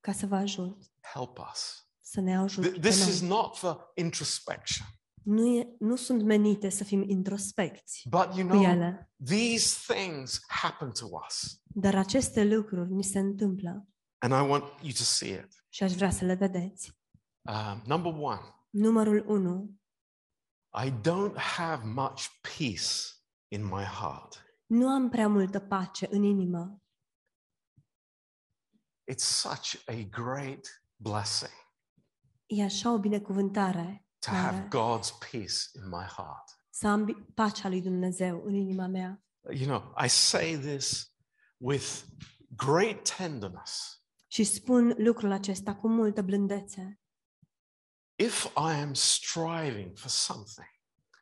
ca 0.00 0.12
să 0.12 0.26
vă 0.26 0.34
ajut, 0.36 0.82
Help 1.14 1.38
us. 1.52 1.88
să 2.00 2.20
ne 2.20 2.36
ajut 2.36 2.68
Th- 2.68 2.72
pe 2.72 2.78
This 2.88 3.06
is 3.06 3.20
noi. 3.20 3.28
not 3.30 3.56
for 3.56 3.90
introspection, 3.94 4.86
Nu, 5.22 5.46
e, 5.58 5.68
nu 5.78 5.96
sunt 5.96 6.22
menite 6.22 6.68
să 6.68 6.84
fim 6.84 7.02
introspecți 7.08 8.06
but 8.10 8.36
you 8.36 8.46
cu 8.48 8.52
know, 8.52 8.62
ele, 8.62 9.10
these 9.24 9.92
things 9.94 10.40
happen 10.48 10.90
to 10.92 11.06
us. 11.26 11.60
dar 11.64 11.94
aceste 11.94 12.44
lucruri 12.44 12.92
ni 12.92 13.04
se 13.04 13.18
întâmplă 13.18 13.86
And 14.18 14.32
I 14.32 14.48
want 14.50 14.64
you 14.64 14.90
to 14.92 15.02
see 15.02 15.30
it. 15.32 15.64
și 15.68 15.82
aș 15.82 15.92
vrea 15.92 16.10
să 16.10 16.24
le 16.24 16.34
vedeți. 16.34 16.92
Um, 17.48 17.82
number 17.86 18.12
one, 18.12 18.40
Numărul 18.70 19.24
1. 19.28 19.80
I 20.86 20.90
don't 20.90 21.36
have 21.36 21.84
much 21.86 22.26
peace 22.40 22.90
in 23.48 23.64
my 23.64 23.82
heart. 23.84 24.42
Nu 24.66 24.88
am 24.88 25.08
prea 25.08 25.28
multă 25.28 25.60
pace 25.60 26.06
în 26.10 26.22
inimă. 26.22 26.82
It's 29.12 29.24
such 29.24 29.74
a 29.86 30.08
great 30.10 30.82
blessing 30.96 31.52
E 32.46 32.62
așa 32.62 32.92
o 32.92 32.98
binecuvântare 32.98 34.06
to 34.18 34.30
have 34.30 34.56
mare 34.56 34.68
God's 34.68 35.08
peace 35.30 35.54
in 35.74 35.88
my 35.88 36.04
heart. 36.16 36.58
să 36.70 36.86
am 36.88 37.04
bi- 37.04 37.24
pacea 37.34 37.68
lui 37.68 37.82
Dumnezeu 37.82 38.42
în 38.44 38.54
inima 38.54 38.86
mea. 38.86 39.22
You 39.54 39.66
know, 39.78 39.94
I 40.04 40.08
say 40.08 40.58
this 40.58 41.14
with 41.56 42.02
great 42.56 43.16
tenderness. 43.16 44.02
Și 44.26 44.44
spun 44.44 44.94
lucrul 44.98 45.30
acesta 45.32 45.74
cu 45.74 45.88
multă 45.88 46.22
blândețe. 46.22 47.00
If 48.16 48.44
I 48.56 48.80
am 48.80 48.94
striving 48.94 49.96
for 49.98 50.10
something, 50.10 50.68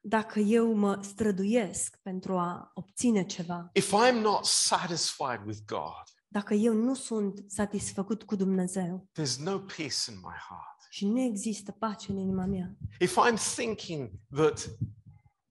Dacă 0.04 0.38
eu 0.38 0.72
mă 0.74 1.02
străduiesc 1.02 1.96
pentru 2.02 2.38
a 2.38 2.70
obține 2.74 3.24
ceva, 3.24 3.70
if 3.74 3.92
I'm 3.94 4.20
not 4.20 4.44
satisfied 4.44 5.40
with 5.46 5.58
God, 5.66 6.02
dacă 6.28 6.54
eu 6.54 6.74
nu 6.74 6.94
sunt 6.94 7.44
satisfăcut 7.46 8.22
cu 8.22 8.36
Dumnezeu 8.36 9.08
there's 9.20 9.36
no 9.38 9.58
peace 9.58 10.10
in 10.10 10.16
my 10.16 10.34
heart. 10.48 10.86
și 10.90 11.06
nu 11.06 11.20
există 11.20 11.72
pace 11.72 12.10
în 12.10 12.16
inima 12.16 12.44
mea, 12.44 12.76
If 13.00 13.16
I'm 13.28 13.54
thinking 13.54 14.10
that 14.34 14.68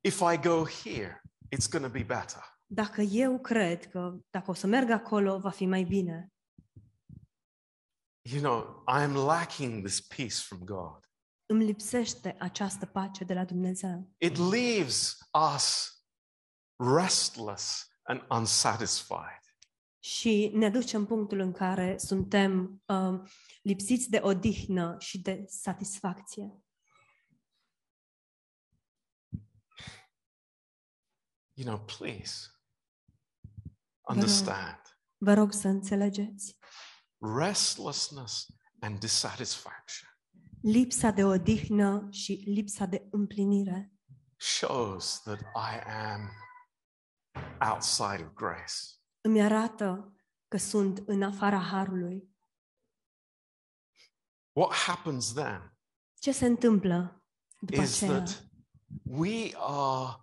if 0.01 0.19
I 0.33 0.37
go 0.47 0.65
here, 0.65 1.21
it's 1.55 1.69
going 1.71 1.85
to 1.85 1.91
be 1.91 2.03
better, 2.03 2.59
Dacă 2.65 3.01
eu 3.01 3.39
cred 3.39 3.89
că 3.89 4.17
dacă 4.29 4.51
o 4.51 4.53
să 4.53 4.67
merg 4.67 4.89
acolo, 4.89 5.39
va 5.39 5.49
fi 5.49 5.65
mai 5.65 5.83
bine. 5.83 6.31
You 8.21 8.41
know, 8.41 8.83
I 8.87 9.03
am 9.03 9.13
lacking 9.13 9.83
this 9.85 10.01
peace 10.01 10.35
from 10.35 10.59
God. 10.63 10.99
Îmi 11.51 11.65
lipsește 11.65 12.35
această 12.39 12.85
pace 12.85 13.23
de 13.23 13.33
la 13.33 13.45
Dumnezeu. 13.45 14.13
It 14.17 14.37
leaves 14.37 15.17
us 15.55 15.95
restless 16.75 17.91
and 18.03 18.25
unsatisfied. 18.29 19.41
Și 19.99 20.51
ne 20.53 20.69
duce 20.69 20.95
în 20.95 21.05
punctul 21.05 21.39
în 21.39 21.51
care 21.51 21.97
suntem 21.97 22.83
uh, 22.85 23.29
lipsiți 23.61 24.09
de 24.09 24.19
odihnă 24.23 24.95
și 24.99 25.21
de 25.21 25.45
satisfacție. 25.47 26.63
You 31.53 31.67
know, 31.67 31.79
please 31.97 32.47
understand 34.01 34.81
Vă 35.17 35.33
rog 35.33 35.53
să 35.53 35.67
înțelegeți. 35.67 36.57
restlessness 37.19 38.45
and 38.79 38.99
dissatisfaction 38.99 40.10
Lipsa 40.61 41.11
de 41.11 41.23
odihnă 41.23 42.07
și 42.11 42.43
lipsa 42.45 42.85
de 42.85 43.07
împlinire 43.11 43.91
shows 44.37 45.21
that 45.23 45.39
I 45.55 45.77
am 45.89 46.29
outside 47.71 48.23
of 48.23 48.33
grace. 48.33 48.73
îmi 49.21 49.41
arată 49.41 50.15
că 50.47 50.57
sunt 50.57 50.97
în 51.05 51.23
afara 51.23 51.59
harului. 51.59 52.29
What 54.51 54.73
happens 54.73 55.33
then 55.33 55.77
Ce 56.19 56.31
se 56.31 56.45
întâmplă 56.45 57.23
după 57.59 57.81
is 57.81 58.01
aceea? 58.01 58.17
that 58.17 58.43
we 59.03 59.51
are, 59.55 60.15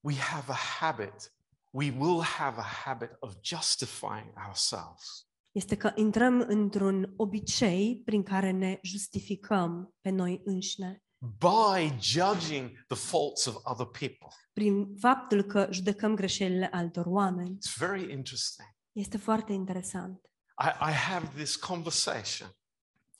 we 0.00 0.14
have 0.14 0.52
a 0.52 0.56
habit, 0.80 1.32
we 1.70 1.90
will 1.98 2.22
have 2.22 2.60
a 2.60 2.64
habit 2.84 3.10
of 3.20 3.34
justifying 3.42 4.32
ourselves. 4.46 5.27
Este 5.58 5.76
că 5.76 5.92
intrăm 5.94 6.44
într-un 6.48 7.12
obicei 7.16 8.02
prin 8.04 8.22
care 8.22 8.50
ne 8.50 8.78
justificăm 8.82 9.94
pe 10.00 10.10
noi 10.10 10.40
înșine, 10.44 11.02
by 11.18 11.98
judging 12.00 12.84
the 12.86 12.96
faults 12.96 13.44
of 13.44 13.56
other 13.62 13.86
people. 13.86 14.28
prin 14.52 14.96
faptul 15.00 15.42
că 15.42 15.68
judecăm 15.70 16.14
greșelile 16.14 16.68
altor 16.72 17.06
oameni. 17.06 17.56
It's 17.56 17.76
very 17.76 18.12
interesting. 18.12 18.68
Este 18.92 19.16
foarte 19.16 19.52
interesant. 19.52 20.20
I, 20.64 20.90
I 20.90 20.92
have 20.92 21.26
this 21.34 21.56
conversation 21.56 22.56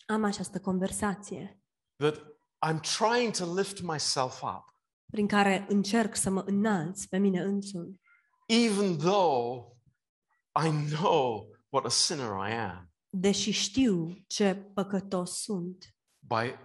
Am 0.07 0.25
această 0.25 0.61
conversație 0.61 1.61
that 1.97 2.17
I'm 2.67 2.81
trying 2.99 3.33
to 3.33 3.55
lift 3.55 3.83
myself 3.83 4.43
up, 4.43 4.65
prin 5.11 5.27
care 5.27 5.67
încerc 5.69 6.17
să 6.17 6.31
mă 6.31 6.43
înalț 6.47 7.05
pe 7.05 7.19
mine 7.19 7.41
însumi, 7.41 8.01
even 8.47 8.97
though 8.97 9.67
I 10.65 10.71
know 10.95 11.57
what 11.69 11.85
a 11.85 11.89
sinner 11.89 12.49
I 12.49 12.53
am, 12.53 12.93
deși 13.09 13.51
știu 13.51 14.25
ce 14.27 14.55
păcătos 14.55 15.41
sunt. 15.43 15.97
by 16.19 16.59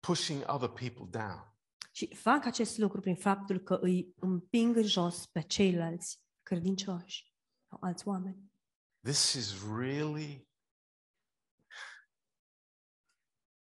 pushing 0.00 0.44
other 0.46 0.68
people 0.68 1.20
down. 1.20 1.56
Și 1.92 2.14
fac 2.14 2.44
acest 2.46 2.78
lucru 2.78 3.00
prin 3.00 3.16
faptul 3.16 3.58
că 3.58 3.78
îi 3.80 4.14
împing 4.18 4.76
în 4.76 4.86
jos 4.86 5.26
pe 5.26 5.40
ceilalți 5.40 6.20
credincioși 6.42 7.34
sau 7.68 7.78
alți 7.80 8.08
oameni. 8.08 8.52
This 9.00 9.32
is 9.32 9.64
really 9.76 10.48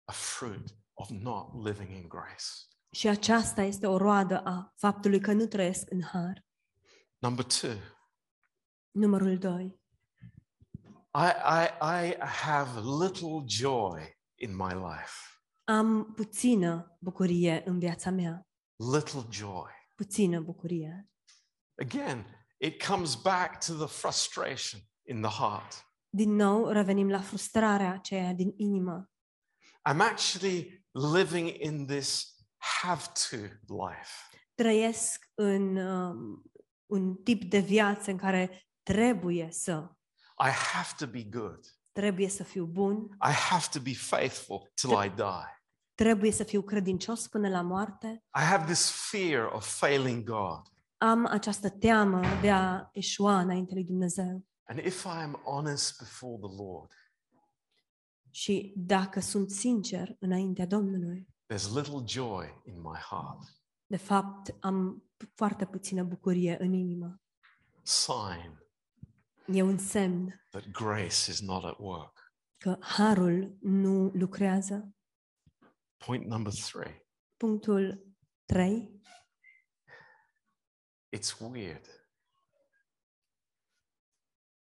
a 0.05 0.12
fruit 0.12 0.76
of 0.93 1.09
not 1.11 1.64
living 1.64 1.91
in 1.91 2.09
grace. 2.09 2.45
Și 2.91 3.09
aceasta 3.09 3.62
este 3.62 3.87
o 3.87 3.97
roadă 3.97 4.41
a 4.45 4.72
faptului 4.76 5.20
că 5.20 5.32
nu 5.32 5.47
trăiesc 5.47 5.91
în 5.91 6.03
har. 6.03 6.45
Number 7.18 7.45
two, 7.45 7.70
Numărul 8.91 9.39
2. 9.39 9.80
I, 11.16 11.30
I, 11.30 11.68
I 11.80 12.16
have 12.24 12.80
little 12.80 13.44
joy 13.46 14.14
in 14.34 14.56
my 14.56 14.72
life. 14.72 15.12
Am 15.64 16.12
puțină 16.14 16.96
bucurie 17.00 17.62
în 17.66 17.78
viața 17.78 18.10
mea. 18.10 18.48
Little 18.76 19.26
joy. 19.30 19.70
Puțină 19.94 20.40
bucurie. 20.40 21.08
Again, 21.82 22.26
it 22.56 22.86
comes 22.86 23.14
back 23.14 23.64
to 23.66 23.72
the 23.72 23.86
frustration 23.86 24.80
in 25.02 25.20
the 25.20 25.30
heart. 25.30 25.86
Din 26.08 26.34
nou 26.34 26.68
revenim 26.68 27.10
la 27.10 27.20
frustrarea 27.20 27.92
aceea 27.92 28.32
din 28.32 28.54
inimă. 28.56 29.10
I'm 29.90 30.00
actually 30.00 30.86
living 30.90 31.48
in 31.60 31.86
this 31.86 32.34
have 32.56 33.02
to 33.30 33.36
life. 33.86 34.38
Trăiesc 34.54 35.30
în 35.34 35.76
um, 35.76 36.42
un 36.86 37.14
tip 37.14 37.44
de 37.44 37.58
viață 37.58 38.10
în 38.10 38.16
care 38.16 38.68
trebuie 38.82 39.48
să, 39.50 39.93
I 40.39 40.49
have 40.51 40.89
to 40.99 41.07
be 41.07 41.22
good. 41.22 41.64
trebuie 41.93 42.28
să 42.28 42.43
fiu 42.45 42.64
bun, 42.64 43.09
I 43.28 43.32
have 43.32 43.66
to 43.72 43.80
be 43.80 43.95
faithful 43.95 44.70
till 44.74 44.91
I 45.05 45.09
die. 45.14 45.62
trebuie 45.95 46.30
să 46.32 46.45
fiu 46.45 46.62
credincios 46.62 47.26
până 47.28 47.49
la 47.49 47.61
moarte. 47.62 48.24
I 48.39 48.43
have 48.43 48.64
this 48.64 48.91
fear 49.11 49.51
of 49.53 49.78
failing 49.78 50.24
God. 50.24 50.61
Am 50.97 51.26
această 51.26 51.70
teamă 51.70 52.20
de 52.41 52.51
a 52.51 52.89
eșua 52.93 53.41
înainte 53.41 53.74
lui 53.74 53.85
Dumnezeu. 53.85 54.47
And 54.64 54.78
if 54.78 55.05
I 55.05 55.09
am 55.22 55.41
honest 55.45 55.99
before 55.99 56.39
the 56.49 56.62
Lord, 56.62 56.91
Și 58.30 58.72
dacă 58.76 59.20
sunt 59.20 59.51
sincer 59.51 60.16
înaintea 60.18 60.66
Domnului, 60.66 61.28
there's 61.53 61.74
little 61.74 62.03
joy 62.07 62.62
in 62.64 62.80
my 62.80 62.99
heart. 63.11 63.39
de 63.87 63.97
fapt 63.97 64.55
am 64.61 65.03
foarte 65.35 65.64
puțină 65.66 66.03
bucurie 66.03 66.57
în 66.61 66.72
inimă. 66.72 67.20
Sign 67.82 68.62
E 69.47 69.62
un 69.62 69.78
semn 69.78 70.40
that 70.51 70.70
grace 70.72 71.30
is 71.30 71.40
not 71.40 71.64
at 71.64 71.78
work. 71.78 72.32
că 72.59 72.76
harul 72.80 73.57
nu 73.61 74.11
lucrează. 74.14 74.95
Point 75.97 76.24
number 76.26 76.53
three 76.53 77.07
Punctul 77.36 78.07
3. 78.45 79.01
it's 81.16 81.38
weird, 81.40 81.86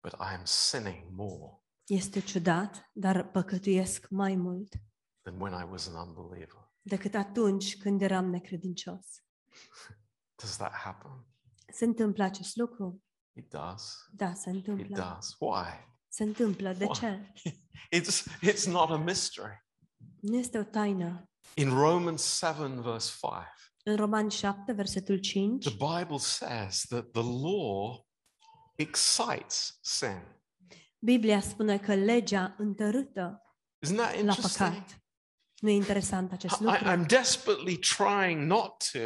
but 0.02 0.12
I 0.12 0.34
am 0.38 0.44
sinning 0.44 1.04
more 1.10 1.60
Este 1.88 2.20
ciudat, 2.20 2.90
dar 2.92 3.30
păcătuiesc 3.30 4.08
mai 4.08 4.34
mult 4.36 4.74
than 5.22 5.40
when 5.40 5.52
I 5.52 5.70
was 5.70 5.86
an 5.88 6.08
unbeliever. 6.08 6.70
decât 6.82 7.14
atunci 7.14 7.76
când 7.78 8.02
eram 8.02 8.30
necredincios. 8.30 9.22
Does 10.34 10.56
that 10.56 10.72
happen? 10.72 11.26
Se 11.72 11.84
întâmplă 11.84 12.24
acest 12.24 12.56
lucru? 12.56 13.04
It 13.36 13.50
does. 13.50 14.08
Da, 14.12 14.34
se 14.34 14.50
It 14.50 14.88
does. 14.88 15.36
Why? 15.38 15.66
Se 16.08 16.22
întâmplă. 16.22 16.72
De 16.72 16.84
Why? 16.84 16.94
ce? 16.94 17.32
It's, 18.00 18.24
it's 18.42 18.66
not 18.66 18.90
a 18.90 18.96
mystery. 18.96 19.64
Nu 20.20 20.36
este 20.36 20.58
o 20.58 20.62
taină. 20.62 21.30
In 21.54 21.68
Romans 21.68 22.36
7, 22.36 22.80
verse 22.80 23.12
5, 23.20 23.34
În 23.84 23.96
Roman 23.96 24.28
7, 24.28 24.72
versetul 24.72 25.18
5, 25.18 25.64
the 25.64 25.98
Bible 25.98 26.18
says 26.18 26.84
that 26.88 27.10
the 27.10 27.22
law 27.22 28.06
excites 28.74 29.78
sin. 29.80 30.22
Biblia 30.98 31.40
spune 31.40 31.78
că 31.78 31.94
legea 31.94 32.54
întărâtă 32.58 33.42
Isn't 33.86 33.96
that 33.96 34.12
la 34.12 34.18
interesting? 34.18 34.68
păcat. 34.68 35.00
Nu 35.60 35.68
e 35.68 35.74
interesant 35.74 36.32
acest 36.32 36.60
I, 36.60 36.62
lucru? 36.62 36.84
I'm 36.84 37.06
desperately 37.06 37.78
trying 37.78 38.40
not 38.40 38.90
to 38.92 38.98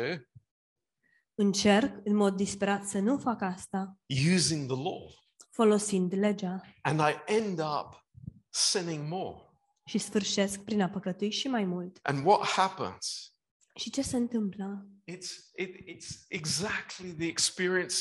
Încerc 1.40 2.00
în 2.04 2.16
mod 2.16 2.36
disperat 2.36 2.84
să 2.84 2.98
nu 2.98 3.18
fac 3.18 3.42
asta 3.42 3.98
using 4.34 4.66
the 4.72 4.82
law, 4.82 5.14
folosind 5.50 6.14
legea 6.14 6.60
and 6.82 7.00
I 7.00 7.32
end 7.32 7.58
up 7.58 8.06
sinning 8.48 9.08
more. 9.08 9.36
și 9.84 9.98
sfârșesc 9.98 10.60
prin 10.60 10.82
a 10.82 10.88
păcătui 10.88 11.30
și 11.30 11.48
mai 11.48 11.64
mult. 11.64 11.98
And 12.02 12.26
what 12.26 12.46
happens? 12.46 13.34
Și 13.74 13.90
ce 13.90 14.02
se 14.02 14.16
întâmplă? 14.16 14.86
It's, 15.12 15.28
it, 15.56 15.76
it's 15.76 16.24
exactly 16.28 17.12
the 17.12 17.26
experience 17.26 17.96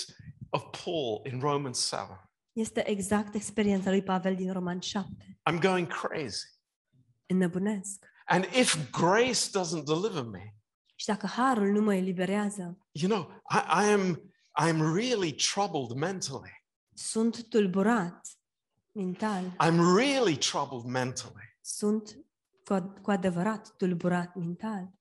of 0.49 0.63
Paul 0.83 1.21
in 1.31 1.39
Romans 1.39 1.87
7. 1.87 2.29
Este 2.51 2.89
exact 2.89 3.35
experiența 3.35 3.89
lui 3.89 4.03
Pavel 4.03 4.35
din 4.35 4.51
Roman 4.51 4.79
7. 4.79 5.39
I'm 5.51 5.59
going 5.59 5.87
crazy. 5.87 6.45
Înnebunesc. 7.25 8.05
And 8.25 8.43
if 8.43 8.91
grace 8.91 9.49
doesn't 9.59 9.83
deliver 9.85 10.23
me, 10.23 10.58
Și 10.99 11.05
dacă 11.05 11.27
harul 11.27 11.71
nu 11.71 11.81
mă 11.81 11.93
eliberează, 11.95 12.77
you 12.91 13.09
know, 13.11 13.41
I, 13.51 13.85
I 13.85 13.91
am 13.93 14.31
I'm 14.61 14.93
really 14.95 15.33
troubled 15.33 15.97
mentally. 15.97 16.65
sunt 16.93 17.47
tulburat 17.49 18.27
mental, 18.91 19.43
I'm 19.45 19.95
really 19.97 20.37
troubled 20.37 20.83
mentally. 20.83 21.57
sunt 21.61 22.19
cu, 22.65 22.73
ad- 22.73 23.01
cu 23.01 23.11
adevărat 23.11 23.75
tulburat 23.75 24.35
mental. 24.35 24.91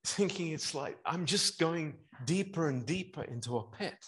Thinking 0.00 0.58
it's 0.58 0.72
like 0.72 1.00
I'm 1.14 1.24
just 1.24 1.58
going 1.58 1.94
deeper 2.24 2.62
and 2.64 2.84
deeper 2.84 3.28
into 3.28 3.56
a 3.58 3.64
pit. 3.76 3.98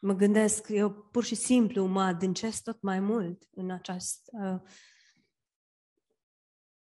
Mă 0.00 0.12
gândesc, 0.12 0.68
eu 0.68 0.92
pur 0.92 1.24
și 1.24 1.34
simplu 1.34 1.86
mă 1.86 2.02
adâncesc 2.02 2.62
tot 2.62 2.82
mai 2.82 3.00
mult 3.00 3.48
în 3.54 3.70
acest, 3.70 4.20
uh, 4.32 4.60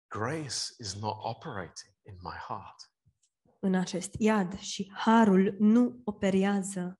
Grace 0.07 0.57
is 0.79 0.93
not 0.99 1.15
operating 1.19 1.93
in 2.03 2.15
my 2.21 2.35
heart. 2.47 2.91
În 3.59 3.75
acest 3.75 4.13
iad 4.17 4.59
și 4.59 4.91
harul 4.95 5.55
nu 5.59 6.01
operează 6.03 6.99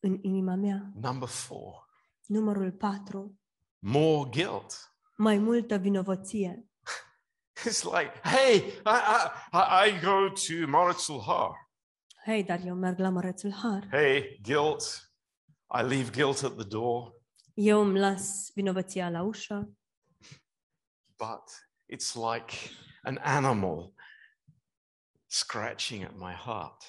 în 0.00 0.18
inima 0.22 0.54
mea. 0.54 0.90
Number 0.94 1.28
four, 1.28 1.88
Numărul 2.26 2.72
4. 2.72 3.38
more 3.78 4.28
guilt. 4.30 4.94
Mai 5.16 5.38
multă 5.38 5.76
vinovăție. 5.76 6.68
It's 7.68 7.82
like, 7.82 8.20
hey, 8.22 8.56
I, 8.84 8.98
I, 9.52 9.88
I 9.88 10.00
go 10.04 10.28
to 10.28 10.66
Moritzul 10.70 11.20
Har. 11.26 11.70
Hei, 12.24 12.44
dar 12.44 12.60
eu 12.64 12.74
merg 12.74 12.98
la 12.98 13.08
Mărețul 13.08 13.52
Har. 13.52 13.86
Hey, 13.90 14.40
guilt. 14.42 14.82
I 15.78 15.82
leave 15.82 16.10
guilt 16.10 16.42
at 16.42 16.56
the 16.56 16.66
door. 16.66 17.14
Eu 17.54 17.80
îmi 17.80 17.98
las 17.98 18.50
vinovăția 18.54 19.10
la 19.10 19.22
ușă, 19.22 19.70
But 21.16 21.68
it's 21.92 22.14
like 22.14 22.54
an 23.02 23.18
animal 23.22 23.94
scratching 25.30 26.04
at 26.04 26.14
my 26.16 26.32
heart. 26.32 26.82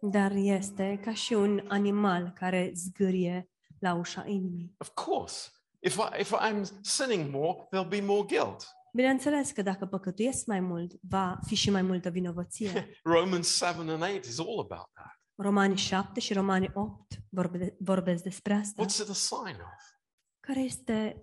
dar 0.00 0.32
este 0.34 1.00
ca 1.04 1.14
și 1.14 1.32
un 1.32 1.64
animal 1.68 2.32
care 2.34 2.72
zgârie 2.74 3.50
la 3.78 3.94
ușa 3.94 4.24
inimii. 4.26 4.74
Of 4.78 4.88
course, 4.94 5.48
if, 5.80 5.96
I, 5.96 6.20
if 6.20 6.32
I'm 6.34 6.62
sinning 6.80 7.30
more, 7.30 7.68
there'll 7.70 7.88
be 7.88 8.00
more 8.00 8.26
guilt. 8.26 8.68
Bineînțeles 8.92 9.50
că 9.50 9.62
dacă 9.62 9.86
păcătuiesc 9.86 10.46
mai 10.46 10.60
mult, 10.60 10.92
va 11.00 11.38
fi 11.46 11.54
și 11.54 11.70
mai 11.70 11.82
multă 11.82 12.10
vinovăție. 12.10 12.90
Romans 13.16 13.56
7 13.56 13.80
and 13.80 14.02
8 14.02 14.24
is 14.24 14.38
all 14.38 14.58
about 14.58 14.90
that. 14.92 15.20
Romani 15.34 15.76
7 15.76 16.20
și 16.20 16.32
Romani 16.32 16.70
8 16.74 17.18
vorbe, 17.28 17.76
vorbesc 17.78 18.22
despre 18.22 18.54
asta. 18.54 18.82
What's 18.84 19.00
it 19.02 19.08
a 19.08 19.12
sign 19.12 19.60
of? 19.60 19.82
Care 20.40 20.60
este 20.60 21.22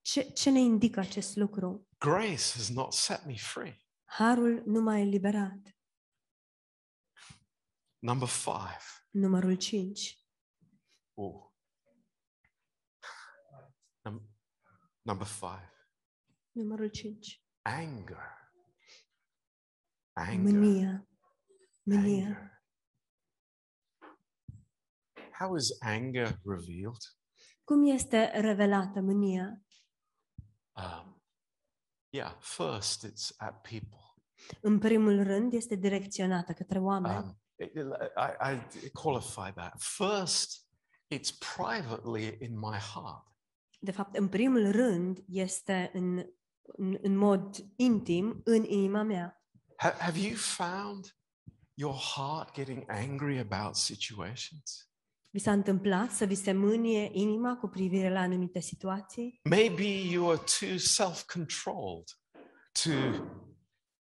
ce, 0.00 0.20
ce 0.20 0.50
ne 0.50 0.60
indică 0.60 1.00
acest 1.00 1.36
lucru? 1.36 1.86
Grace 1.98 2.52
has 2.54 2.68
not 2.68 2.92
set 2.92 3.24
me 3.26 3.34
free. 3.36 3.81
Harul 4.16 4.62
nu 4.66 4.80
m-a 4.80 4.98
eliberat. 4.98 5.76
Number 7.98 8.28
five. 8.28 8.84
Numărul 9.10 9.56
5. 9.56 10.26
Oh. 11.14 11.52
Num- 14.02 14.28
number 15.02 15.26
five. 15.26 15.72
Numărul 16.52 16.90
5. 16.90 17.42
Anger. 17.62 18.50
Anger. 20.12 20.52
Mânia. 20.52 21.08
Mânia. 21.82 22.26
Anger. 22.26 22.62
How 25.32 25.56
is 25.56 25.80
anger 25.80 26.40
revealed? 26.44 27.02
Cum 27.64 27.86
este 27.86 28.40
revelată 28.40 29.00
mânia? 29.00 29.62
Um, 30.72 31.22
yeah, 32.10 32.40
first 32.40 33.04
it's 33.04 33.34
at 33.36 33.60
people. 33.68 34.01
În 34.60 34.78
primul 34.78 35.22
rând 35.22 35.52
este 35.52 35.74
direcționată 35.74 36.52
către 36.52 36.78
oameni. 36.78 37.16
Um, 37.16 37.40
it- 37.56 37.74
I, 38.40 38.86
I 38.86 38.90
qualify 38.90 39.52
that. 39.54 39.74
First, 39.78 40.66
it's 41.14 41.30
privately 41.56 42.36
in 42.40 42.58
my 42.58 42.76
heart. 42.94 43.26
De 43.78 43.90
fapt, 43.90 44.16
în 44.16 44.28
primul 44.28 44.70
rând 44.70 45.18
este 45.26 45.90
în, 45.94 46.24
în, 46.62 46.98
în 47.02 47.16
mod 47.16 47.56
intim 47.76 48.40
în 48.44 48.64
inima 48.64 49.02
mea. 49.02 49.44
Ha- 49.76 49.96
have 49.98 50.18
you 50.18 50.36
found 50.36 51.16
your 51.74 51.94
heart 51.94 52.54
getting 52.54 52.82
angry 52.86 53.38
about 53.38 53.74
situations? 53.76 54.86
Vi 55.30 55.38
s-a 55.38 55.52
întâmplat 55.52 56.10
să 56.10 56.24
vi 56.24 56.34
se 56.34 56.52
mânie 56.52 57.08
inima 57.12 57.56
cu 57.56 57.66
privire 57.68 58.10
la 58.12 58.20
anumite 58.20 58.60
situații? 58.60 59.40
Maybe 59.44 59.82
you 60.10 60.30
are 60.30 60.40
too 60.60 60.76
self 60.76 61.22
controlled 61.32 62.06
to 62.82 62.90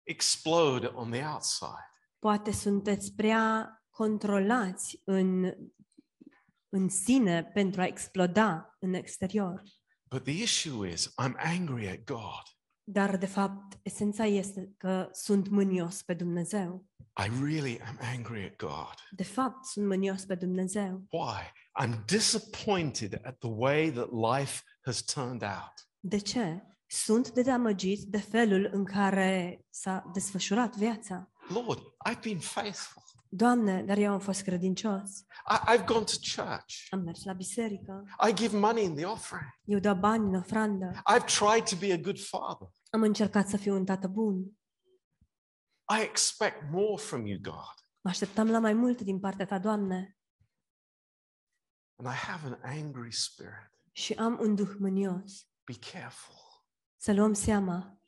explode 0.05 0.91
on 0.93 1.11
the 1.11 1.25
outside. 1.25 1.91
Poate 2.19 2.51
sunteți 2.51 3.13
prea 3.13 3.69
controlați 3.89 5.01
în, 5.03 5.53
în 6.69 6.89
sine 6.89 7.43
pentru 7.43 7.81
a 7.81 7.85
exploda 7.85 8.75
în 8.79 8.93
exterior. 8.93 9.61
But 10.09 10.23
the 10.23 10.41
issue 10.41 10.91
is, 10.91 11.13
I'm 11.21 11.35
angry 11.37 11.87
at 11.87 12.03
God. 12.03 12.43
Dar, 12.83 13.17
de 13.17 13.25
fapt, 13.25 13.79
esența 13.81 14.25
este 14.25 14.73
că 14.77 15.09
sunt 15.11 15.47
mânios 15.47 16.01
pe 16.01 16.13
Dumnezeu. 16.13 16.85
I 17.17 17.29
really 17.43 17.79
am 17.79 17.99
angry 18.01 18.45
at 18.45 18.55
God. 18.55 18.95
De 19.11 19.23
fapt, 19.23 19.65
sunt 19.65 19.85
mânios 19.87 20.25
pe 20.25 20.35
Dumnezeu. 20.35 21.05
Why? 21.09 21.51
I'm 21.83 22.05
disappointed 22.05 23.19
at 23.23 23.37
the 23.37 23.49
way 23.49 23.91
that 23.91 24.09
life 24.11 24.61
has 24.81 25.03
turned 25.03 25.41
out. 25.41 25.89
De 25.99 26.17
ce? 26.17 26.63
Sunt 26.87 27.31
dezamăgit 27.31 28.03
de 28.03 28.17
felul 28.17 28.69
în 28.71 28.85
care 28.85 29.65
s-a 29.69 30.09
desfășurat 30.13 30.75
viața. 30.75 31.31
Lord, 31.47 31.79
I've 32.09 32.21
been 32.21 32.39
faithful. 32.39 33.03
Doamne, 33.29 33.83
dar 33.83 33.97
eu 33.97 34.11
am 34.11 34.19
fost 34.19 34.41
credincios. 34.41 35.09
I, 35.19 35.77
I've 35.77 35.85
gone 35.85 36.03
to 36.03 36.41
church. 36.43 36.87
Am 36.89 36.99
mers 36.99 37.23
la 37.23 37.33
biserică. 37.33 38.03
I 38.29 38.33
give 38.33 38.57
money 38.57 38.83
in 38.83 38.95
the 38.95 39.05
offering. 39.05 39.49
Eu 39.63 39.79
dau 39.79 39.95
bani 39.95 40.27
în 40.27 40.35
ofrandă. 40.35 40.91
I've 40.91 41.25
tried 41.25 41.63
to 41.63 41.75
be 41.79 41.93
a 41.93 41.97
good 41.97 42.19
father. 42.19 42.67
Am 42.89 43.01
încercat 43.01 43.47
să 43.47 43.57
fiu 43.57 43.75
un 43.75 43.85
tată 43.85 44.07
bun. 44.07 44.43
I 45.97 46.01
expect 46.01 46.71
more 46.71 47.01
from 47.01 47.25
you, 47.25 47.39
God. 47.41 47.75
Mă 48.01 48.09
așteptam 48.09 48.49
la 48.49 48.59
mai 48.59 48.73
mult 48.73 49.01
din 49.01 49.19
partea 49.19 49.45
ta, 49.45 49.59
Doamne. 49.59 50.17
And 51.95 52.13
I 52.13 52.17
have 52.17 52.47
an 52.47 52.59
angry 52.61 53.11
spirit. 53.11 53.71
Și 53.91 54.13
am 54.13 54.37
un 54.41 54.55
duh 54.55 54.75
mânios. 54.79 55.47
Be 55.63 55.73
careful. 55.91 56.44
Să 57.05 57.13
luăm 57.13 57.33
seama. 57.33 57.99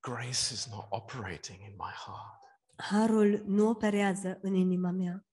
Grace 0.00 0.52
is 0.52 0.66
not 0.70 0.86
operating 0.88 1.60
in 1.60 1.74
my 1.76 1.92
heart. 2.06 2.40
Harul 2.76 3.42
nu 3.46 3.68
operează 3.68 4.38
în 4.42 4.54
inima 4.54 4.90
mea. 4.90 5.26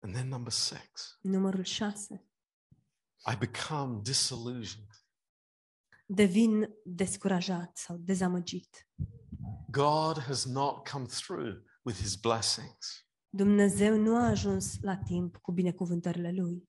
And 0.00 0.14
then 0.14 0.28
number 0.28 0.52
six, 0.52 1.18
Numărul 1.20 1.64
6. 1.64 2.24
I 3.32 3.36
become 3.38 4.00
disillusioned. 4.02 4.90
Devin 6.06 6.68
descurajat 6.84 7.76
sau 7.76 7.96
dezamăgit. 7.96 8.88
God 9.70 10.18
has 10.18 10.44
not 10.44 10.88
come 10.88 11.06
through 11.06 11.56
with 11.82 11.98
his 11.98 12.14
blessings. 12.14 13.06
Dumnezeu 13.28 13.96
nu 13.96 14.16
a 14.16 14.26
ajuns 14.26 14.80
la 14.80 14.96
timp 14.96 15.36
cu 15.36 15.52
binecuvântările 15.52 16.32
Lui. 16.32 16.68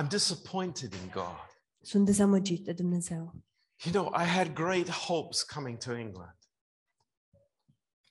I'm 0.00 0.08
disappointed 0.08 0.92
in 0.92 1.10
God. 1.12 1.50
Sunt 1.80 2.04
dezamăgit 2.04 2.64
de 2.64 2.72
Dumnezeu. 2.72 3.44
You 3.84 3.92
know, 3.92 4.12
I 4.14 4.24
had 4.24 4.54
great 4.54 4.88
hopes 4.88 5.42
coming 5.42 5.78
to 5.78 5.92
England. 5.96 6.36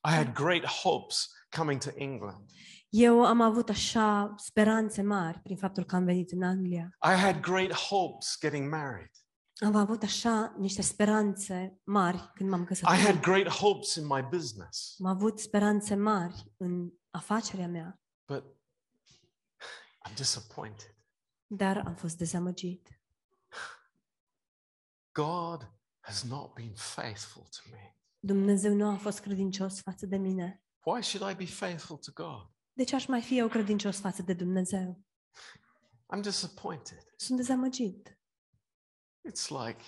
I 0.03 0.11
had 0.15 0.33
great 0.33 0.65
hopes 0.65 1.29
coming 1.49 1.81
to 1.81 1.89
England. 1.95 2.49
Eu 2.89 3.25
am 3.25 3.41
avut 3.41 3.69
așa 3.69 4.33
speranțe 4.37 5.01
mari 5.01 5.39
prin 5.39 5.57
faptul 5.57 5.83
că 5.83 5.95
am 5.95 6.05
venit 6.05 6.31
în 6.31 6.43
Anglia. 6.43 6.97
I 7.03 7.15
had 7.19 7.39
great 7.39 7.71
hopes 7.73 8.37
getting 8.39 8.69
married. 8.69 9.09
Am 9.65 9.75
avut 9.75 10.03
așa 10.03 10.55
niște 10.57 10.81
speranțe 10.81 11.79
mari 11.83 12.31
când 12.33 12.49
m-am 12.49 12.61
I 12.61 12.65
căsătorit. 12.65 12.99
had 13.05 13.19
great 13.21 13.47
hopes 13.47 13.95
in 13.95 14.05
my 14.07 14.21
business. 14.29 14.95
Am 14.99 15.05
avut 15.05 15.39
speranțe 15.39 15.95
mari 15.95 16.45
în 16.57 16.89
afacerea 17.11 17.67
mea, 17.67 17.99
But 18.27 18.43
I'm 20.09 20.13
disappointed. 20.15 20.95
dar 21.47 21.77
am 21.85 21.95
fost 21.95 22.17
dezamăgit. 22.17 23.00
God 25.11 25.71
has 25.99 26.23
not 26.23 26.53
been 26.53 26.73
faithful 26.75 27.43
to 27.43 27.69
me. 27.71 27.95
Dumnezeu 28.19 28.73
nu 28.73 28.89
a 28.89 28.95
fost 28.95 29.19
credincios 29.19 29.81
față 29.81 30.05
de 30.05 30.17
mine. 30.17 30.63
Why 30.85 31.01
should 31.03 31.31
I 31.31 31.35
be 31.35 31.45
faithful 31.45 31.97
to 31.97 32.11
God? 32.13 32.51
De 32.73 32.83
ce 32.83 32.95
aș 32.95 33.05
mai 33.05 33.21
fi 33.21 33.37
eu 33.37 33.47
credincios 33.47 33.99
față 33.99 34.21
de 34.21 34.33
Dumnezeu? 34.33 35.03
I'm 36.15 36.21
disappointed. 36.21 37.13
Sunt 37.15 37.37
dezamăgit. 37.37 38.19
It's 39.29 39.49
like 39.49 39.83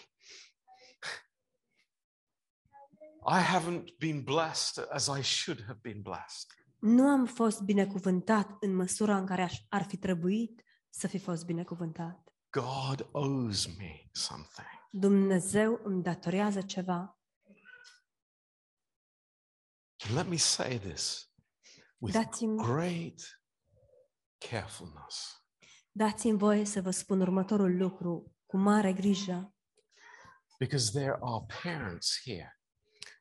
I 3.25 3.39
haven't 3.39 3.97
been 3.97 4.23
blessed 4.23 4.85
as 4.89 5.07
I 5.07 5.21
should 5.21 5.63
have 5.65 5.79
been 5.81 6.01
blessed. 6.01 6.49
Nu 6.79 7.07
am 7.07 7.25
fost 7.25 7.61
binecuvântat 7.61 8.57
în 8.59 8.75
măsura 8.75 9.17
în 9.17 9.25
care 9.25 9.41
aș, 9.41 9.59
ar 9.69 9.83
fi 9.83 9.97
trebuit 9.97 10.63
să 10.89 11.07
fi 11.07 11.19
fost 11.19 11.45
binecuvântat. 11.45 12.33
God 12.49 13.09
owes 13.11 13.77
me 13.77 14.09
something. 14.11 14.82
Dumnezeu 14.95 15.79
îmi 15.83 16.03
datorează 16.03 16.61
ceva. 16.61 17.19
And 20.05 20.15
let 20.15 20.27
me 20.27 20.35
say 20.37 20.79
this 20.79 21.31
with 21.97 22.15
Dați-mi, 22.15 22.57
great 22.57 23.41
carefulness. 24.49 25.43
dați-mi 25.91 26.37
voie 26.37 26.65
să 26.65 26.81
vă 26.81 26.91
spun 26.91 27.21
următorul 27.21 27.77
lucru 27.77 28.35
cu 28.45 28.57
mare 28.57 28.93
grijă, 28.93 29.53
Because 30.59 30.91
there 30.99 31.17
are 31.21 31.45
parents 31.63 32.19
here. 32.23 32.59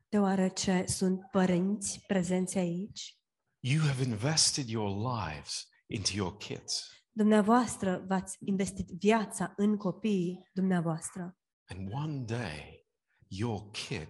deoarece 0.09 0.85
sunt 0.87 1.21
părinți 1.31 2.05
prezenți 2.07 2.59
aici. 2.59 3.19
You 3.61 3.87
have 3.87 4.03
invested 4.03 4.69
your 4.69 5.15
lives 5.17 5.69
into 5.87 6.11
your 6.15 6.37
kids. 6.37 6.91
Dumneavoastră 7.13 8.05
v-ați 8.07 8.37
investit 8.41 8.89
viața 8.89 9.53
în 9.57 9.77
copiii 9.77 10.51
dumneavoastră 10.53 11.37
And 11.75 11.93
one 11.93 12.25
day, 12.25 12.87
your 13.29 13.71
kid 13.71 14.09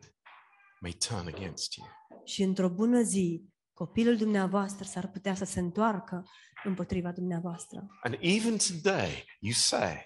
may 0.81 0.93
turn 0.93 1.27
against 1.27 1.75
you. 1.77 1.87
și 2.25 2.43
într-o 2.43 2.69
bună 2.69 3.03
zi 3.03 3.45
copilul 3.73 4.17
dumneavoastră 4.17 4.85
s-ar 4.85 5.09
putea 5.11 5.35
să 5.35 5.45
se 5.45 5.61
întoarcă 5.61 6.25
împotriva 6.65 7.13
dumneavoastră. 7.13 7.87
And 8.03 8.17
even 8.21 8.57
today, 8.57 9.25
you 9.41 9.53
say, 9.53 9.97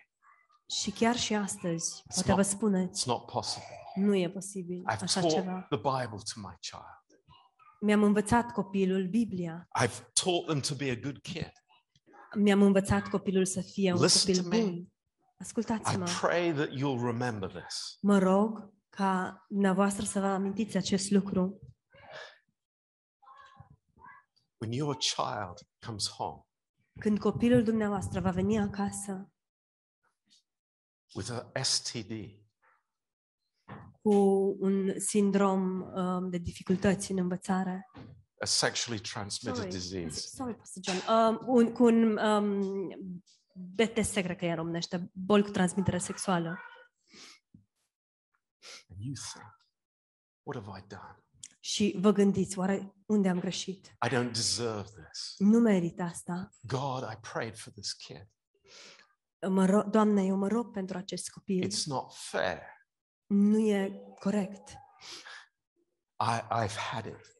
Și 0.80 0.90
chiar 0.90 1.16
și 1.16 1.34
astăzi, 1.34 2.02
It's 2.02 2.14
poate 2.14 2.32
vă 2.34 2.40
not- 2.42 2.48
spuneți, 2.48 3.02
it's 3.02 3.06
not 3.06 3.26
possible. 3.26 3.66
nu 3.94 4.14
e 4.16 4.30
posibil 4.30 4.82
I've 4.92 5.00
așa 5.00 5.20
taught 5.20 5.34
ceva. 5.36 5.66
the 5.70 5.76
Bible 5.76 6.18
to 6.34 6.40
my 6.40 6.54
child. 6.60 7.20
Mi-am 7.80 8.02
învățat 8.02 8.52
copilul 8.52 9.08
Biblia. 9.08 9.68
I've 9.84 10.12
taught 10.12 10.46
them 10.46 10.60
to 10.60 10.74
be 10.74 10.90
a 10.90 10.94
good 10.94 11.18
kid. 11.18 11.50
Mi-am 12.36 12.62
învățat 12.62 13.08
copilul 13.08 13.44
să 13.46 13.60
fie 13.60 13.92
un 13.92 14.02
Listen 14.02 14.34
copil 14.34 14.50
to 14.50 14.56
me. 14.56 14.62
bun. 14.70 14.90
I 15.38 15.42
Ascultați-mă. 15.42 16.06
pray 16.20 16.52
that 16.52 16.68
you'll 16.68 17.04
remember 17.04 17.50
this. 17.50 17.98
Mă 18.00 18.18
rog 18.18 18.72
ca 18.88 19.44
dumneavoastră 19.48 20.04
să 20.04 20.20
vă 20.20 20.26
amintiți 20.26 20.76
acest 20.76 21.10
lucru. 21.10 21.60
When 24.58 24.72
your 24.72 24.96
child 24.96 25.68
comes 25.86 26.08
home 26.08 26.42
Când 27.00 27.18
copilul 27.18 27.62
dumneavoastră 27.62 28.20
va 28.20 28.30
veni 28.30 28.58
acasă 28.58 29.30
with 31.14 31.30
a 31.30 31.62
STD, 31.62 32.10
cu 34.02 34.14
un 34.58 35.00
sindrom 35.00 35.80
um, 35.80 36.30
de 36.30 36.38
dificultăți 36.38 37.10
în 37.10 37.18
învățare. 37.18 37.90
a 38.40 38.44
sexually 38.44 39.00
transmitted 39.00 39.56
Sorry, 39.56 39.70
disease, 39.70 40.20
sorry, 40.36 40.54
Pastor 40.54 40.82
John. 40.84 40.98
Um, 41.08 41.40
un, 41.46 41.72
cu 41.72 41.84
un 41.84 42.16
um, 42.16 42.62
BTS, 43.58 44.12
cred 44.12 44.36
că 44.36 44.44
e 44.44 44.50
în 44.50 44.56
românește, 44.56 45.10
boli 45.12 45.42
cu 45.42 45.50
transmitere 45.50 45.98
sexuală. 45.98 46.58
and 48.90 49.00
you 49.00 49.14
think, 49.32 49.44
what 50.42 50.56
have 50.64 50.78
I 50.78 50.86
done? 50.88 51.20
Și 51.60 51.96
vă 52.00 52.12
gândiți, 52.12 52.58
oare 52.58 52.94
unde 53.06 53.28
am 53.28 53.40
greșit? 53.40 53.86
I 53.86 54.08
don't 54.08 54.32
deserve 54.32 54.82
this. 54.82 55.34
Nu 55.38 55.58
merit 55.58 56.00
asta. 56.00 56.50
God, 56.60 57.02
I 57.12 57.16
prayed 57.32 57.56
for 57.58 57.72
this 57.72 57.92
kid. 57.92 58.28
Mă 59.48 59.66
ro- 59.66 59.90
Doamne, 59.90 60.24
eu 60.24 60.36
mă 60.36 60.48
rog 60.48 60.72
pentru 60.72 60.96
acest 60.96 61.30
copil. 61.30 61.64
It's 61.66 61.84
not 61.84 62.14
fair. 62.14 62.60
Nu 63.26 63.58
e 63.58 64.00
corect. 64.20 64.68
I, 66.20 66.40
I've 66.64 66.76
had 66.92 67.04
it. 67.04 67.34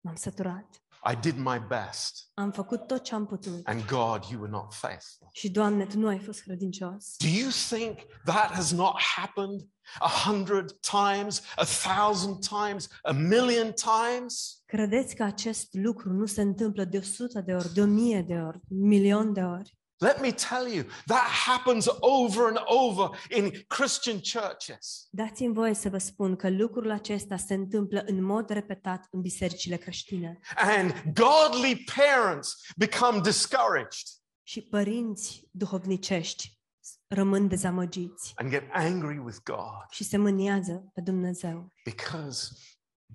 M-am 0.00 0.14
săturat. 0.16 0.81
I 1.10 1.16
did 1.20 1.36
my 1.36 1.58
best. 1.68 2.30
Am 2.34 2.50
făcut 2.50 2.86
tot 2.86 3.02
ce 3.02 3.14
am 3.14 3.26
putut. 3.26 3.66
And 3.66 3.86
God, 3.86 4.24
you 4.30 4.40
were 4.40 4.50
not 4.50 4.74
faithful. 4.74 5.28
Și, 5.32 5.50
Doamne, 5.50 5.84
Tu 5.86 5.98
nu 5.98 6.06
ai 6.06 6.18
fost 6.18 6.42
credincios. 6.42 7.16
Do 7.16 7.28
you 7.28 7.50
think 7.68 7.98
that 8.24 8.50
has 8.50 8.72
not 8.72 9.00
happened 9.16 9.60
a 9.98 10.08
hundred 10.26 10.78
times, 10.80 11.42
a 11.56 11.64
thousand 11.64 12.38
times, 12.48 12.88
a 13.02 13.12
million 13.12 13.72
times? 13.72 14.62
Credeți 14.66 15.14
că 15.14 15.22
acest 15.22 15.68
lucru 15.74 16.12
nu 16.12 16.26
se 16.26 16.40
întâmplă 16.42 16.84
de 16.84 16.96
o 16.98 17.02
sută 17.02 17.40
de 17.40 17.54
ori, 17.54 17.72
de 17.72 17.80
o 17.80 17.86
mie 17.86 18.22
de 18.22 18.34
ori, 18.34 18.60
un 18.68 18.86
milion 18.86 19.32
de 19.32 19.40
ori? 19.40 19.76
Let 20.02 20.20
me 20.20 20.32
tell 20.32 20.66
you, 20.74 20.84
that 21.06 21.28
happens 21.46 21.86
over 22.00 22.46
and 22.46 22.58
over 22.64 23.18
in 23.30 23.64
Christian 23.68 24.20
churches. 24.20 25.08
Dați-mi 25.10 25.54
voie 25.54 25.74
să 25.74 25.88
vă 25.88 25.98
spun 25.98 26.36
că 26.36 26.50
lucrul 26.50 26.90
acesta 26.90 27.36
se 27.36 27.54
întâmplă 27.54 28.02
în 28.06 28.22
mod 28.24 28.48
repetat 28.50 29.06
în 29.10 29.20
bisericile 29.20 29.76
creștine. 29.76 30.38
And 30.56 31.02
godly 31.14 31.84
parents 31.96 32.56
become 32.76 33.20
discouraged 33.20 34.06
Și 34.42 34.60
părinți 34.62 35.48
duhovnicești 35.50 36.60
rămân 37.06 37.48
dezamăgiți 37.48 38.32
and 38.34 38.50
get 38.50 38.62
angry 38.72 39.18
with 39.18 39.38
God 39.44 39.86
și 39.90 40.04
se 40.04 40.16
mâniază 40.16 40.90
pe 40.94 41.00
Dumnezeu, 41.00 41.72
because 41.84 42.48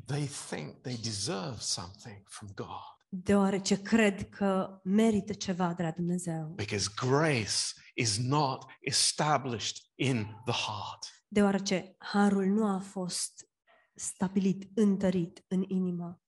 they 0.05 0.29
think 0.49 0.81
they 0.81 0.97
deserve 1.01 1.57
something 1.59 2.21
from 2.29 2.49
God. 2.55 2.96
Deoarece 3.23 3.81
cred 3.81 4.29
că 4.29 4.79
merită 4.83 5.33
ceva 5.33 5.73
de 5.73 5.83
la 5.83 5.91
Dumnezeu, 5.91 6.53
Because 6.55 6.89
grace 6.95 7.73
is 7.95 8.17
not 8.17 8.65
established 8.79 9.77
in 9.95 10.25
the 10.45 10.53
heart. 10.53 11.23
deoarece 11.27 11.95
harul 11.97 12.45
nu 12.45 12.67
a 12.67 12.79
fost 12.79 13.47
stabilit, 13.95 14.69
întărit 14.75 15.43
în 15.47 15.63
inimă. 15.67 16.21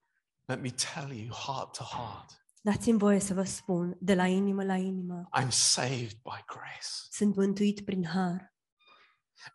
Let 0.45 0.61
me 0.61 0.69
tell 0.93 1.11
you, 1.11 1.33
heart 1.33 1.77
to 1.77 1.83
heart, 1.83 2.43
Dați-mi 2.61 2.97
voie 2.97 3.19
să 3.19 3.33
vă 3.33 3.43
spun, 3.43 3.97
de 3.99 4.15
la 4.15 4.27
inimă 4.27 4.63
la 4.63 4.75
inimă, 4.75 5.29
I'm 5.41 5.49
saved 5.49 6.11
by 6.11 6.43
grace 6.45 6.87
sunt 7.09 7.35
mântuit 7.35 7.85
prin 7.85 8.05
har 8.05 8.53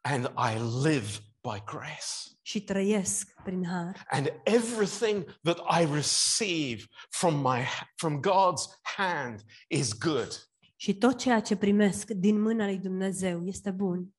and 0.02 0.24
I 0.24 0.58
live 0.88 1.08
by 1.50 1.62
grace. 1.64 2.34
și 2.46 2.64
trăiesc 2.64 3.34
prin 3.42 3.64
har. 3.64 4.06
And 4.10 4.32
everything 4.42 5.38
that 5.42 5.58
I 5.80 5.84
receive 5.94 6.84
from, 7.10 7.34
my, 7.34 7.64
from 7.96 8.20
God's 8.20 8.80
hand 8.82 9.42
is 9.68 9.98
good. 9.98 10.48
Și 10.76 10.94
tot 10.94 11.18
ceea 11.18 11.40
ce 11.40 11.56
primesc 11.56 12.06
din 12.06 12.40
mâna 12.40 12.64
lui 12.64 12.78
Dumnezeu 12.78 13.46
este 13.46 13.70
bun. 13.70 14.14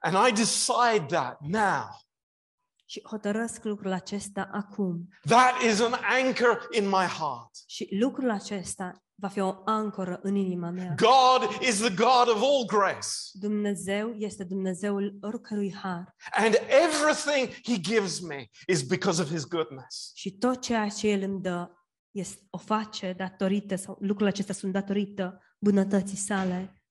And 0.00 0.28
I 0.28 0.32
decide 0.32 1.06
that 1.08 1.40
now. 1.40 2.06
Și 2.86 3.02
hotărăsc 3.04 3.64
lucrul 3.64 3.92
acesta 3.92 4.48
acum. 4.52 5.08
That 5.26 5.62
is 5.62 5.80
an 5.80 5.92
anchor 5.92 6.66
in 6.70 6.88
my 6.88 7.06
heart. 7.06 7.50
Și 7.66 7.88
lucrul 7.90 8.30
acesta 8.30 9.02
va 9.20 9.28
fi 9.28 9.40
o 9.40 9.62
ancoră 9.64 10.18
în 10.22 10.34
inima 10.34 10.70
mea. 10.70 10.94
God 10.94 11.60
is 11.60 11.78
the 11.78 11.94
God 11.94 12.28
of 12.34 12.42
all 12.42 12.64
grace. 12.66 13.08
Dumnezeu 13.32 14.14
este 14.18 14.44
Dumnezeul 14.44 15.18
oricărui 15.20 15.74
har. 15.74 16.14
And 16.30 16.54
everything 16.54 17.48
He 17.62 17.80
gives 17.80 18.20
me 18.20 18.48
is 18.66 18.82
because 18.82 19.22
of 19.22 19.28
His 19.28 19.44
goodness. 19.44 20.10
Și 20.14 20.30
tot 20.30 20.60
ceea 20.60 20.88
ce 20.88 21.08
El 21.08 21.22
îmi 21.22 21.40
dă 21.40 21.70
este, 22.10 22.46
o 22.50 22.58
face 22.58 23.12
datorită, 23.12 23.76
sau 23.76 23.96
lucrurile 24.00 24.28
acestea 24.28 24.54
sunt 24.54 24.72
datorită 24.72 25.42
bunătății 25.58 26.16
sale. 26.16 26.82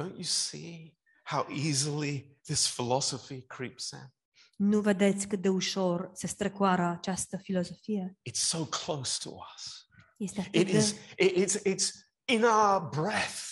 Don't 0.00 0.12
you 0.12 0.22
see 0.22 0.96
how 1.24 1.46
easily 1.48 2.38
this 2.44 2.68
philosophy 2.74 3.42
creeps 3.42 3.90
in? 3.90 4.14
Nu 4.56 4.80
vedeți 4.80 5.26
cât 5.26 5.40
de 5.40 5.48
ușor 5.48 6.10
se 6.12 6.26
strecoară 6.26 6.82
această 6.82 7.36
filozofie? 7.36 8.18
It's 8.30 8.40
so 8.40 8.64
close 8.64 9.18
to 9.22 9.30
us. 9.54 9.85
Este 10.16 10.40
atât, 10.40 10.54
It 10.54 10.68
is, 10.68 10.92
de, 10.92 11.24
it- 11.24 11.36
it's, 11.44 11.62
it's 11.62 11.90
in 12.24 12.42
our 12.44 12.88
breath. 12.88 13.42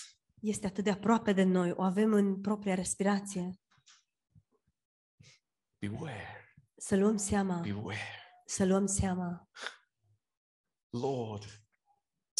este 0.40 0.66
atât 0.66 0.84
de 0.84 0.90
aproape 0.90 1.32
de 1.32 1.42
noi, 1.42 1.70
o 1.70 1.82
avem 1.82 2.12
în 2.12 2.40
propria 2.40 2.74
respirație. 2.74 3.58
Beware, 5.78 6.56
Să 6.76 6.96
luăm 6.96 7.16
seama, 7.16 7.60
beware. 7.60 7.98
să 8.46 8.64
luăm 8.64 8.86
seama. 8.86 9.48
Lord, 10.90 11.44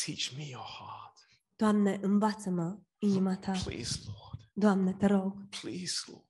teach 0.04 0.30
me 0.36 0.44
your 0.44 0.64
heart. 0.64 1.28
Doamne, 1.56 1.98
învață-mă 2.02 2.78
inima 2.98 3.36
ta. 3.36 3.52
Please, 3.52 3.98
Lord. 4.06 4.48
Doamne, 4.52 4.92
te 4.94 5.06
rog, 5.06 5.48
Please, 5.60 5.94
Lord. 6.06 6.22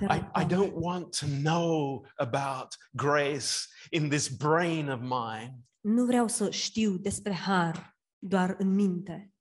I. 0.00 0.42
I 0.42 0.44
don't 0.46 0.72
want 0.74 1.18
to 1.18 1.26
know 1.26 2.04
about 2.16 2.76
grace 2.90 3.66
in 3.90 4.08
this 4.08 4.28
brain 4.28 4.88
of 4.88 5.00
mine. 5.00 5.58
Nu 5.84 6.04
vreau 6.04 6.28
să 6.28 6.50
știu 6.50 6.96
despre 6.96 7.34
har 7.34 7.96
doar 8.18 8.54
în 8.58 8.68
minte, 8.74 9.34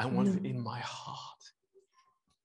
I 0.00 0.04
want 0.14 0.28
it 0.34 0.40
No. 0.42 0.48
in 0.48 0.60
my 0.60 0.80
heart. 0.80 1.56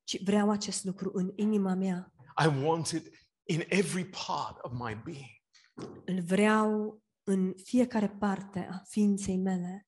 ci 0.03 0.23
vreau 0.23 0.49
acest 0.51 0.83
lucru 0.83 1.11
în 1.13 1.31
inima 1.35 1.73
mea. 1.73 2.13
I 2.43 2.63
want 2.63 2.87
it 2.87 3.13
in 3.43 3.63
every 3.67 4.05
part 4.05 4.57
of 4.63 4.71
my 4.71 4.95
being. 5.03 5.41
Îl 6.05 6.21
vreau 6.21 7.01
în 7.23 7.53
fiecare 7.63 8.09
parte 8.09 8.67
a 8.71 8.77
ființei 8.89 9.37
mele. 9.37 9.87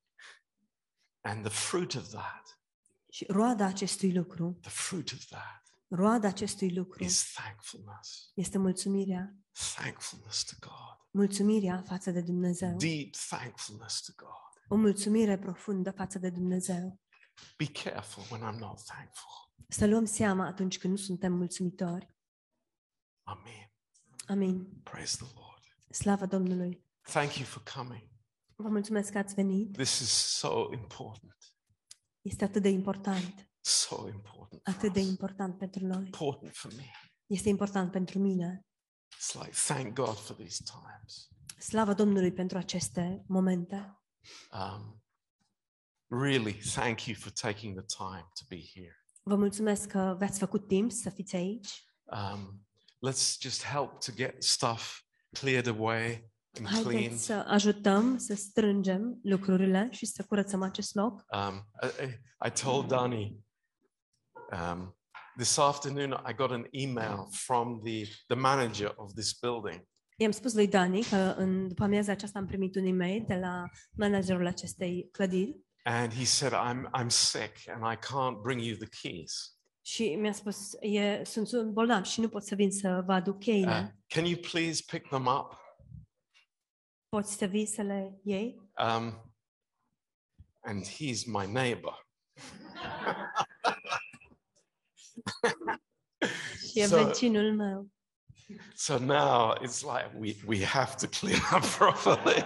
And 1.22 1.44
the 1.46 1.54
fruit 1.54 1.94
of 1.96 2.08
that, 2.10 2.62
Și 3.10 3.26
roada 3.30 3.66
acestui 3.66 4.14
lucru, 4.14 4.58
the 4.62 4.70
fruit 4.70 5.12
of 5.12 5.26
that 5.26 5.64
roada 5.88 6.28
acestui 6.28 6.74
lucru 6.76 7.04
is 7.04 7.32
thankfulness. 7.34 8.32
este 8.34 8.58
mulțumirea. 8.58 9.34
Thankfulness 9.76 10.44
to 10.44 10.56
God. 10.60 10.98
Mulțumirea 11.12 11.84
față 11.88 12.12
de 12.12 12.22
Dumnezeu. 12.22 12.78
Deep 12.78 13.12
thankfulness 13.30 14.02
to 14.02 14.12
God. 14.16 14.64
O 14.68 14.76
mulțumire 14.76 15.38
profundă 15.38 15.92
față 15.92 16.20
de 16.20 16.30
Dumnezeu. 16.30 17.00
Be 17.58 17.66
careful 17.66 18.24
when 18.32 18.42
I'm 18.42 18.60
not 18.60 18.84
thankful. 18.84 19.52
Să 19.68 19.86
luăm 19.88 20.06
seama 20.06 20.46
atunci 20.46 20.78
când 20.78 20.94
nu 20.94 21.00
suntem 21.00 21.34
mulțumitori. 21.34 22.16
Amen. 23.24 23.72
Amin. 24.28 24.82
Praise 24.84 25.18
the 25.18 25.34
Lord. 25.36 25.64
Slavă 25.90 26.26
Domnului. 26.26 26.86
Thank 27.02 27.36
you 27.36 27.46
for 27.46 27.64
coming. 27.76 28.10
Vă 28.56 28.70
mulțumesc 28.70 29.12
că 29.12 29.18
ați 29.18 29.34
venit. 29.34 29.74
This 29.74 30.00
is 30.00 30.10
so 30.12 30.70
important. 30.74 31.38
Este 32.22 32.44
atât 32.44 32.62
de 32.62 32.70
important. 32.70 33.50
So 33.60 34.08
important. 34.08 34.62
For 34.64 34.74
Atât 34.74 34.94
de 34.94 35.00
us. 35.00 35.08
important 35.08 35.58
pentru 35.58 35.86
noi. 35.86 36.04
Important 36.06 36.56
for 36.56 36.74
me. 36.74 36.92
Este 37.26 37.50
important 37.50 37.92
pentru 37.92 38.20
mine. 38.20 38.64
It's 39.18 39.34
like 39.34 39.52
thank 39.52 39.96
God 39.96 40.18
for 40.18 40.36
these 40.36 40.64
times. 40.64 41.30
Slavă 41.58 41.94
Domnului 41.94 42.32
pentru 42.32 42.58
aceste 42.58 43.24
momente. 43.28 44.00
Um, 44.52 45.04
really, 46.08 46.54
thank 46.54 47.06
you 47.06 47.16
for 47.20 47.32
taking 47.32 47.78
the 47.78 47.86
time 47.98 48.28
to 48.34 48.46
be 48.48 48.62
here. 48.74 49.04
Vă 49.24 49.36
mulțumesc 49.36 49.88
că 49.88 50.16
v-ați 50.20 50.40
făcut 50.40 50.68
timp 50.68 50.92
să 50.92 51.10
fiți 51.10 51.36
aici. 51.36 51.84
Um, 52.04 52.68
let's 53.10 53.38
just 53.40 53.64
help 53.64 54.00
to 54.00 54.12
get 54.12 54.44
stuff 54.44 55.02
cleared 55.32 55.68
away 55.68 56.32
and. 56.58 56.68
Haideți 56.68 57.26
să 57.26 57.34
ajutăm 57.34 58.18
să 58.18 58.36
strângem 58.36 59.20
lucrurile 59.24 59.88
și 59.92 60.06
să 60.06 60.24
curățăm 60.24 60.62
acest 60.62 60.96
loc. 60.96 61.26
Um, 61.32 61.68
I, 61.82 62.48
I- 62.48 62.52
told 62.64 62.88
Dani 62.88 63.46
um, 64.52 64.99
this 65.40 65.58
afternoon 65.58 66.12
I 66.30 66.34
got 66.34 66.52
an 66.52 66.68
email 66.72 67.28
from 67.32 67.80
the, 67.84 68.06
the 68.28 68.36
manager 68.36 68.94
of 68.96 69.14
this 69.14 69.34
building. 69.34 69.88
I-am 70.18 70.32
spus 70.32 70.54
lui 70.54 70.68
Dani 70.68 71.04
că 71.04 71.34
în 71.38 71.68
după 71.68 71.84
amiaza 71.84 72.12
aceasta 72.12 72.40
am 72.40 72.46
primit 72.46 72.76
un 72.76 72.86
e-mail 72.86 73.24
de 73.28 73.36
la 73.36 73.64
managerul 73.98 74.48
acestei 74.48 75.10
clădiri 75.12 75.56
And 75.84 76.14
he 76.14 76.26
said, 76.26 76.54
I'm, 76.54 76.90
I'm 76.92 77.10
sick 77.10 77.68
and 77.68 77.84
I 77.94 77.96
can't 77.96 78.42
bring 78.42 78.62
you 78.62 78.76
the 78.76 78.88
keys. 79.02 79.54
și 79.82 80.16
mi-a 80.16 80.32
spus, 80.34 80.74
e, 80.80 81.24
sunt, 81.24 81.48
sunt 81.48 81.72
bolnav 81.72 82.04
și 82.04 82.22
nu 82.22 82.30
pot 82.30 82.44
să 82.44 82.56
vin 82.56 82.72
să 82.72 83.04
vă 83.06 83.14
aduc 83.14 83.40
cheile. 83.40 83.82
Uh, 83.84 84.02
can 84.08 84.26
you 84.26 84.40
please 84.52 84.84
pick 84.92 85.08
them 85.08 85.26
up? 85.26 85.58
Poți 87.10 87.34
să 87.34 87.46
vii 87.46 87.66
să 87.66 87.82
le 87.82 88.20
iei? 88.24 88.72
Um, 88.78 89.34
and 90.62 90.86
he's 90.86 91.26
my 91.26 91.46
neighbor. 91.52 92.08
Și 96.72 96.80
e 96.82 96.86
So- 96.86 97.04
vecinul 97.06 97.54
meu. 97.56 97.88
So 98.74 98.98
now 98.98 99.54
it's 99.62 99.82
like 99.82 100.12
we, 100.18 100.36
we 100.48 100.66
have 100.66 100.96
to 100.96 101.08
clean 101.08 101.40
up 101.56 101.66
properly. 101.78 102.44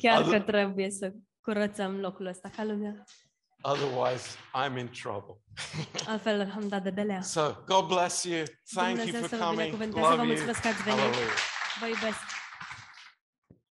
Chiar 0.00 0.22
Other- 0.22 0.30
că 0.30 0.40
trebuie 0.40 0.90
să 0.90 1.12
curățăm 1.40 2.00
locul 2.00 2.26
ăsta 2.26 2.48
ca 2.56 2.64
lumea. 2.64 3.04
Otherwise, 3.62 4.36
I'm 4.64 4.78
in 4.78 4.88
trouble. 5.02 5.34
Altfel 6.08 6.52
am 6.56 6.68
dat 6.68 6.82
de 6.82 6.90
belea. 6.90 7.22
So 7.22 7.54
God 7.66 7.86
bless 7.86 8.24
you. 8.24 8.42
Thank 8.74 8.96
you 8.96 8.96
Dumnezeu 8.96 9.20
for 9.20 9.28
să 9.28 9.36
vă 9.36 9.42
coming. 9.44 9.60
binecuvânteze. 9.60 10.00
Vă 10.00 10.06
Love 10.08 10.16
you. 10.22 10.26
mulțumesc 10.26 10.60
că 10.60 10.68
ați 10.68 10.82
venit. 10.82 10.98
Hallelujah. 11.00 11.36
Vă 11.80 11.86
iubesc. 11.86 12.18